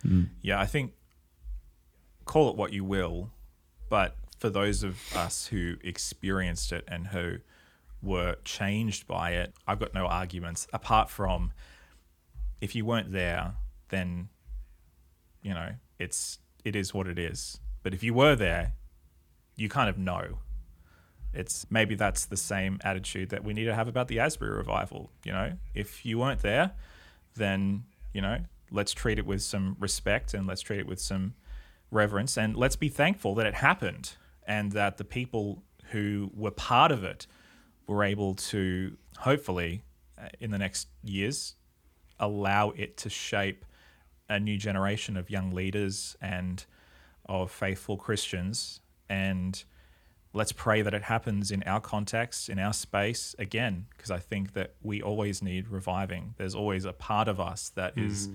Hmm. 0.04 0.24
Yeah, 0.42 0.58
I 0.58 0.66
think 0.66 0.94
call 2.24 2.50
it 2.50 2.56
what 2.56 2.72
you 2.72 2.86
will, 2.86 3.32
but 3.90 4.16
for 4.40 4.50
those 4.50 4.84
of 4.84 5.14
us 5.18 5.48
who 5.48 5.76
experienced 5.84 6.72
it 6.72 6.86
and 6.88 7.08
who 7.08 7.40
were 8.02 8.36
changed 8.44 9.08
by 9.08 9.32
it, 9.32 9.54
I've 9.68 9.80
got 9.80 9.94
no 9.94 10.06
arguments 10.06 10.68
apart 10.74 11.10
from 11.10 11.52
if 12.62 12.76
you 12.76 12.86
weren't 12.86 13.12
there, 13.12 13.56
then 13.90 14.30
you 15.42 15.54
know, 15.54 15.72
it's 16.00 16.40
it 16.66 16.76
is 16.76 16.94
what 16.94 17.08
it 17.08 17.18
is. 17.18 17.60
But 17.84 17.94
if 17.94 18.04
you 18.04 18.14
were 18.14 18.36
there, 18.36 18.74
you 19.56 19.70
kind 19.70 19.90
of 19.90 19.98
know. 19.98 20.40
It's 21.34 21.66
maybe 21.70 21.96
that's 21.96 22.26
the 22.26 22.38
same 22.38 22.80
attitude 22.84 23.30
that 23.30 23.44
we 23.44 23.54
need 23.54 23.66
to 23.66 23.76
have 23.76 23.88
about 23.88 24.08
the 24.08 24.20
Asbury 24.20 24.56
revival, 24.58 25.12
you 25.24 25.32
know? 25.32 25.54
If 25.76 26.06
you 26.06 26.18
weren't 26.18 26.42
there, 26.42 26.72
then 27.36 27.84
you 28.14 28.22
know 28.22 28.40
let's 28.72 28.94
treat 28.94 29.18
it 29.18 29.26
with 29.26 29.42
some 29.42 29.78
respect 29.80 30.34
and 30.34 30.46
let's 30.48 30.62
treat 30.62 30.80
it 30.80 30.88
with 30.88 31.00
some 31.00 31.34
reverence 31.92 32.38
and 32.38 32.56
let's 32.56 32.76
be 32.76 32.90
thankful 32.90 33.34
that 33.36 33.46
it 33.46 33.56
happened 33.56 34.14
and 34.46 34.74
that 34.74 34.98
the 34.98 35.04
people 35.04 35.64
who 35.92 36.30
were 36.36 36.52
part 36.52 36.92
of 36.92 37.04
it 37.04 37.28
were 37.88 38.04
able 38.04 38.36
to 38.36 38.98
hopefully 39.20 39.82
uh, 40.22 40.28
in 40.40 40.52
the 40.52 40.58
next 40.58 40.88
years 41.04 41.56
allow 42.20 42.72
it 42.72 42.98
to 42.98 43.10
shape 43.10 43.66
a 44.30 44.40
new 44.40 44.58
generation 44.58 45.16
of 45.16 45.30
young 45.30 45.52
leaders 45.54 46.18
and 46.22 46.66
of 47.26 47.50
faithful 47.50 47.98
Christians 47.98 48.82
and 49.10 49.64
let's 50.34 50.52
pray 50.52 50.82
that 50.82 50.94
it 50.94 51.04
happens 51.04 51.52
in 51.52 51.64
our 51.64 51.80
context, 51.80 52.50
in 52.50 52.60
our 52.60 52.74
space 52.74 53.36
again, 53.40 53.88
because 53.96 54.12
I 54.12 54.20
think 54.20 54.54
that 54.54 54.76
we 54.82 55.02
always 55.02 55.42
need 55.42 55.68
reviving. 55.68 56.36
There's 56.38 56.56
always 56.56 56.86
a 56.86 56.94
part 56.94 57.28
of 57.28 57.40
us 57.40 57.70
that 57.70 57.98
is 57.98 58.30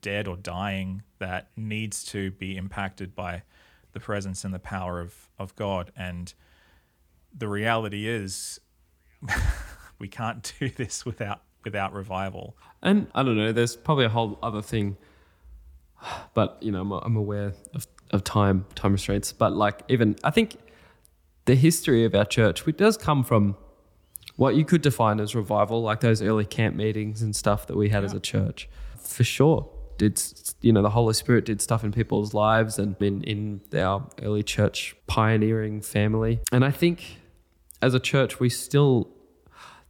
dead 0.00 0.26
or 0.26 0.36
dying 0.36 1.02
that 1.18 1.48
needs 1.56 2.04
to 2.06 2.30
be 2.32 2.56
impacted 2.56 3.14
by 3.14 3.42
the 3.92 4.00
presence 4.00 4.44
and 4.44 4.54
the 4.54 4.58
power 4.58 5.00
of, 5.00 5.28
of 5.38 5.54
God. 5.54 5.92
And 5.96 6.32
the 7.36 7.48
reality 7.48 8.08
is, 8.08 8.58
we 9.98 10.08
can't 10.08 10.52
do 10.58 10.68
this 10.68 11.04
without 11.04 11.42
without 11.64 11.92
revival. 11.92 12.56
And 12.82 13.06
I 13.14 13.22
don't 13.22 13.36
know, 13.36 13.52
there's 13.52 13.76
probably 13.76 14.04
a 14.04 14.10
whole 14.10 14.38
other 14.42 14.62
thing, 14.62 14.96
but 16.34 16.58
you 16.60 16.70
know, 16.70 16.82
I'm, 16.82 16.92
I'm 16.92 17.16
aware 17.16 17.54
of, 17.72 17.86
of 18.10 18.22
time, 18.22 18.66
time 18.74 18.92
restraints. 18.92 19.32
But 19.32 19.54
like, 19.54 19.82
even 19.88 20.16
I 20.22 20.30
think 20.30 20.56
the 21.46 21.54
history 21.54 22.04
of 22.04 22.14
our 22.14 22.24
church, 22.24 22.66
which 22.66 22.76
does 22.76 22.96
come 22.96 23.24
from 23.24 23.56
what 24.36 24.56
you 24.56 24.64
could 24.64 24.82
define 24.82 25.20
as 25.20 25.34
revival, 25.34 25.82
like 25.82 26.00
those 26.00 26.20
early 26.20 26.44
camp 26.44 26.76
meetings 26.76 27.22
and 27.22 27.34
stuff 27.34 27.66
that 27.66 27.76
we 27.76 27.88
had 27.88 28.04
as 28.04 28.12
a 28.12 28.20
church, 28.20 28.68
for 28.98 29.24
sure. 29.24 29.70
Did 29.96 30.20
you 30.60 30.72
know 30.72 30.82
the 30.82 30.90
Holy 30.90 31.14
Spirit 31.14 31.44
did 31.44 31.62
stuff 31.62 31.84
in 31.84 31.92
people's 31.92 32.34
lives 32.34 32.80
and 32.80 33.00
in, 33.00 33.22
in 33.22 33.60
our 33.78 34.04
early 34.22 34.42
church 34.42 34.96
pioneering 35.06 35.80
family. 35.80 36.40
And 36.50 36.64
I 36.64 36.72
think 36.72 37.18
as 37.80 37.94
a 37.94 38.00
church, 38.00 38.40
we 38.40 38.48
still 38.48 39.13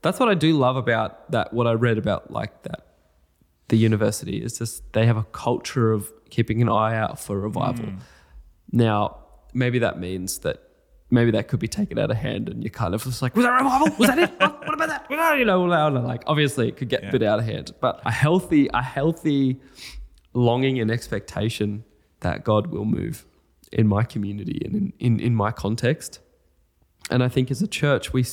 that's 0.05 0.21
what 0.21 0.29
I 0.29 0.35
do 0.35 0.57
love 0.57 0.77
about 0.77 1.31
that, 1.33 1.53
what 1.53 1.67
I 1.67 1.73
read 1.73 1.99
about 1.99 2.31
like 2.31 2.63
that 2.63 2.87
the 3.69 3.77
university 3.77 4.43
is 4.43 4.59
just 4.59 4.93
they 4.93 5.07
have 5.07 5.17
a 5.17 5.25
culture 5.25 5.91
of 5.93 6.13
keeping 6.31 6.61
an 6.61 6.69
eye 6.69 6.97
out 6.97 7.19
for 7.19 7.41
revival. 7.41 7.87
Mm. 7.87 7.99
Now, 8.71 9.19
maybe 9.53 9.79
that 9.79 9.99
means 9.99 10.39
that 10.41 10.63
maybe 11.11 11.31
that 11.31 11.49
could 11.49 11.61
be 11.61 11.69
taken 11.69 11.99
out 11.99 12.11
of 12.11 12.17
hand 12.17 12.49
and 12.49 12.63
you're 12.63 12.71
kind 12.71 12.95
of 12.95 13.03
just 13.03 13.23
like, 13.23 13.35
was 13.35 13.45
that 13.45 13.53
revival? 13.53 13.89
Was 13.99 14.09
that 14.09 14.19
it? 14.19 14.31
what 14.39 14.75
about 14.75 14.89
that? 14.89 15.07
You 15.11 15.17
know, 15.17 15.65
like 15.65 16.23
obviously 16.27 16.69
it 16.69 16.77
could 16.77 16.89
get 16.89 17.03
yeah. 17.03 17.09
a 17.09 17.13
bit 17.13 17.23
out 17.23 17.39
of 17.39 17.45
hand, 17.47 17.73
but 17.81 18.01
a 18.05 18.11
healthy, 18.11 18.69
a 18.75 18.83
healthy 18.83 19.61
longing 20.35 20.79
and 20.79 20.91
expectation 20.91 21.85
that 22.21 22.45
God 22.45 22.67
will 22.67 22.85
move 22.85 23.25
in 23.73 23.87
my 23.87 24.03
community 24.05 24.61
and 24.65 24.75
in, 24.75 24.93
in, 24.99 25.21
in 25.21 25.35
my 25.35 25.51
context. 25.51 26.21
And 27.11 27.23
I 27.23 27.29
think 27.29 27.51
as 27.51 27.63
a 27.63 27.67
church, 27.67 28.13
we, 28.13 28.25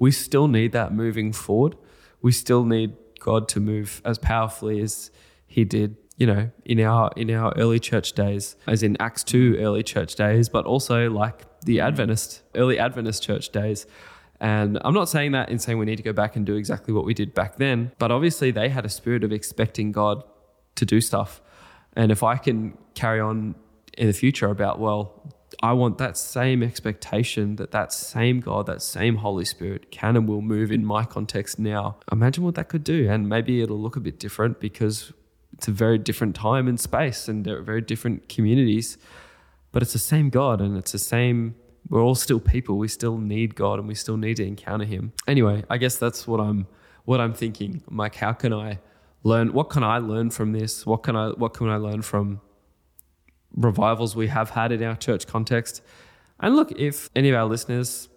we 0.00 0.10
still 0.10 0.48
need 0.48 0.72
that 0.72 0.92
moving 0.92 1.32
forward. 1.32 1.76
We 2.20 2.32
still 2.32 2.64
need 2.64 2.96
God 3.20 3.48
to 3.50 3.60
move 3.60 4.02
as 4.04 4.18
powerfully 4.18 4.80
as 4.80 5.12
he 5.46 5.64
did 5.64 5.96
you 6.20 6.26
know, 6.26 6.50
in 6.66 6.78
our 6.80 7.10
in 7.16 7.30
our 7.30 7.50
early 7.56 7.80
church 7.80 8.12
days, 8.12 8.54
as 8.66 8.82
in 8.82 8.94
Acts 9.00 9.24
two 9.24 9.56
early 9.58 9.82
church 9.82 10.16
days, 10.16 10.50
but 10.50 10.66
also 10.66 11.08
like 11.08 11.46
the 11.62 11.80
Adventist 11.80 12.42
early 12.54 12.78
Adventist 12.78 13.22
church 13.22 13.48
days. 13.48 13.86
And 14.38 14.78
I'm 14.84 14.92
not 14.92 15.08
saying 15.08 15.32
that 15.32 15.48
in 15.48 15.58
saying 15.58 15.78
we 15.78 15.86
need 15.86 15.96
to 15.96 16.02
go 16.02 16.12
back 16.12 16.36
and 16.36 16.44
do 16.44 16.56
exactly 16.56 16.92
what 16.92 17.06
we 17.06 17.14
did 17.14 17.32
back 17.32 17.56
then, 17.56 17.92
but 17.98 18.10
obviously 18.10 18.50
they 18.50 18.68
had 18.68 18.84
a 18.84 18.90
spirit 18.90 19.24
of 19.24 19.32
expecting 19.32 19.92
God 19.92 20.22
to 20.74 20.84
do 20.84 21.00
stuff. 21.00 21.40
And 21.94 22.12
if 22.12 22.22
I 22.22 22.36
can 22.36 22.76
carry 22.94 23.20
on 23.20 23.54
in 23.96 24.06
the 24.06 24.12
future 24.12 24.50
about, 24.50 24.78
well, 24.78 25.34
I 25.62 25.74
want 25.74 25.98
that 25.98 26.16
same 26.16 26.62
expectation 26.62 27.56
that 27.56 27.70
that 27.72 27.92
same 27.92 28.40
God, 28.40 28.64
that 28.66 28.80
same 28.80 29.16
Holy 29.16 29.44
Spirit 29.44 29.90
can 29.90 30.16
and 30.16 30.26
will 30.26 30.40
move 30.40 30.72
in 30.72 30.86
my 30.86 31.04
context 31.04 31.58
now. 31.58 31.98
Imagine 32.10 32.44
what 32.44 32.54
that 32.54 32.68
could 32.68 32.82
do. 32.82 33.10
And 33.10 33.28
maybe 33.28 33.60
it'll 33.60 33.80
look 33.80 33.94
a 33.96 34.00
bit 34.00 34.18
different 34.18 34.58
because 34.58 35.12
it's 35.52 35.68
a 35.68 35.72
very 35.72 35.98
different 35.98 36.34
time 36.34 36.66
and 36.66 36.80
space 36.80 37.28
and 37.28 37.44
they're 37.44 37.60
very 37.60 37.82
different 37.82 38.30
communities. 38.30 38.96
But 39.72 39.82
it's 39.82 39.92
the 39.92 39.98
same 39.98 40.30
god 40.30 40.62
and 40.62 40.78
it's 40.78 40.92
the 40.92 40.98
same 40.98 41.54
we're 41.90 42.02
all 42.02 42.14
still 42.14 42.40
people. 42.40 42.78
We 42.78 42.88
still 42.88 43.18
need 43.18 43.54
god 43.54 43.78
and 43.78 43.86
we 43.86 43.94
still 43.94 44.16
need 44.16 44.36
to 44.36 44.46
encounter 44.46 44.86
him. 44.86 45.12
Anyway 45.26 45.64
i 45.68 45.76
guess 45.76 45.96
that's 45.96 46.26
what 46.26 46.40
i'm 46.40 46.66
what 47.04 47.20
i'm 47.20 47.34
thinking. 47.34 47.82
I'm 47.86 47.98
like 47.98 48.14
how 48.14 48.32
can 48.32 48.54
i 48.54 48.78
learn 49.22 49.52
what 49.52 49.68
can 49.68 49.84
i 49.84 49.98
learn 49.98 50.30
from 50.30 50.52
this? 50.52 50.86
What 50.86 51.02
can 51.02 51.16
i 51.16 51.28
what 51.28 51.52
can 51.52 51.68
i 51.68 51.76
learn 51.76 52.00
from 52.00 52.40
revivals 53.56 54.14
we 54.16 54.28
have 54.28 54.50
had 54.50 54.72
in 54.72 54.82
our 54.82 54.96
church 54.96 55.26
context 55.26 55.82
and 56.40 56.56
look 56.56 56.70
if 56.72 57.10
any 57.14 57.30
of 57.30 57.36
our 57.36 57.46
listeners 57.46 58.08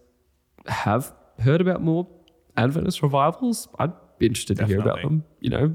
have 0.67 1.13
heard 1.41 1.61
about 1.61 1.81
more 1.81 2.07
adventist 2.57 3.01
revivals 3.01 3.67
i'd 3.79 3.91
be 4.19 4.27
interested 4.27 4.57
Definitely. 4.57 4.75
to 4.75 4.81
hear 4.81 4.91
about 4.91 5.03
them 5.03 5.23
you 5.39 5.49
know 5.49 5.73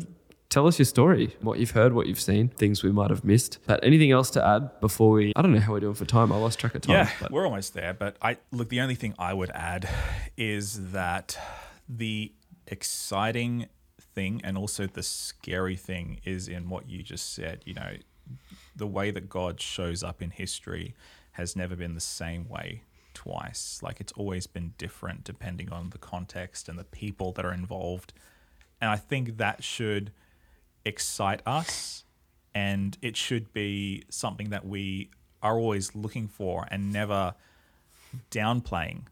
tell 0.50 0.66
us 0.66 0.78
your 0.78 0.86
story, 0.86 1.36
what 1.40 1.58
you've 1.58 1.72
heard, 1.72 1.92
what 1.92 2.06
you've 2.06 2.20
seen, 2.20 2.48
things 2.48 2.82
we 2.82 2.92
might 2.92 3.10
have 3.10 3.24
missed. 3.24 3.58
But 3.66 3.84
anything 3.84 4.10
else 4.10 4.30
to 4.30 4.46
add 4.46 4.80
before 4.80 5.10
we? 5.10 5.32
I 5.36 5.42
don't 5.42 5.52
know 5.52 5.60
how 5.60 5.72
we're 5.72 5.80
doing 5.80 5.94
for 5.94 6.04
time. 6.04 6.32
I 6.32 6.36
lost 6.36 6.58
track 6.58 6.74
of 6.74 6.82
time. 6.82 6.94
Yeah, 6.94 7.10
but. 7.20 7.30
we're 7.30 7.44
almost 7.44 7.74
there. 7.74 7.94
But 7.94 8.16
I 8.22 8.38
look. 8.50 8.68
The 8.68 8.80
only 8.80 8.94
thing 8.94 9.14
I 9.18 9.34
would 9.34 9.50
add 9.50 9.88
is 10.36 10.92
that 10.92 11.38
the 11.88 12.32
exciting 12.66 13.66
thing 14.14 14.40
and 14.44 14.58
also 14.58 14.86
the 14.86 15.02
scary 15.02 15.76
thing 15.76 16.20
is 16.24 16.48
in 16.48 16.68
what 16.68 16.88
you 16.88 17.02
just 17.02 17.34
said. 17.34 17.62
You 17.64 17.74
know, 17.74 17.92
the 18.78 18.86
way 18.86 19.10
that 19.10 19.28
God 19.28 19.60
shows 19.60 20.02
up 20.02 20.22
in 20.22 20.30
history 20.30 20.94
has 21.32 21.54
never 21.54 21.76
been 21.76 21.94
the 21.94 22.00
same 22.00 22.48
way 22.48 22.82
twice. 23.14 23.80
Like 23.82 24.00
it's 24.00 24.12
always 24.12 24.46
been 24.46 24.74
different 24.78 25.24
depending 25.24 25.70
on 25.70 25.90
the 25.90 25.98
context 25.98 26.68
and 26.68 26.78
the 26.78 26.84
people 26.84 27.32
that 27.32 27.44
are 27.44 27.52
involved. 27.52 28.12
And 28.80 28.90
I 28.90 28.96
think 28.96 29.36
that 29.38 29.62
should 29.62 30.12
excite 30.84 31.42
us 31.44 32.04
and 32.54 32.96
it 33.02 33.16
should 33.16 33.52
be 33.52 34.04
something 34.08 34.50
that 34.50 34.66
we 34.66 35.10
are 35.42 35.58
always 35.58 35.94
looking 35.94 36.28
for 36.28 36.66
and 36.70 36.92
never 36.92 37.34
downplaying 38.30 39.02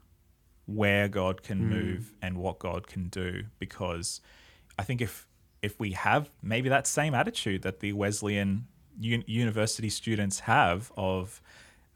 where 0.66 1.08
God 1.08 1.42
can 1.42 1.60
mm. 1.60 1.68
move 1.68 2.12
and 2.20 2.38
what 2.38 2.58
God 2.58 2.86
can 2.86 3.08
do 3.08 3.44
because 3.58 4.20
I 4.78 4.82
think 4.82 5.00
if 5.00 5.28
if 5.62 5.78
we 5.80 5.92
have 5.92 6.30
maybe 6.42 6.68
that 6.68 6.86
same 6.86 7.14
attitude 7.14 7.62
that 7.62 7.80
the 7.80 7.92
Wesleyan 7.92 8.66
un- 9.02 9.24
university 9.26 9.88
students 9.88 10.40
have 10.40 10.92
of 10.96 11.40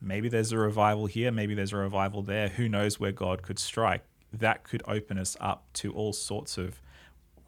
maybe 0.00 0.28
there's 0.28 0.52
a 0.52 0.58
revival 0.58 1.06
here 1.06 1.30
maybe 1.30 1.54
there's 1.54 1.72
a 1.72 1.76
revival 1.76 2.22
there 2.22 2.48
who 2.48 2.68
knows 2.68 2.98
where 2.98 3.12
God 3.12 3.42
could 3.42 3.58
strike 3.58 4.02
that 4.32 4.64
could 4.64 4.82
open 4.86 5.18
us 5.18 5.36
up 5.40 5.64
to 5.74 5.92
all 5.92 6.12
sorts 6.12 6.56
of 6.56 6.80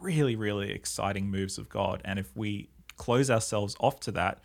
really, 0.02 0.36
really 0.36 0.72
exciting 0.72 1.30
moves 1.30 1.58
of 1.58 1.68
God. 1.68 2.02
And 2.04 2.18
if 2.18 2.36
we 2.36 2.68
close 2.96 3.30
ourselves 3.30 3.76
off 3.80 4.00
to 4.00 4.12
that, 4.12 4.40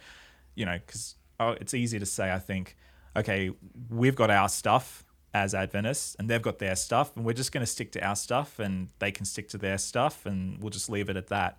you 0.56 0.66
know, 0.66 0.80
because 0.86 1.16
oh, 1.40 1.52
it's 1.52 1.74
easy 1.74 2.00
to 2.00 2.06
say, 2.06 2.32
I 2.32 2.40
think, 2.40 2.78
okay, 3.16 3.52
we've 3.90 4.16
got 4.16 4.30
our 4.30 4.50
stuff 4.50 5.04
as 5.34 5.54
Adventists 5.54 6.16
and 6.18 6.30
they've 6.30 6.42
got 6.42 6.60
their 6.60 6.76
stuff, 6.76 7.16
and 7.16 7.26
we're 7.26 7.34
just 7.34 7.52
going 7.52 7.62
to 7.62 7.72
stick 7.72 7.92
to 7.94 8.06
our 8.06 8.16
stuff 8.16 8.60
and 8.60 8.90
they 9.00 9.12
can 9.12 9.26
stick 9.26 9.50
to 9.50 9.58
their 9.58 9.78
stuff, 9.78 10.26
and 10.26 10.62
we'll 10.62 10.70
just 10.70 10.90
leave 10.90 11.10
it 11.10 11.18
at 11.18 11.28
that. 11.28 11.58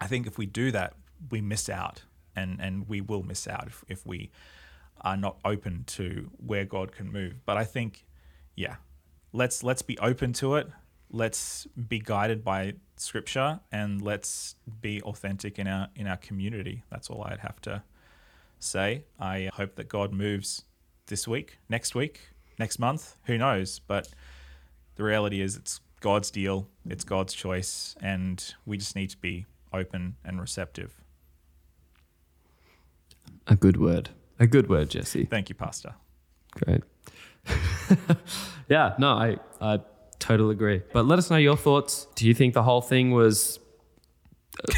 I 0.00 0.06
think 0.06 0.26
if 0.26 0.38
we 0.38 0.46
do 0.46 0.72
that, 0.72 0.94
we 1.30 1.40
miss 1.40 1.68
out, 1.68 2.02
and, 2.34 2.60
and 2.60 2.88
we 2.88 3.00
will 3.00 3.22
miss 3.22 3.46
out 3.46 3.66
if, 3.66 3.84
if 3.88 4.06
we 4.06 4.30
are 5.00 5.16
not 5.16 5.38
open 5.44 5.84
to 5.86 6.30
where 6.38 6.64
God 6.64 6.92
can 6.92 7.10
move. 7.10 7.44
But 7.44 7.56
I 7.56 7.64
think, 7.64 8.04
yeah, 8.54 8.76
let's 9.32 9.62
let's 9.62 9.82
be 9.82 9.98
open 9.98 10.32
to 10.34 10.56
it 10.56 10.68
let's 11.12 11.66
be 11.88 11.98
guided 11.98 12.42
by 12.42 12.72
scripture 12.96 13.60
and 13.70 14.00
let's 14.00 14.56
be 14.80 15.00
authentic 15.02 15.58
in 15.58 15.66
our 15.68 15.88
in 15.94 16.06
our 16.06 16.16
community. 16.16 16.82
That's 16.90 17.10
all 17.10 17.22
I'd 17.22 17.40
have 17.40 17.60
to 17.62 17.82
say. 18.58 19.04
I 19.20 19.50
hope 19.54 19.76
that 19.76 19.88
God 19.88 20.12
moves 20.12 20.64
this 21.06 21.28
week, 21.28 21.58
next 21.68 21.94
week, 21.94 22.20
next 22.58 22.78
month, 22.78 23.16
who 23.24 23.36
knows, 23.36 23.78
but 23.80 24.08
the 24.94 25.04
reality 25.04 25.40
is 25.40 25.56
it's 25.56 25.80
God's 26.00 26.30
deal, 26.30 26.68
it's 26.88 27.04
God's 27.04 27.34
choice 27.34 27.94
and 28.00 28.54
we 28.64 28.78
just 28.78 28.96
need 28.96 29.10
to 29.10 29.18
be 29.18 29.46
open 29.72 30.16
and 30.24 30.40
receptive. 30.40 31.01
A 33.46 33.56
good 33.56 33.80
word. 33.80 34.10
A 34.38 34.46
good 34.46 34.68
word, 34.68 34.90
Jesse. 34.90 35.24
Thank 35.24 35.48
you, 35.48 35.54
Pastor. 35.54 35.94
Great. 36.52 36.82
yeah, 38.68 38.94
no, 38.98 39.08
I, 39.08 39.36
I 39.60 39.80
Totally 40.22 40.52
agree. 40.52 40.82
But 40.92 41.06
let 41.06 41.18
us 41.18 41.30
know 41.30 41.36
your 41.36 41.56
thoughts. 41.56 42.06
Do 42.14 42.28
you 42.28 42.32
think 42.32 42.54
the 42.54 42.62
whole 42.62 42.80
thing 42.80 43.10
was 43.10 43.58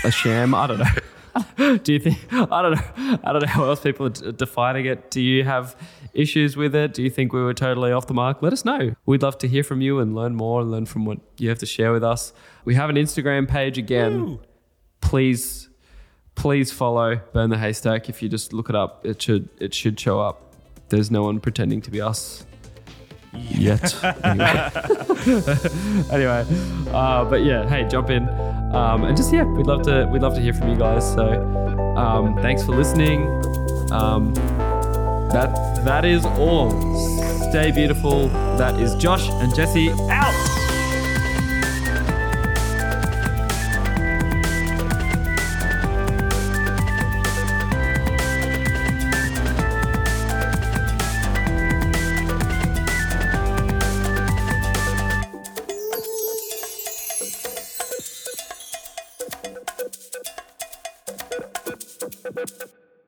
a 0.02 0.10
sham? 0.10 0.54
I 0.54 0.66
don't 0.66 0.78
know. 0.78 1.76
Do 1.84 1.92
you 1.92 1.98
think? 1.98 2.16
I 2.32 2.62
don't 2.62 2.72
know. 2.76 3.18
I 3.22 3.32
don't 3.32 3.42
know 3.42 3.48
how 3.48 3.68
else 3.68 3.80
people 3.80 4.06
are 4.06 4.32
defining 4.32 4.86
it. 4.86 5.10
Do 5.10 5.20
you 5.20 5.44
have 5.44 5.76
issues 6.14 6.56
with 6.56 6.74
it? 6.74 6.94
Do 6.94 7.02
you 7.02 7.10
think 7.10 7.34
we 7.34 7.42
were 7.42 7.52
totally 7.52 7.92
off 7.92 8.06
the 8.06 8.14
mark? 8.14 8.40
Let 8.40 8.54
us 8.54 8.64
know. 8.64 8.94
We'd 9.04 9.20
love 9.20 9.36
to 9.38 9.46
hear 9.46 9.62
from 9.62 9.82
you 9.82 9.98
and 9.98 10.14
learn 10.14 10.34
more 10.34 10.62
and 10.62 10.70
learn 10.70 10.86
from 10.86 11.04
what 11.04 11.18
you 11.36 11.50
have 11.50 11.58
to 11.58 11.66
share 11.66 11.92
with 11.92 12.02
us. 12.02 12.32
We 12.64 12.74
have 12.76 12.88
an 12.88 12.96
Instagram 12.96 13.46
page 13.46 13.76
again. 13.76 14.24
Woo. 14.24 14.40
Please, 15.02 15.68
please 16.34 16.72
follow 16.72 17.20
Burn 17.32 17.50
the 17.50 17.58
Haystack. 17.58 18.08
If 18.08 18.22
you 18.22 18.28
just 18.28 18.52
look 18.52 18.68
it 18.68 18.76
up, 18.76 19.04
it 19.04 19.20
should 19.20 19.48
it 19.60 19.74
should 19.74 19.98
show 19.98 20.20
up. 20.20 20.54
There's 20.88 21.10
no 21.10 21.22
one 21.22 21.40
pretending 21.40 21.80
to 21.82 21.90
be 21.90 22.00
us 22.00 22.44
yet. 23.32 23.94
anyway, 24.24 24.70
anyway 26.12 26.44
uh, 26.92 27.24
but 27.24 27.44
yeah, 27.44 27.68
hey, 27.68 27.86
jump 27.88 28.10
in 28.10 28.28
um, 28.74 29.04
and 29.04 29.16
just 29.16 29.32
yeah, 29.32 29.44
we'd 29.44 29.66
love 29.66 29.82
to 29.82 30.06
we'd 30.12 30.22
love 30.22 30.34
to 30.34 30.40
hear 30.40 30.52
from 30.52 30.68
you 30.68 30.76
guys. 30.76 31.04
So 31.14 31.42
um, 31.96 32.36
thanks 32.42 32.64
for 32.64 32.72
listening. 32.72 33.26
Um, 33.92 34.34
that 35.32 35.84
that 35.84 36.04
is 36.04 36.24
all. 36.24 36.70
Stay 37.50 37.70
beautiful. 37.70 38.28
That 38.58 38.80
is 38.80 38.94
Josh 38.96 39.28
and 39.30 39.54
Jesse 39.54 39.90
out. 40.10 40.53